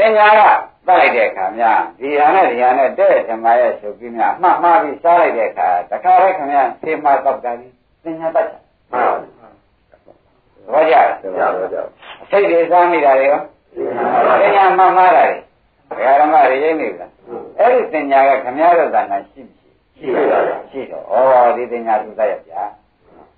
[0.00, 0.40] သင်ညာက
[0.86, 7.56] တတ်လိုက်တဲ့အခါများဒီဟာနဲ့ဒီဟာနဲ့တဲ့ဓမ္မရဲ့ချုပ်ပြီးများအမှတ်မှားပြီးစားလိုက်တဲ့အခါတခါတည်းခင်ဗျာသိမှတော့တယ်
[8.04, 8.60] သင်ညာတတ်တယ်
[10.72, 11.76] ဘောကြတယ်ရပါကြ
[12.30, 13.40] စိတ်တွေစားမိတာတွေရော
[14.40, 15.36] သင်ညာမှတ်မှားတာတွေ
[15.98, 17.10] ဘယ်ဓမ္မတွေရိမ့်နေလား
[17.58, 21.04] အဲ့ဒီသင်ညာကခင်ဗျားတို့သာနာရှိမရှိရှိပါပါရှိတော့
[21.46, 22.62] ဩဒီသင်ညာသူသားရဲ့ဗျာ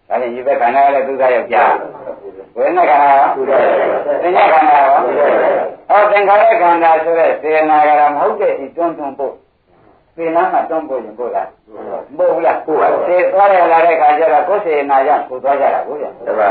[0.08, 1.64] ဒါနဲ့ဒီဘက်ခန္ဓာလည်းသူသားရဲ့ဗျာ
[2.56, 3.28] ဝေဒနာခန္ဓာရော
[4.22, 4.98] သင်ညာခန္ဓာရော
[5.88, 9.34] ဟောသင်္ခါရခန္ဓာဆိုတဲ့စေနာကရမဟုတ်တဲ့ဒီတွန်းတွန်းဖို့
[10.16, 11.48] စေနာမှာတွန်းဖို့ရင်ပို့လား
[12.16, 16.10] မဟုတ်ဘူးလားပို့ပါစေသွားရလာတဲ့ခါကျတော့ကိုယ်စေနာကြောင့်ကိုသွားကြတာကိုဗျာ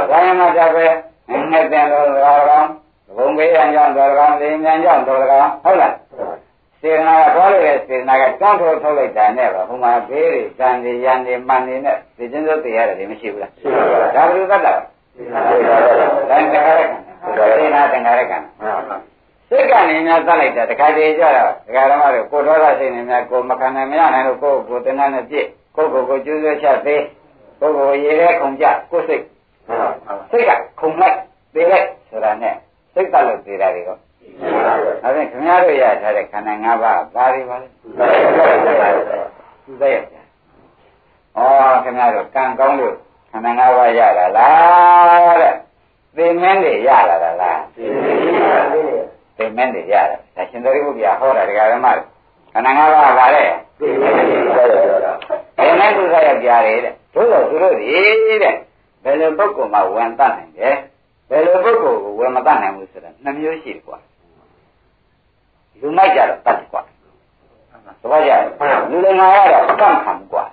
[0.10, 0.86] ဒါရင်မှကြပဲ
[1.52, 2.68] ငှက်တယ်လို့တော်ကောင်
[3.16, 5.93] ဘုံဘေးရန်ကြောင့်တော်ကောင်လေမြန်ကြောင့်တော်ကောင်ဟုတ်လား
[6.82, 13.52] စေနာကသွားလို့တဲ့စေနာကတွန်းထုတ်ထုတ်လိုက်တာနဲ့ပါဟိုမှာဘေးတွေဇန်တွေရန်တွေမှန်တွေနဲ့ဒီကျင်းစိုးတရားတွေမရှိဘူးလား
[14.16, 14.82] ဒါဘယ်လိုသတ်တာဒါ
[16.30, 16.98] သင်္ခါရကံ
[17.56, 18.38] စေနာသင်္ခါရကံ
[19.50, 27.04] စိတ်ကနေများသတ်လိုက်တာတခါတည်းကြတော့ဒကာဓမ္မတို့ကိုဒေါသစိတ်နဲ့များကိုမခံနိုင်မရနိုင်လို့ကိုယ့်ကိုယ်တင်တဲ့နဲ့ပြည့်ကိုယ့်ကိုယ်ကိုကျိုးဆွဲချက်သေး
[27.60, 29.24] ကိုယ့်ကိုယ်ရေထဲခုန်ကြကိုယ်စိတ်
[30.32, 31.18] စိတ်ကခုန်လိုက်
[31.54, 32.56] သေးလိုက်ဆိုတာနဲ့
[32.94, 34.00] စိတ်တလို့သေးတာတွေတော့
[35.03, 37.67] အဲဒါခင်ဗျားတို့ရထားတဲ့ခန္ဓာ၅ပါးဘာတွေပါလဲ
[39.65, 40.26] သူသက်ရပြန်
[41.38, 41.39] ဩ
[41.84, 42.95] ခင်ဗျားတို့ကံကောင်းလို့
[43.32, 45.55] ခန္ဓာ၅ပါးရတာလားတဲ့
[46.15, 47.86] သိမင်းတွေရလာတာလားသိ
[49.57, 52.03] မင်းတွေရတာဒါရှင်သာရိပုတ္တရာဟောတာတရားဓမ္မတွေ
[52.53, 53.43] ခန္ဓာ၅ပါးပါလေ
[53.80, 53.88] သိ
[55.80, 57.88] မင်းသူသက်ရပြတယ်တဲ့တို့တော့သူတို့ဒီ
[58.43, 58.55] တဲ့
[59.03, 60.76] ဘယ်လိုပုဂ္ဂိုလ်မှဝန်တတ်နိုင်တယ်
[61.30, 63.97] ဘယ်လိုပုဂ္ဂိုလ်ကိုဝန်မတတ်နိုင်ဘူးဆိုတာနှမျိုးရှိတယ်ကွာ
[65.82, 66.82] လူမိုက်ကြတော့တတ်တယ်ကွာ
[68.02, 68.32] သဘောကျ
[68.92, 70.44] လူလည်းငါရတော့အကန့်ခံကွာ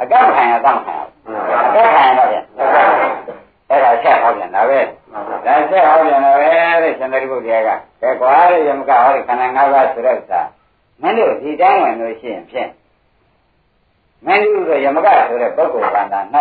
[0.00, 1.00] အကန့်ခံရအကန့်ခံရ
[1.68, 2.44] အကန့်ခံရတော့ပြန်
[3.68, 6.46] အဲ့ဒါဆက်ဟောပြန်တာပဲဒါဆက်ဟောပြန်တာပဲ
[6.82, 7.70] တဲ့ရှင်သာရိပုတ္တရာက
[8.00, 10.40] ကဲကွာတဲ့ယမကဟောဒီခန္ဓာ၅ပါးဆိုတဲ့ဥစ္စာ
[11.02, 12.70] မင်းတို့ဒီတိုင်းဝင်လို့ရှိရင်ဖြင့်
[14.26, 16.20] မင်းတို့ဆိုယမကဆိုတဲ့ပုဂ္ဂိုလ်ကံတာ၌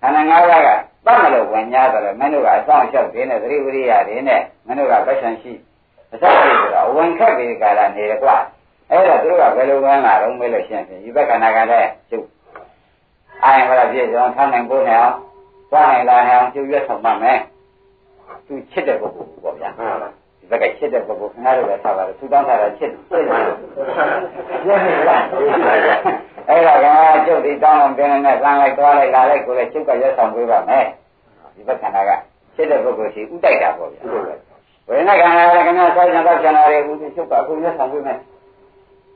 [0.00, 0.68] ခန္ဓာ၅ပါးက
[1.06, 5.52] တတ်မလို့ဝင်냐ဆိုတော့မင်းတို့ကအဆောင်လျှောက်သေးနဲ့သတိဝိရိယတွေနဲ့မင်းတို့ကပတ်စံရှိ
[6.12, 8.36] အစရှိဆိုတာအဝင်ခက်ပြီးကြတာနေရကွာ
[8.90, 12.26] အဲ့ဒါသူတို့ကဘယ်လိုဝင်လာတော့မေးလို့ရှိရင်ဖြင့်ဒီဘက်ကနာကလည်းကျုပ်
[13.44, 15.14] အိုင်ဟောတာပြည့်စုံထားနိုင်ဖို့နဲ့အောင်
[15.70, 17.38] သွားနိုင်လာနိုင်အောင်ကျုပ်ရွတ်ဆောင်ပါမယ်
[18.46, 23.26] သူချစ်တဲ့ပုဂ္ဂိုလ်ပေါ့ဗျာဒီဘက်ကချစ်တဲ့ပုဂ္ဂိုလ်ခင်ဗျားတို့လည်းထားပါတော့သူတောင်းထားတာချစ်တယ်ပြည့်
[24.84, 25.22] နေလား
[26.48, 26.86] အဲ့ဒါက
[27.26, 30.84] ကျုပ်ဒီတောင်းအောင်တင်းနေနဲ့လမ်းလိုက်သွားလိုက်လာလိုက်ကိုလည်းကျုပ်ကရွတ်ဆောင်ပေးပါမယ်
[31.54, 32.10] ဒီဘက်ကနာက
[32.56, 34.49] ချစ်တဲ့ပုဂ္ဂိုလ်ရှိဥတိုက်တာပေါ့ဗျာဘ
[34.90, 38.18] ဝေဒနာခန္ဓာလည်းခင်ဗျာဆောက်ချင်တော့ချင်တာတွေအခုဒီချုပ်ပါအခုလက်ဆောင်ပေးမယ်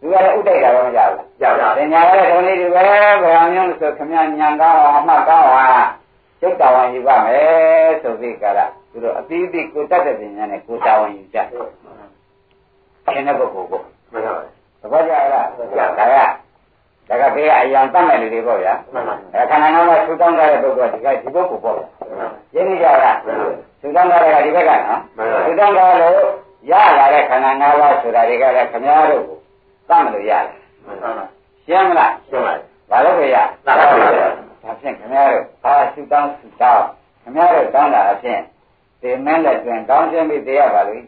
[0.01, 5.87] သူကလည်းဥဒိတ်တာတော့မကြဘူးကြောက်တာပညာရဲ့ဒုံလေးတွေပဲဘယ်အောင်မျိုးဆိုခင်ဗျာညံကောင်းအောင်အမှတ်ကောင်းအောင်
[6.41, 11.39] ကျုပ်တာဝန်ယူပါမယ်ဆိုပြီးကြတာသူတို့အသီးသီးကိုတတ်တဲ့ပညာနဲ့ကိုတာဝန်ယူကြ
[13.13, 13.81] ရှင်တဲ့ပုဂ္ဂိုလ်ကို
[14.13, 14.35] မှန်ပါ
[14.81, 16.01] သဘောကျလားဒါက
[17.09, 21.87] ဒါကဘေးကအယံတတ်မဲ့လူတွေပေါ့ဗျာမှန်ပါအဲခန္ဓာငါးပါးထူတောင်းထားတဲ့ပုဂ္ဂိုလ်ကဒီကဒီပုဂ္ဂိုလ်ပေါ့ဗျာ
[22.55, 23.17] ရင်းနေကြလား
[23.85, 25.01] ထူတောင်းထားတဲ့ကဒီဘက်ကနော်
[25.45, 26.19] ထူတောင်းထားလို့
[26.71, 29.39] ရလာတဲ့ခန္ဓာငါးပါးဆိုတာတွေကလည်းခမည်းတော်ကို
[29.89, 31.27] တတ်မလို့ရတယ်မှန်ပါ
[31.67, 32.55] ရှင်းမလားရှင်းပါ
[32.91, 34.09] ဘာလို့ကြရသာပါပါ
[34.63, 36.85] ဒါဖြင့်ခင်ဗျားတို့ဘာစုတောင်းစုတောင်း
[37.23, 38.41] ခင်ဗျားတို့တောင်းတာအဖြစ်
[39.01, 41.03] ဒီမင်းလက်တွင်တောင်းခြင်းပြီးတရားပါလို့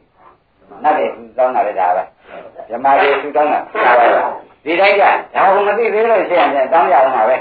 [0.83, 2.03] နတ်တွေစုတောင်းတာလည်းဒါပဲ
[2.71, 3.61] ဓမ္မတွေစုတောင်းတာ
[4.65, 5.03] ဒီတိုင်းက
[5.35, 7.37] ဒါကမသိသေးလို့ရှိရင်တောင်းကြအောင်ပါပဲ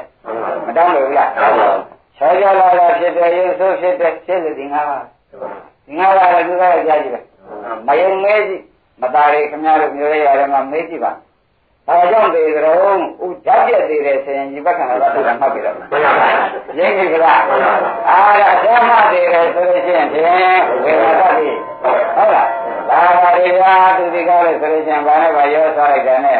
[0.66, 1.30] မတောင်းလို့လား
[2.18, 5.15] ချောချောလာလာဖြစ်တယ်ရေဆိုးဖြစ်တယ်ဖြစ်လို့ဒီငါးပါးဒီ
[5.98, 7.20] ငါးပါးလည်းသူကကြားကြည့်ပဲ
[7.88, 8.62] မယုံမဲကြည့်
[9.02, 11.12] မသားတွေခင်ဗျားတို့မျိုးရရတယ်မှာမေးကြည့်ပါ
[11.88, 12.78] ဘာကြောင့်သေးကြတော့
[13.26, 15.98] ဥဓာတ်ပြက်သေးတယ်ဆိုရင်ဒီဘက်ကလည်းတော့မှတ်ပြီတော့မှန်ပါ
[16.78, 17.42] ရင်းပြီကလား
[18.10, 21.50] အာရဓမ္မသေးတယ်ဆိုလို့ရှိရင်ဖြင့်ဝေဒနာပြီ
[22.16, 22.50] ဟုတ်လား
[22.90, 26.40] ဒါပါရိယာသူဒီကားလို့ဆိုလို့ရှိရင်ဘာနဲ့ဘာရောဆွားလိုက်တယ်နဲ့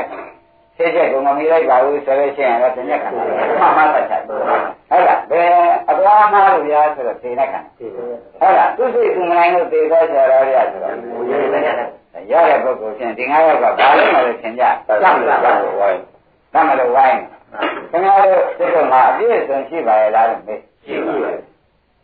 [0.78, 3.26] သိချက်ကိုမမီလိုက်ပါဘူးဆိုလို့ရှိရင်တော့တညက်ခံတယ်
[3.62, 5.50] မှမှတ်တတ်တယ်ဟုတ်လားဘယ်
[5.90, 10.94] အသွားမှားလို့ရားဆိုတော့သိနေခံဟုတ်လားသူစိတ်သူမနိုင်လို့သိသွားကြတော့ရဆိုတော့
[12.32, 15.40] ရတဲ့ပုဂ္ဂိုလ်ချင်းဒီငါးယောက်ကဘာလို့မလဲသင်ကြတတ်မလား
[15.80, 16.02] ဝိုင်း
[16.54, 17.20] တတ်မလို့ဝိုင်း
[17.92, 21.38] ခင်ဗျားတို့စိတ်ကမှာအပြည့်စုံရှိပါရဲ့လားလို့မေးရှိပါရဲ့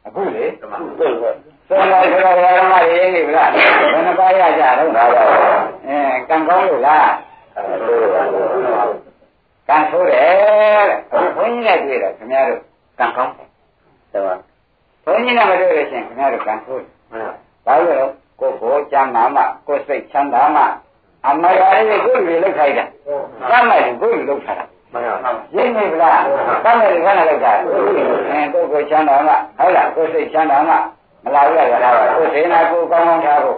[0.06, 1.34] အခုလေဓမ္မဟုတ်ကဲ့
[1.70, 3.56] သုံးပါးဆိုတော့ဓမ္မတွေရေးနေပြီလားဘ
[3.98, 5.24] ယ်နှပါးရကြတော့ဒါပါ
[5.88, 5.98] အဲ
[6.30, 7.08] ကံကောင်းလို့လား
[9.68, 12.60] ကံဆိုးတယ်တဲ့အခုဘုန်းကြီးနဲ့တွေ့တော့ခင်ဗျားတို့
[13.00, 13.48] ကံကောင်းတယ်
[14.12, 14.36] ဟုတ်ပါ
[15.06, 16.90] ဘုန်းကြီးနဲ့မတွေ့လို့ရှိရင်ခင်ဗျားတို့ကံဆိုးတယ်
[17.66, 18.06] ဘာလို့လဲ
[18.40, 20.64] ကိုယ်ကိုချမ်းသာမှကိုယ်စိတ်ချမ်းသာမှ
[21.26, 22.86] အမရာလေးကိုယ်လူလောက်ခိုင်းတာ
[23.52, 26.20] တတ်မယ်ကိုယ်လူလောက်ထားတာမှန်ပါရင်းနေဗလား
[26.66, 27.66] တတ်မယ်ခဏလောက်တာအဲ
[28.54, 30.76] ကိုယ်ကိုချမ်းသာမှဟုတ်လားကိုယ်စိတ်ချမ်းသာမှ
[31.24, 33.58] မလာဘူးလားရတာပါကိုယ်စေနာကိုယ်ကောင်းကောင်းထားဖို့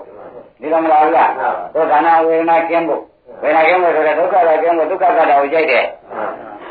[0.60, 1.32] ဒီလိုမလာဘူးလား
[1.74, 3.02] ကိုယ်ခန္ဓာဝေဒနာကင်းဖို့
[3.44, 5.86] ဝေဒနာကင်းဖို့ဆိုတော့ဒုက္ခကကင်းဖို့ဒုက္ခကတာကိုကြိုက်တယ်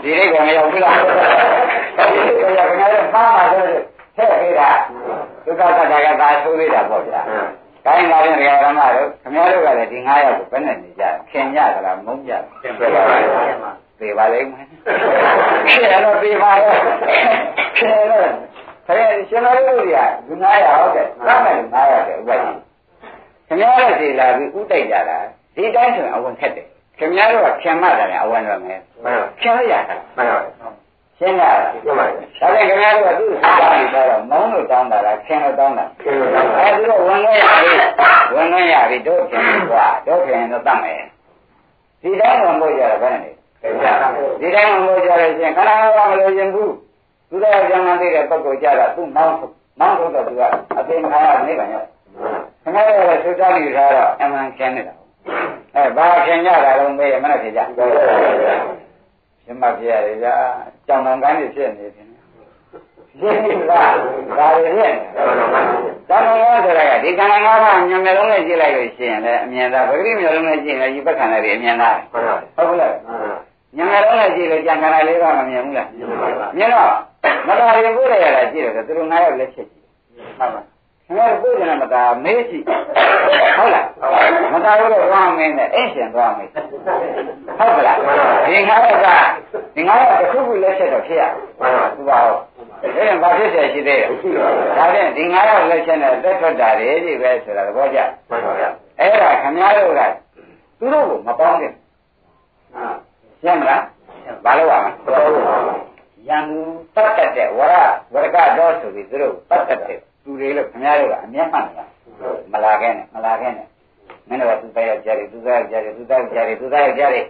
[0.03, 3.63] ဒီလေးကမရောက်ဘူးလားဒီလေးကရောက်နေတယ်ပါမှာဆို
[4.17, 4.71] ထည့်ပေးတာ
[5.45, 7.21] ဒုက္ခကတာကသာဆိုးသေးတာပေါ့ဗျာ
[7.87, 14.67] ကိုင်းလာတဲ့နေရာဓမ္မတို့ခင်ဗျားတို့ကလည်းဒီ9ယောက်ကိုဘယ်နဲ့နေကြခင်ကြသလားမုန်းကြလားသင်ပြပါပါပြေပါလိမ့်မယ်။
[15.67, 16.77] ကျေတော့ပြေပါရဲ့။
[17.79, 18.29] ကျေတော့
[18.87, 22.51] ခရဲရှင်တော်တို့ကြီးကဒီ900ဟုတ်တယ်။သတ်မယ်900တဲ့ဥပဒေ။
[23.47, 25.19] ခင်ဗျားတို့စီလာပြီးဥတိုက်ကြတာ
[25.55, 26.67] ဒီတိုင်းဆိုရင်အဝင်ခက်တယ်။
[26.99, 30.29] ခင်ဗျားတို့ကခင်မတာလည်းအဝင်တော့မယ်မှန်ပါ။ခင်ရရတာမှန်
[30.61, 30.83] ပါ
[31.23, 37.71] ရှင်းလားမှန်ပါဒါနဲ့ခင်ဗျားတို့ကသူ့စကားပြီးတော့မုန်းလို့တောင်းတာလားခင်လို့တောင်းတာကျင်းပါပါအဲဒီတော့ဝင်ခဲ့ရပြီ
[38.35, 41.03] ဝင်ခဲ့ရပြီတို့ခင်ကွာတို့ခင်တော့တတ်မယ်
[42.03, 44.09] ဒီတိုင်းဝင်ဖို့ကြရဘယ်နဲ့သင်ပြပါ
[44.41, 46.73] ဒီတိုင်းဝင်ဖို့ကြရခြင်းခန္ဓာငါးပါးမလို့ခြင်းဘူး
[47.31, 49.35] သူတော်ကျမ်းမ်းသေးတဲ့ပုဂ္ဂိုလ်ကြတာသူ့မောင်း
[49.81, 50.43] မောင်းထုတ်တော့သူက
[50.79, 51.83] အသိခံရနေပါရဲ့
[52.63, 54.95] ခင်ဗျားတို့ကသုသားယူထားတော့အမှန်ကျန်နေတာ
[55.75, 57.61] အဲဘာခင်ကြတာလုံးမေးရမနဲ့ဖြစ်ကြ
[59.45, 60.35] ရှင်မပြရတယ်ကြာ
[60.87, 62.11] ကြောင်တန်ကန်းနေဖြစ်နေတယ်ရှင်း
[63.45, 63.95] ပြီလား
[64.39, 64.97] ဒါရင်း
[66.09, 72.25] တဏှာရောဆိုတာကဒီခန္ဓာငါးပါးညံမျိုးလုံးနဲ့ကြည့်လိုက်လို့ရှိရင်လည်းအမြင်သာပဂတိမျိုးလုံးနဲ့ကြည့်ရင်လည်းဒီပက္ခဏာတွေအမြင်သာမှန်
[72.57, 72.93] ပါဟုတ်ကဲ့
[73.77, 75.89] ညံမျိုးလုံးနဲ့ကြည့်လို့ကြံခန္ဓာလေးပါးမမြင်ဘူးလား
[76.57, 76.91] မြင်တော့
[77.47, 79.85] မသာရင်ကိုယ်ရရတာကြည့်တယ်သူတို့ငါးယောက်လက်ချက်ကြည့်
[80.39, 80.72] ဟုတ်ပါခ
[81.17, 82.65] ငါတို့ပြည့်နေမသာမေးကြည့်
[83.57, 83.87] ဟုတ်လား
[84.53, 87.99] မသာလို့တော့ဝမ်းမင်းနဲ့အင့်ရှင်သွားမေးဟုတ်ကလား
[88.47, 89.07] ဒီငါတို့က
[89.75, 91.23] ဒီငါတို့ကတစ်ခုခုလက်ချက်တော့ဖြစ်ရ
[91.97, 92.39] ဘူးပါဟုတ်
[92.97, 94.07] ဒါရင်ဘာဖြစ်ဆရာရှိသေးလဲ
[94.79, 97.99] ဒါဖြင့်ဒီငါတို့လက်ချက်နဲ့တက်ထွက်တာတွေကြီးပဲဆိုတာသဘောကျ
[98.29, 98.65] မှန်ပါဗျ
[99.01, 100.01] အဲ့ဒါခင်ဗျားတို့က
[100.79, 102.85] သူတို့ကိုမပေါင်းနဲ့ဟာ
[103.43, 103.83] ရှင်းမလား
[104.45, 105.21] ဘာလို့ပါမလဲ
[106.29, 106.39] ရံ
[106.95, 107.75] တတ်တဲ့ဝရ
[108.13, 111.85] ဝရကတော့ဆိုပြီးသူတို့တတ်တဲ့ သူတွေလို့ခင်ဗျားတို့ကအမျက်မှန်နေတာ
[112.53, 113.67] မလာခဲ့နဲ့မလာခဲ့နဲ့
[114.29, 117.23] မင်းတို့ကသူသားယောက်ျားတွေသူသားယောက်ျားတွေသူသားယောက်ျားတွေသူသားယောက်ျားတွေ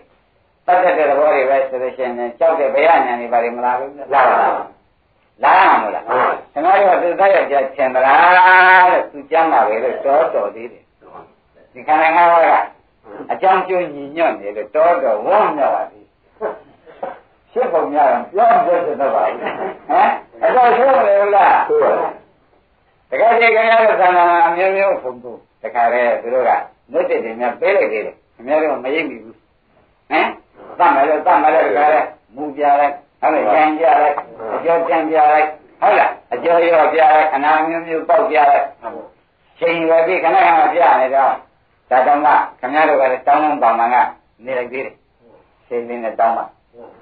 [0.66, 4.38] တတ်တတ်တဲ့သဘောတွေပဲဆိုလို့ရှိရင်ကြောက်တဲ့ဘယညာနေပါလေမလာဘူးလာပါ
[5.44, 10.84] လာမှာမလားခင်ဗျားတို့ကသူသားယောက်ျားချင်သလားလို့သူကြမ်းပါပဲလို့တော်တော်သေးတယ်
[11.72, 12.48] ဒီခန္ဓာငါးပါးက
[13.32, 16.06] အကြောင်းကျိုးညီညွတ်နေလို့တော်တော်ဝန်းမြောက်ပါသေး
[17.52, 22.21] ရှင်းပုံများတော့ပြောပြစတော့ပါဘူးဟမ်အဲ့တော့ဆိုးလေလားဆိုပါ
[23.12, 26.50] တခါတည်းခင်ဗျားတို့သံဃာအမျိုးမျိုးဖုံဖို့တခါတည်းသူတို့က
[26.92, 29.36] မွတ်တဲ့တင်များပေးလိုက်သေးတယ်ခင်ဗျားတို့မရိပ်မိဘူး
[30.10, 30.28] ဟမ်
[30.78, 32.06] သတ်မယ်လို့သတ်မယ်လို့တခါတည်း
[32.36, 34.14] မူပြလိုက်ဟုတ်လားကြံပြလိုက်
[34.54, 35.46] အကျော်ကြံပြလိုက်
[35.80, 38.86] ဟုတ်လားအကျော်ရောပြလိုက်ခဏမျိုးမျိုးပေါက်ပြလိုက်ရှ
[39.58, 41.32] ချိန်ရွယ်ပြီးခဏခဏပြနေတော့
[41.90, 42.28] ဒါတောင်းက
[42.60, 43.96] ခင်ဗျားတို့ကလည်းတောင်းလုံးပေါင်မှန်က
[44.44, 44.94] နေလိုက်သေးတယ်
[45.68, 46.44] ချိန်လေးနဲ့တောင်းပါ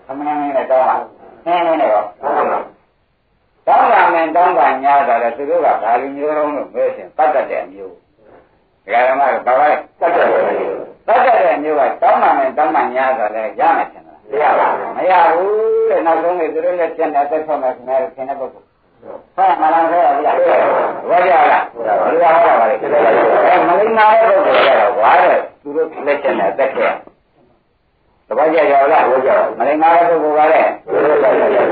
[0.08, 0.96] အမှန်နဲ့တောင်းပါ
[1.46, 2.06] နင်းနေတော့
[3.66, 7.94] တောင်းပါမယ်တောင်းပါညာတာလေသူတို့ကဘာလိုမျိုးလုံးလို့ပြောရှင်တတ်တတ်တဲ့အမျိုး
[8.84, 14.20] ဒကာဓမ္မကဘာလဲတတ်တတ်တဲ့အမျိုးတတ်တတ်တဲ့အမျိုးကတောင်းပါမယ်တောင်းပါညာတာလေရမယ်ရှင်လား
[14.96, 15.54] မရဘူး
[15.90, 18.66] တဲ့နောက်ဆုံးလေသူတို့လည်းကျန်တဲ့သက်ဆုံးမယ်ခင်ဗျားတို့ခင်တဲ့ပုဂ္ဂိုလ်
[19.36, 20.36] ဟုတ်မလားဆိုရပြီလား
[21.08, 25.32] ဘောကြလားဘယ်လိုဟောတာပါလဲအဲမလိမ္မာတဲ့ပုဂ္ဂိုလ်ကတော့ဘာလဲ
[25.62, 26.92] သူတို့လက်ချက်နဲ့သက်ခဲ့
[28.30, 31.64] တပည့်ကြရလားဘောကြမလိမ္မာတဲ့ပုဂ္ဂိုလ်ကလည်းသူတို့လက်ချက်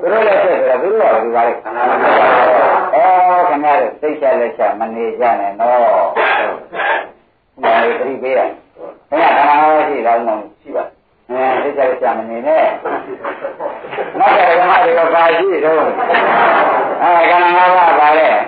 [0.00, 6.06] သူတို့လက်ချက်ဆိုတော့သူတို့ကဘာလဲခန္ဓာမဩခင်ဗျားတို့သိချလက်ချက်မနေကြနဲ့နော်
[7.62, 8.40] မလေးပြိပေးရ
[9.10, 10.28] ခင်ဗျာခန္ဓာမရှိတော့မ
[10.60, 10.84] ရှိပါ
[11.28, 12.64] အဲသိချလက်ချက်မနေနဲ့
[14.18, 15.82] နောက်တဲ့ဓမ္မတွေကပါရှိတော့
[17.02, 18.38] အဲခန္ဓာငါးပါးပါလေအဲ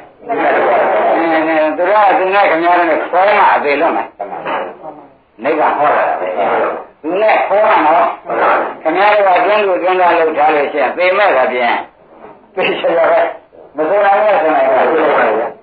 [1.78, 4.08] သူတို့ကသူနဲ့ခင်ဗျားတို့နဲ့ဆွဲမှအသေးလုံးမယ်
[5.42, 6.28] နိဗ္ဗာန်ဟောတာပဲ
[7.02, 8.06] သူနဲ့ဟောတာနော်
[8.82, 11.74] ခင်ဗျားတို့ကကျွန်းကိုကျွန်းသားလောက်ထားလို့ရှိရင်သေမဲ့တာပြန်
[12.54, 13.20] သိချရပဲ
[13.76, 15.02] မစိုးနိုင်ဘူးဆိုနိုင်ပါဘူး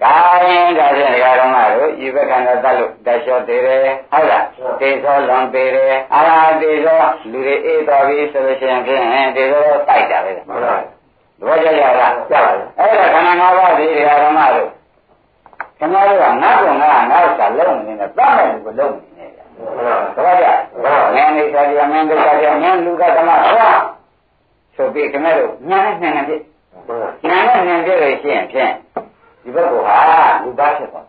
[0.04, 0.16] ။ဒါ
[0.48, 3.80] ရင်ဒါဖြင့်ဒကာတော်မတို့ဤဘက်ကံတော့တတ်လို့တလျှော့သေးတယ်
[4.12, 4.44] ဟုတ်လား။
[4.82, 7.02] တေသောလွန်သေးတယ်။အာဟာတေသော
[7.32, 10.80] လူတွေအေးတော်ပြီဆိုလို့ရှိရင်ဖြင့်တေသောတိုက်တာပဲ။ဟုတ်လား။
[11.40, 14.70] သဘောကျကြလား။ကျပါပြီ။အဲ့ဒါခန္ဓာ၅ပါးဒီဒကာတော်မတို့
[15.80, 19.11] ခင်ဗျားတို့ကငါ့ကောင်ကငါ့စာလုံးနေတယ်တတ်မယ်ကိုလုံးနေတယ်။ဟုတ်လား။
[20.16, 20.46] သဘောကျ
[21.16, 23.74] မင်းနေစားကြမင်းဒုက္ခကြမင်းလူကသမဟော
[24.76, 26.44] ဆိုပြီးခင်ဗျားတို့ညာနဲ့နှံနှံပြည့်
[27.28, 28.72] ညာနဲ့နှံပြည့်လို့ရှိရင်ဖြင့်
[29.44, 29.98] ဒီဘက်ကဟာ
[30.44, 31.06] လူသားဖြစ်သွား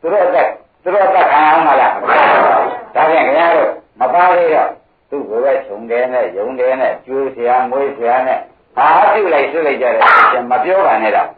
[0.00, 0.48] သူတို့အသက်
[0.82, 4.70] သူတို့အသက်ခံအောင်မလားဒါဖြင့်ခင်ဗျားတို့မပါသေးတော့
[5.10, 8.38] သူ့ကိုယ်ပဲခြုံတယ်နဲ့ယုံတယ်နဲ့ကျွေးဆရာမွေးဆရာနဲ့
[8.76, 9.94] ဘာပြုလိုက်ဆွလိုက်ကြတယ်
[10.32, 11.28] ရှင်မပြောပါနဲ့တော့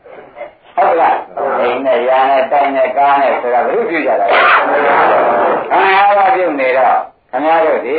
[0.77, 1.17] ဟုတ်လား
[1.61, 4.39] အိမ်နဲ့ရာနဲ့တိုင်နဲ့ကားနဲ့ဆိုတာဘယ်လိုပြုကြတာလဲ
[5.71, 6.97] ခံရပါပြုနေတော့
[7.31, 7.95] ခင်ဗျားတို့ဒီ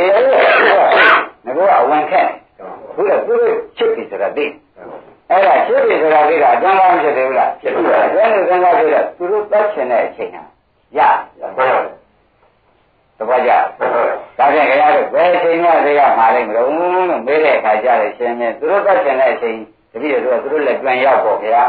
[1.45, 2.27] ငါကအဝင်ခက်
[2.95, 4.45] ဘုရားသူတို့ချစ်ပြီဆိုတာသိ
[5.29, 10.41] အဲ့ဒါချစ်ပြီဆိုတာသိတာအကျမ်းကောင်းဖြစ်တယ်ဟုတ်လားဖြစ်ပါဘူးအဲ့ဒါစဉ်းစားကြည့်တော့သူတို့တတ်ချင်တဲ့အချိန်ဟာ
[10.97, 10.99] ရ
[13.19, 13.51] တပတ်ကြ
[14.37, 16.69] ဒါဖြင့်ခင်ဗျားတို့ဘယ်အချိန်မှသိရမှာလိမ့်မလို့
[17.09, 19.55] လို့မေးတဲ့အခါကျတော့ရှင်မြင်သူတို့တတ်ချင်တဲ့အချိန်
[19.91, 21.63] တပည့်တို့ကသူတို့လက်ပြန်ရောက်ပေါ့ဗျာ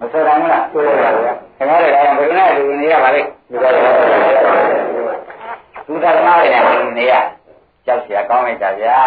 [0.00, 3.28] မဆိုရဘူးလားဆိုရပါဗျာခင်ဗျားတို့ကဘယ်နဲ့လူနေရပါလိမ့်
[5.86, 6.62] သူသမားတွေနဲ့
[6.98, 7.14] နေရ
[7.86, 8.98] ကြောက်เสียကောင်းလိုက်တာဗျာ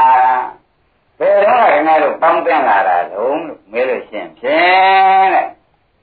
[1.19, 5.45] ဘယ်တော့ခင်ဗျားတို့ပေါင်းတင်လာတာလုံးလို့မေးလို့ရှင်းဖြင့်တဲ့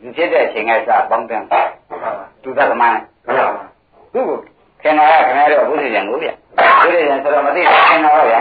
[0.00, 1.60] လူဖြစ်တဲ့အချိန်ကစပေါင်းတင်တာ
[2.42, 2.98] သူသမား
[4.12, 4.38] သူ့ကို
[4.82, 8.38] ခင်ဗျားကခင်ဗျားတို့ဘုရားရှင်ကိုဗျဘုရားရှင်ဆိုတော့မသိခင်ဗျားပါဗျာ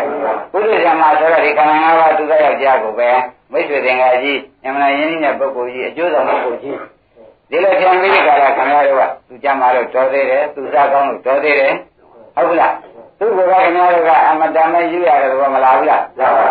[0.54, 3.10] ဘုရားရှင်မှာဆိုတော့ဒီခန္ဓာ၅ပါးသူသယောက်ျားကိုပဲ
[3.53, 6.77] မိတ်ဆွေသင်္ကာကြီးအမှန်ရင်းနှီးတဲ့ပုဂ္ဂိုလ်ကြီးအကျိုးဆောင်ပုဂ္ဂိုလ်ကြီး
[7.51, 11.75] ဒီလိုပြန်ပြီးကြတာခင်ဗျားတို့ကသူကြမှာတော့တော်သေးတယ်သူစားကောင်းလို့တော်သေးတယ်
[12.35, 12.75] ဟုတ်လား
[13.19, 16.03] သူ့ဘုရားခင်ဗျားတို့ကအမတန်မဲ့ယူရတယ်ဘောမလားဘူးလား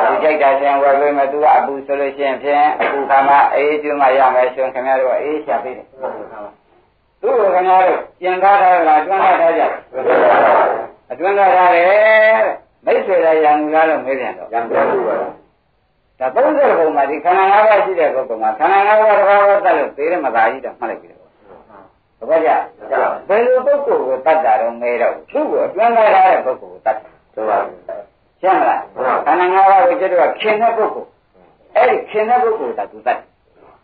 [0.07, 5.87] သူကြိုက်တာချင်းဝယ်ပေးမယ်သူကအပူဆိုလို့ရှိရင်ဖြင့်အပူခါမှအေးကျွမ်းမှရမယ်ဆိုရင်ခင်ဗျားတို့ကအေးချပေးတယ်
[7.21, 9.63] သူ့ဘုရားခင်ဗျားတို့ပြန်ကားထားတာတွန်းထားကြ
[11.11, 12.43] အတွန်းထားရတယ်
[12.85, 15.15] မိတ်ဆွေလည်းရံကားလို့မေးပြန်တော့ရံကားလို့ပါ
[16.19, 21.29] ဒါ30ဘုံမှာဒီခန္ဓာ၅ပါးရှိတဲ့ပုဂ္ဂိုလ်မှာခန္ဓာ၅ပါးတစ်ပါးပဲတတ်လို့သေရမသာကြီးတော့မှတ်လိုက်ပြီတော့
[22.19, 22.51] တပည့်ကြ
[23.29, 27.79] ဘယ်လိုပုဂ္ဂိုလ်ကိုတတ်တာတော့မဲတော့သူ့ကိုအတွင်းလိုက်တဲ့ပုဂ္ဂိုလ်ကိုတတ်တယ်ဟုတ်ပါဘူး
[28.41, 28.81] ရှင်းမလား
[29.25, 31.09] ခန္ဓာ၅ပါးကိုကျတော့ခင်တဲ့ပုဂ္ဂိုလ်
[31.75, 33.19] အဲ့ဒီခင်တဲ့ပုဂ္ဂိုလ်ကသူတတ်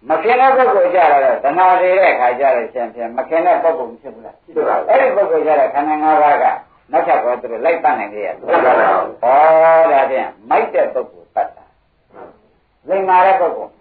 [0.10, 6.46] မခင်တဲ့ပုဂ္ဂိုလ်ကြတော့ဓနာသေးတဲ့ခါကြတော့ရှင်ဖြင့်မခင်တဲ့ပုဂ္ဂိုလ်မဖြစ်ဘူးလားဖြစ်ပါဘူးအဲ့ဒီပုဂ္ဂိုလ်ကြတော့ခန္ဓာ၅ပါးက
[6.92, 11.25] နောက်ထပ်တော့သူလိုက်တတ်နိုင်လေရဲ့ဟုတ်ပါဘူးဩဒါဖြင့်မိုက်တဲ့ပုဂ္ဂိုလ်တတ်တာ
[12.90, 13.72] လိမ္မာတဲ့ပုဂ္ဂိုလ်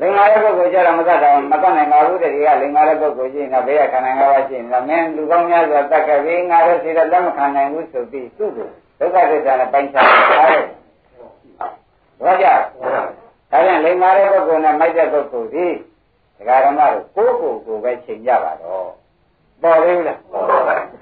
[0.00, 10.64] လိမ္မာတဲ့ပုဂ္ဂိုလ်ကြတော့မတတ်တော့မတတ်နိုင်ပါဘူးတည်းကလိမ္မာတဲ့ပုဂ္ဂိုလ်ရှိနေဘေးကခန္ဓာ၅ပါးရှိနေတာမင်းလူကောင်းများစွာတတ်ခဲ့ပြီးငါတို့စီတော့လက်မခံနိုင်ဘူးဆိုပြီးသူ့ကိုဒုက္ခသစ္စာနဲ့ပိုင်းခြားထားတယ်
[12.24, 12.54] ဘာကြဒါ
[13.50, 15.66] ပြန်လိမ္မာတဲ့ပုဂ္ဂိုလ်နဲ့မိုက်တဲ့ပုဂ္ဂိုလ်ဒီ
[16.36, 18.88] ဒကာရမတို့ကိုယ်ကိုယ်ကိုပဲချိန်ကြပါတော့
[19.62, 20.18] ပေါ်သေးလား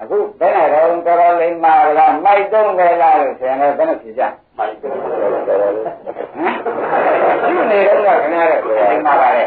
[0.01, 9.43] အခုဘယ်နဲ့တော့တော်တော်လိမ္မာလားမိုက်တုံးပဲလားလို့ဆိုရင်လည်းဘယ်နဲ့ဖြေကြမိုက်တုံး ဟမ်ရှုနေတော့ကခင်ဗျားတို့လိမ္မာပါလေ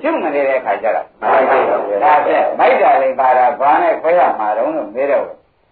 [0.00, 1.06] ရှုမနေတဲ့အခါကျတော့
[2.02, 5.24] ဒါဖြင့်မိုက်တာလိမ္မာတာဘာနဲ့ခွဲရမှာတော့လို့မေးတော့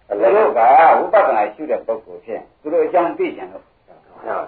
[0.07, 0.59] သူတို့က
[0.97, 3.63] ဝိပဿနာရှုတဲ့ပုဂ္ဂိုလ်ဖြင့်သူတို့အကြောင်းသိကြလို့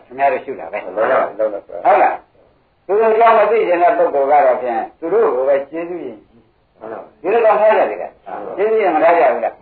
[0.05, 6.17] ခင်ဗျားတို့ရှုတာပဲဟုတ်လားသူတို့အကြောင်းမသိကြတဲ့ပုဂ္ဂိုလ်ကတော့ဖြင့်သူတို့ကိုပဲကျေးဇူးရင်
[7.21, 8.03] ဒီလိုတော့ထားရတယ်က
[8.57, 9.55] ကျေးဇူးရင်မထားကြဘူးလား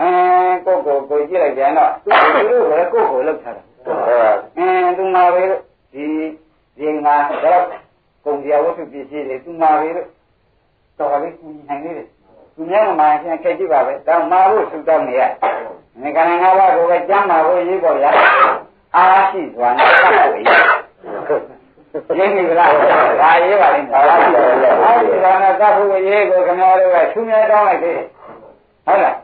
[0.00, 2.10] အင်းကိုကိုကိုကြည့်လိုက်ပြန်တော့သူ
[2.50, 5.44] တို့ကကိုကိုလောက်ထားတာ အင်းသူမှာပဲ
[5.92, 6.06] ဒီ
[6.78, 7.14] ဒီငါ
[7.44, 7.62] တော့
[8.24, 10.08] ကုန်ကြဝတ္ထုပစ္စည်းတွေသူမှာပဲလို့
[10.98, 12.06] တော်လေးကူညီနိုင်သေးတယ်
[12.54, 15.22] သူများမှမှရှင်ခဲ့ကြည့်ပါပဲတောင်းမာဖို့ဆုတောင်းနေရ
[16.02, 18.06] ငါကလည်းငါးပါးကိုပဲကြမ်းပါဖို့ရေးပေါ်ရ
[18.96, 20.50] အားရှိစွာနဲ့တတ်ဖို့ရ
[22.18, 22.70] ရင်းပြီလား
[23.20, 28.06] ဒါရေးပါလိမ့်မယ်အားရှိစွာနဲ့တတ်ဖို့ရေးကိုခင်ဗျားတို့ကသူများတောင်းလိုက်သေးတယ်
[28.86, 29.16] ဟုတ်လား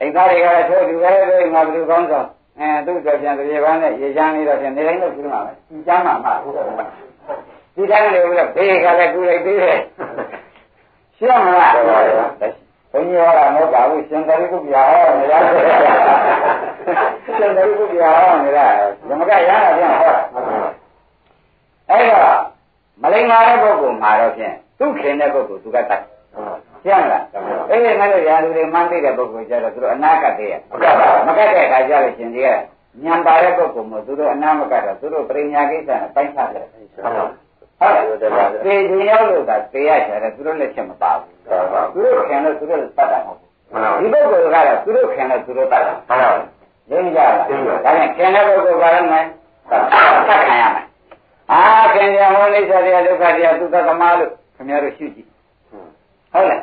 [0.00, 2.26] အိမ်သားတွေကလည်းထိုးတူပဲလို့ငါဘယ်လိုကောင်းဆောင်
[2.62, 6.30] အဲသူ့အတွက်ပြန်ပြေပန်းနဲ့ရေချမ်းလေးတော့ပြန်နေတိုင်းလို့ပြုမှာပဲဒီချမ်းမှာမှ
[7.74, 9.78] ဒီတိုင်းလေဦးလည်းဘေးကလည်းကူလိုက်သေးတယ်
[11.16, 15.52] ရှင်းမလားဘုန်းကြီးဟောတာမဟုတ်ပါဘူးရှင်သာရိပုတ္တရာဟောနေရတယ်
[17.24, 18.66] ရှင်သာရိပုတ္တရာဟောနေတာ
[19.08, 20.14] ဓမ္မကရဟန်းပြန်ဟော
[21.90, 22.36] အဲ့တော့
[23.02, 26.02] မလိမ္မာတဲ့ပုဂ္ဂိုလ်မှာတော့ဖြင့်သူခင်တဲ့ပုဂ္ဂိုလ်သူကတတ်
[26.84, 27.24] ရှင်းလား
[27.70, 30.54] အေးငါတို့ရာလူတွေမှန်းသိတဲ့ပုဂ္ဂိုလ်ကြတော့သူတို့အနာကတ်သေးရ
[31.26, 32.48] မကတ်တဲ့အခါကျလို့ရှင်ကြီးက
[33.04, 37.30] ညံပါတဲ့ပုဂ္ဂိုလ်မျိုးသူတို့အနာမကတ်တော့သူတို့ပရိညာကိစ္စနဲ့ပိုင်းခြားတယ်ဟုတ်လား
[38.64, 41.34] သေခြင်းရောက်လို့ကသေရချတယ်သူတို့လက်ချက်မပါဘူး
[41.94, 43.50] သူတို့ခင်လို့သူတို့တတ်တာမဟုတ်ဘူး
[44.00, 46.40] ဒီပုဂ္ဂိုလ်ကတော့သူတို့ခင်လို့သူတို့တတ်တာဟုတ်
[46.90, 49.24] ရင်းကြလားဒါနဲ့ခင်တဲ့ပုဂ္ဂိုလ်ကလည်းမယ်
[49.70, 50.86] တတ်ခံရမယ်
[51.52, 51.60] အာ
[51.94, 55.28] ခင်ရဟောလိစ္ဆရာဒုက္ခတရားသူသသမားလို့ခင်ဗျားတို့ရှုကြည့်
[56.32, 56.60] ဟုတ်လား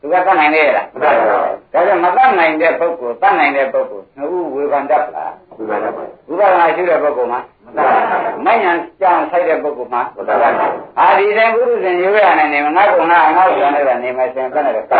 [0.00, 14.98] သူကတတ်နိုင်လေလားမတတ်ပါဘူးဒါကြောင့်မတတ်နိုင်တဲ့ပုဂ္ဂိုလ်တတ်နိုင်တဲ့ပုဂ္ဂိုလ်နှစ်ဦးဝေဖန်တတ်လားဝေဖန်တတ်ပါဘူးဥပဒနာရှိတဲ့ပုဂ္ဂိုလ်မှာမတတ်ဘူးမဉ္ဇဉ်ကြောင်ဆိုင်တဲ့ပုဂ္ဂိုလ်မှာမတတ်ဘူးအာဒီတိုင်းပုရုဇဉ်ရိုးရနေနေငါကုံနာငါ့ကိုလည်းနေမယ်ဆိုရင်ဘယ်နဲ့လဲဒါ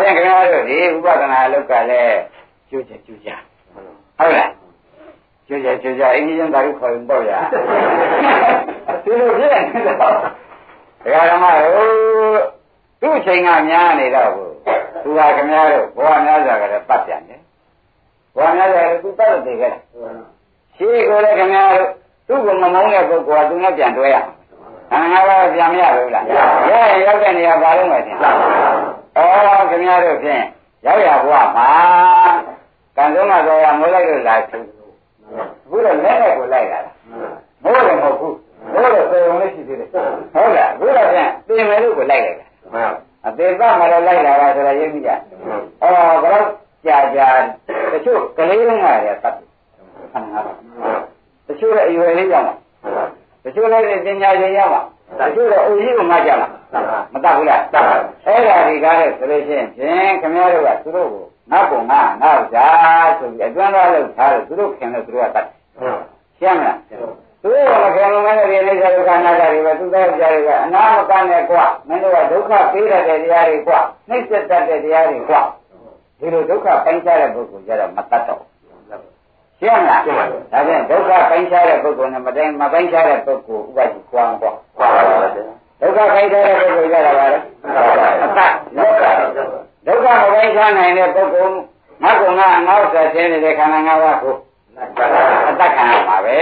[0.00, 2.18] ဖြင့်ခင်ဗျားတို့ဒီဥပဒနာအလုပ်ကလည်း
[2.68, 3.30] ကျူးချက်ကျူးကြ
[4.18, 4.50] ဟုတ်လား
[5.46, 7.38] ကျူးချက်ကျူးကြအင်းကြီးသာရုခေါ်ရင်ပေါ့ဗျာ
[9.04, 10.14] ဒီလိုဖြစ်နေတော့
[11.02, 12.57] ဒကာဓမ္မတို့
[13.00, 14.52] သူ့အချိန်ကများနေတော့ဘူး
[15.02, 17.40] သူကခင်ဗျားတို့ဘဝများစွာကလည်းပတ်ပြန်တယ်
[18.36, 19.80] ဘဝများစွာကလည်းသူပတ်လို့တည်ခဲ့တယ်
[20.76, 21.90] ရှိကိုလည်းခင်ဗျားတို့
[22.28, 24.16] သူ့ကိုမမုန်းတဲ့ပုဂ္ဂိုလ်ကသူနဲ့ပြန်တွဲရ
[24.90, 26.24] မှာငါကတော့ပြန်မရဘူးလား
[26.70, 28.20] ရရင်ရောက်တဲ့နေရာပါလို့မယ်ထင်ဩ
[29.70, 30.42] ခင်ဗျားတို့ဖြင့်
[30.86, 31.68] ရောက်ရဘဝမှာ
[32.96, 34.58] ကံဆုံးကတော့မိုးလိုက်လို့လာသူ
[35.66, 36.92] အခုတော့လက်နဲ့ကိုလိုက်လာတာ
[37.62, 38.36] မိုးလည်းမဟုတ်ဘူး
[38.72, 42.47] မိုးတော့သေုံလေးရှိသေးတယ်ဟုတ်လားအခုတော့ဖြင့်ပြင်မယ်လို့ကိုလိုက်လိုက်တာ
[43.26, 45.10] အသေးသားမလည်းလိုက်လာတာဆိုတော့ရင်းမိကြ။
[45.82, 46.44] အော်ကတော့
[46.86, 47.28] ကြာကြာ
[47.92, 49.32] တချို့ကလေးလုံးကလည်းတတ်တယ်။
[50.12, 50.40] ခဏပါ။
[51.46, 52.54] တချို့လည်းအရွယ်လေးရောက်မှာ။
[53.44, 54.82] တချို့လည်းပညာရှင်ရောက်မှာ။
[55.20, 56.48] တချို့လည်းအုပ်ကြီးကမှကြမှာ။
[57.12, 62.66] မတတ်ဘူးလား။တတ်ပါဘူး။အဲ့ဒါဒီကားတဲ့ဆိုလို့ရှိရင်ဖြင့်ခင်ဗျားတို့ကသူတို့ကိုငါ့ကိုငါငါ့ဇာ
[63.18, 65.46] ဆိုပြီးအတွန်းသားလို့ထားလို့သူတို့ခင်လို့သူတို့ကတတ်တယ်။
[66.38, 66.76] ရှင်းမလား။
[67.42, 73.78] သူတို့ကမခင်လို့မနဲ့ဒီအိစ္ဆာဒုက္ခနာတာတွေပဲသူသားကြတွေကအနာမကနဲ့ကွာမင်းတို့ကဒုက္ခပေးရတဲ့တရားတွေကွာ
[74.08, 75.40] နှိမ့်ဆက်တတ်တဲ့တရားတွေကွာ
[76.18, 78.42] ဒီလိုဒုက္ခပိုင်းခြားတဲ့ပုဂ္ဂိုလ်ကြတော့မတတ်တော့
[79.60, 84.52] ရှင်းမလားဒါပြန်ဒုက္ခပိုင်းခြားတဲ့ပုဂ္ဂိုလ်နဲ့မတိုင်းမပိုင်းခြားတဲ့ပုဂ္ဂိုလ်ဥပဒေကွာကွာ
[85.80, 87.38] ဒုက္ခပိုင်းခြားတဲ့ပုဂ္ဂိုလ်ကြတော့ဗါလဲ
[88.22, 88.40] အတ္တ
[89.86, 91.54] ဒုက္ခမပိုင်းခြားနိုင်တဲ့ပုဂ္ဂိုလ်
[92.02, 94.34] ငါကငါငါဥစ္စာရှင်းနေတဲ့ခန္ဓာငါးပါးကို
[95.46, 96.36] အတ္တခံရမှာပဲ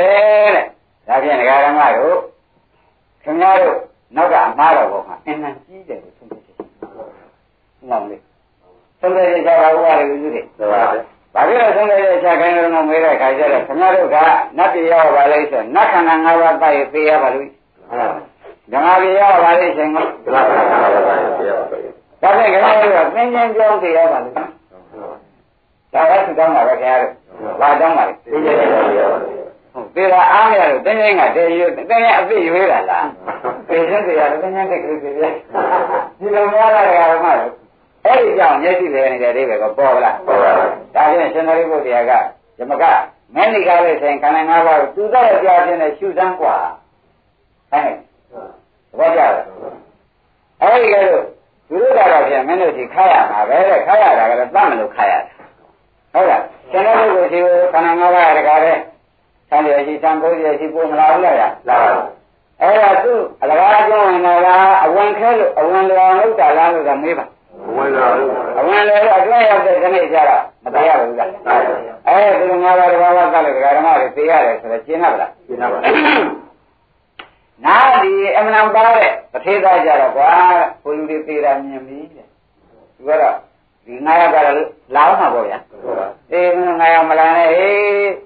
[0.54, 0.75] တဲ့
[1.06, 2.16] ဒါဖြင့်ဒကာရမတို့
[3.24, 3.76] ခင်ဗျားတို့
[4.16, 6.56] နောက်ကအမှားတော်ဘောမှာအင်းနဲ့ကြီးတယ်လို့ဆုံးဖြတ်ချက်။
[7.88, 8.16] မှန်လေ။
[9.00, 11.02] ဆုံးဖြတ်ချက်ချတာဥပါရေယူတယ်။ဟုတ်ပါဘူး။
[11.34, 14.16] ဘာဖြစ်လို့ဆုံးဖြတ်ချက်ချခိုင်းလို့မမေးတဲ့ခါကျတော့ခင်ဗျားတို့က
[14.58, 17.48] နတ်ပြည်ရောက်ပါလိမ့်ဆိုနတ်ခန္ဓာ၅ပါးတိုက်ပေးရပါလို့။
[17.88, 18.22] ဟုတ်ပါဘူး။
[18.72, 21.82] ဓမ္မပြည်ရောက်ပါလိမ့်ရှင်ကဓမ္မခန္ဓာ၅ပါးတိုက်ပေးရပါလို့။
[22.22, 24.34] ဒါဖြင့်ခင်ဗျားတို့ကသင်္ကြန်ကြောင်းသိရပါလို့။
[25.94, 27.12] ဒါကသူတောင်းတာပဲခင်ဗျားတို့။
[27.60, 29.44] ဘာတောင်းပါလဲ။သင်္ကြန်ကြောင်းသိရပါလို့။
[29.95, 33.07] သေတာအားမရလို့တင်းတင်းကတည်းရွတင်းတင်းအသိရွေးတာလား
[33.67, 36.81] သေချင်းတရားတင်းတင်းတိတ်ကလေးပြေးဒီလိုများတာ
[37.13, 37.51] ဓမ္မလို့
[38.05, 42.11] အဲ့ဒီကြောင့်မျက်စိလည်းနေတဲ့အိဗယ်ကပေါ်လာပေါ်လာဒါဖြင့်ရှင်သာရိပုတ္တရာက
[42.59, 42.83] ဓမ္မက
[43.35, 46.55] မင်းဒီကားလေးဆိုင်ခန္ဓာ၅ပါးကိုသူတော့ကြားခြင်းနဲ့ရှုစမ်းกว่า
[47.71, 47.83] အဲ့
[48.99, 49.31] ဒါကြတယ်
[50.61, 51.23] အဲ့ဒီကဲလို့
[51.69, 55.23] သူတို့ကတော့ဖြင့်မင်းတို့ဒီခါရမှာပဲတဲ့ခါရတာကလည်းတတ်မလို့ခါရတယ်
[56.13, 58.77] ဟုတ်လားရှင်သာရိပုတ္တရာကိုခန္ဓာ၅ပါးရတကားတဲ့
[59.50, 62.04] ဆံရရှိဆံကိုရရှိပို့မလာဘူးလားလာပါဘူး
[62.62, 64.48] အဲ့ဒါသူအလကားကျောင်းဝင်တာက
[64.84, 67.24] အဝင်ခဲလို့အဝင်လောင်လို့တာလားလို့ကမေးပါ
[67.68, 68.12] အဝင်လောင်
[68.58, 71.28] အဝင်လောင်အတွင်းရောက်တဲ့ခဏကြတော့မတရားဘူးလား
[72.06, 75.78] အဲ့ဒီလိုငါးပါးတစ်ပါးပါးသလို့ဒကာဓမ္မတွေသိရတယ်ဆိုတော့ရှင်းရပါလားရှင်းပါပါ
[77.64, 80.30] နာဒီအမှန်ပါတဲ့ပထေသားကြတော့ကွာ
[80.82, 82.26] ဘုလူတွေသေးတာမြင်ပြီတဲ့
[82.96, 83.34] သူကတော့
[83.86, 84.54] ဒီငါးရကတော့
[84.94, 85.58] လာအောင်မှာပေါ့ဗျာ
[86.32, 86.50] အေး
[86.80, 88.25] ငါးရမလာနဲ့ဟေး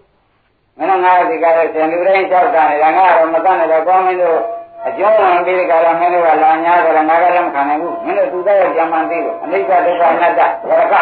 [0.79, 4.39] မင်းတို့ငါဒီကားတဲ့ဆင်လူတိုင်းလျှောက်တာနေတာငါတော့မတတ်နဲ့တော့ကောင်းမင်းတို့
[4.87, 10.95] အကျုံးဝင်ပြီးဒီကားတော့မင်းတို့ကလာညာဆိုတော့ငါကလည်းမခံနိုင်ဘူးမင်းတို့သူသားရဲ့ကြံမှန်သေးလို့အနိစ္စဒုက္ခအနတ္တဝရက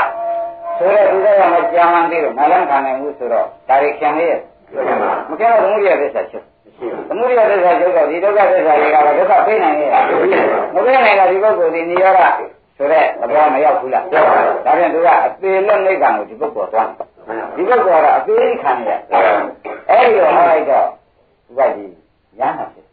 [0.78, 4.40] ဆိုတော့သူသားရဲ့ကြံမှန်သေးလို့ငါလည်းမခံနိုင်ဘူးဆိုတော့ဒါရီခင်လေးရဲ့
[5.30, 6.44] မကဲတော့ဘုံရတဲ့ဆက်ချက်
[7.08, 9.90] သမုဒိယသစ္စာချုပ်တော့ဒီဒုက္ခသစ္စာတွေကတော့ဒုက္ခသိနိုင်ရဲ့
[10.74, 12.22] မသိနိုင်တော့ဒီပုဂ္ဂိုလ်ဒီနိရောဓ
[12.76, 16.88] ဆိုတဲ့သဘောမရောက်ဘူးလားဒါပြန်သူကအသေးလက်နိဗ္ဗာန်ကိုဒီပုဂ္ဂိုလ်သွား
[17.56, 18.90] ဒီပုဂ္ဂိုလ်ကတော့အသေးခံရ
[19.88, 20.86] အဲ့ဒီတော့ဟောလိုက်တော့
[21.46, 21.86] သူကဒီ
[22.38, 22.86] ရဟနာဖြစ်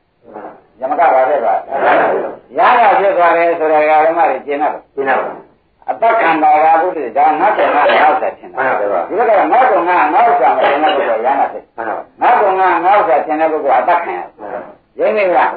[0.79, 5.21] ယမကပါပဲကွာရဟနာဖြစ်သွားတယ်ဆိုတော့ဓမ္မတွေကျင်တော့ရှင်းတော့
[5.89, 8.85] အတ္တကံတော်ရာဘုဒ္ဓဒါငါ့ကငါငါ့ဥစ္စာထင်တာဒီ
[9.19, 11.91] ဘက်ကငါ့ကငါငါ့ဥစ္စာမထင်တဲ့ပုဂ္ဂိုလ်ရဟနာဖြစ်မှန်ပါ
[12.21, 14.21] ငါ့ကငါငါ့ဥစ္စာထင်တဲ့ပုဂ္ဂိုလ်အတ္တခံရ
[14.99, 15.51] ရင်းနေလား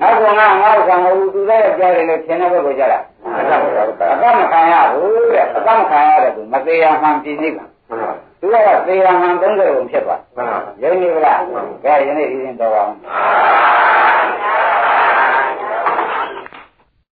[0.00, 7.69] ငါ့ကငါငါ့ဥစ္စာမဟုတ်ဘူးသူလည်းကြားတယ်လို့ထင်တဲ့ပုဂ္ဂိုလ်ကြတာမှန်ပါဗျာအတ္တမခံရဘူးတဲ့အတ္တမခံရတဲ့သူမသေးရမှန်ပြင်းနေပါမှန်ပါ
[8.40, 8.56] သူက
[8.86, 10.20] သေရဟံ30ကိုဖြစ်သွား
[10.82, 11.40] ယုံကြည်လား
[11.84, 12.92] ကဲယနေ့ဒီရင်တော်ပါဦး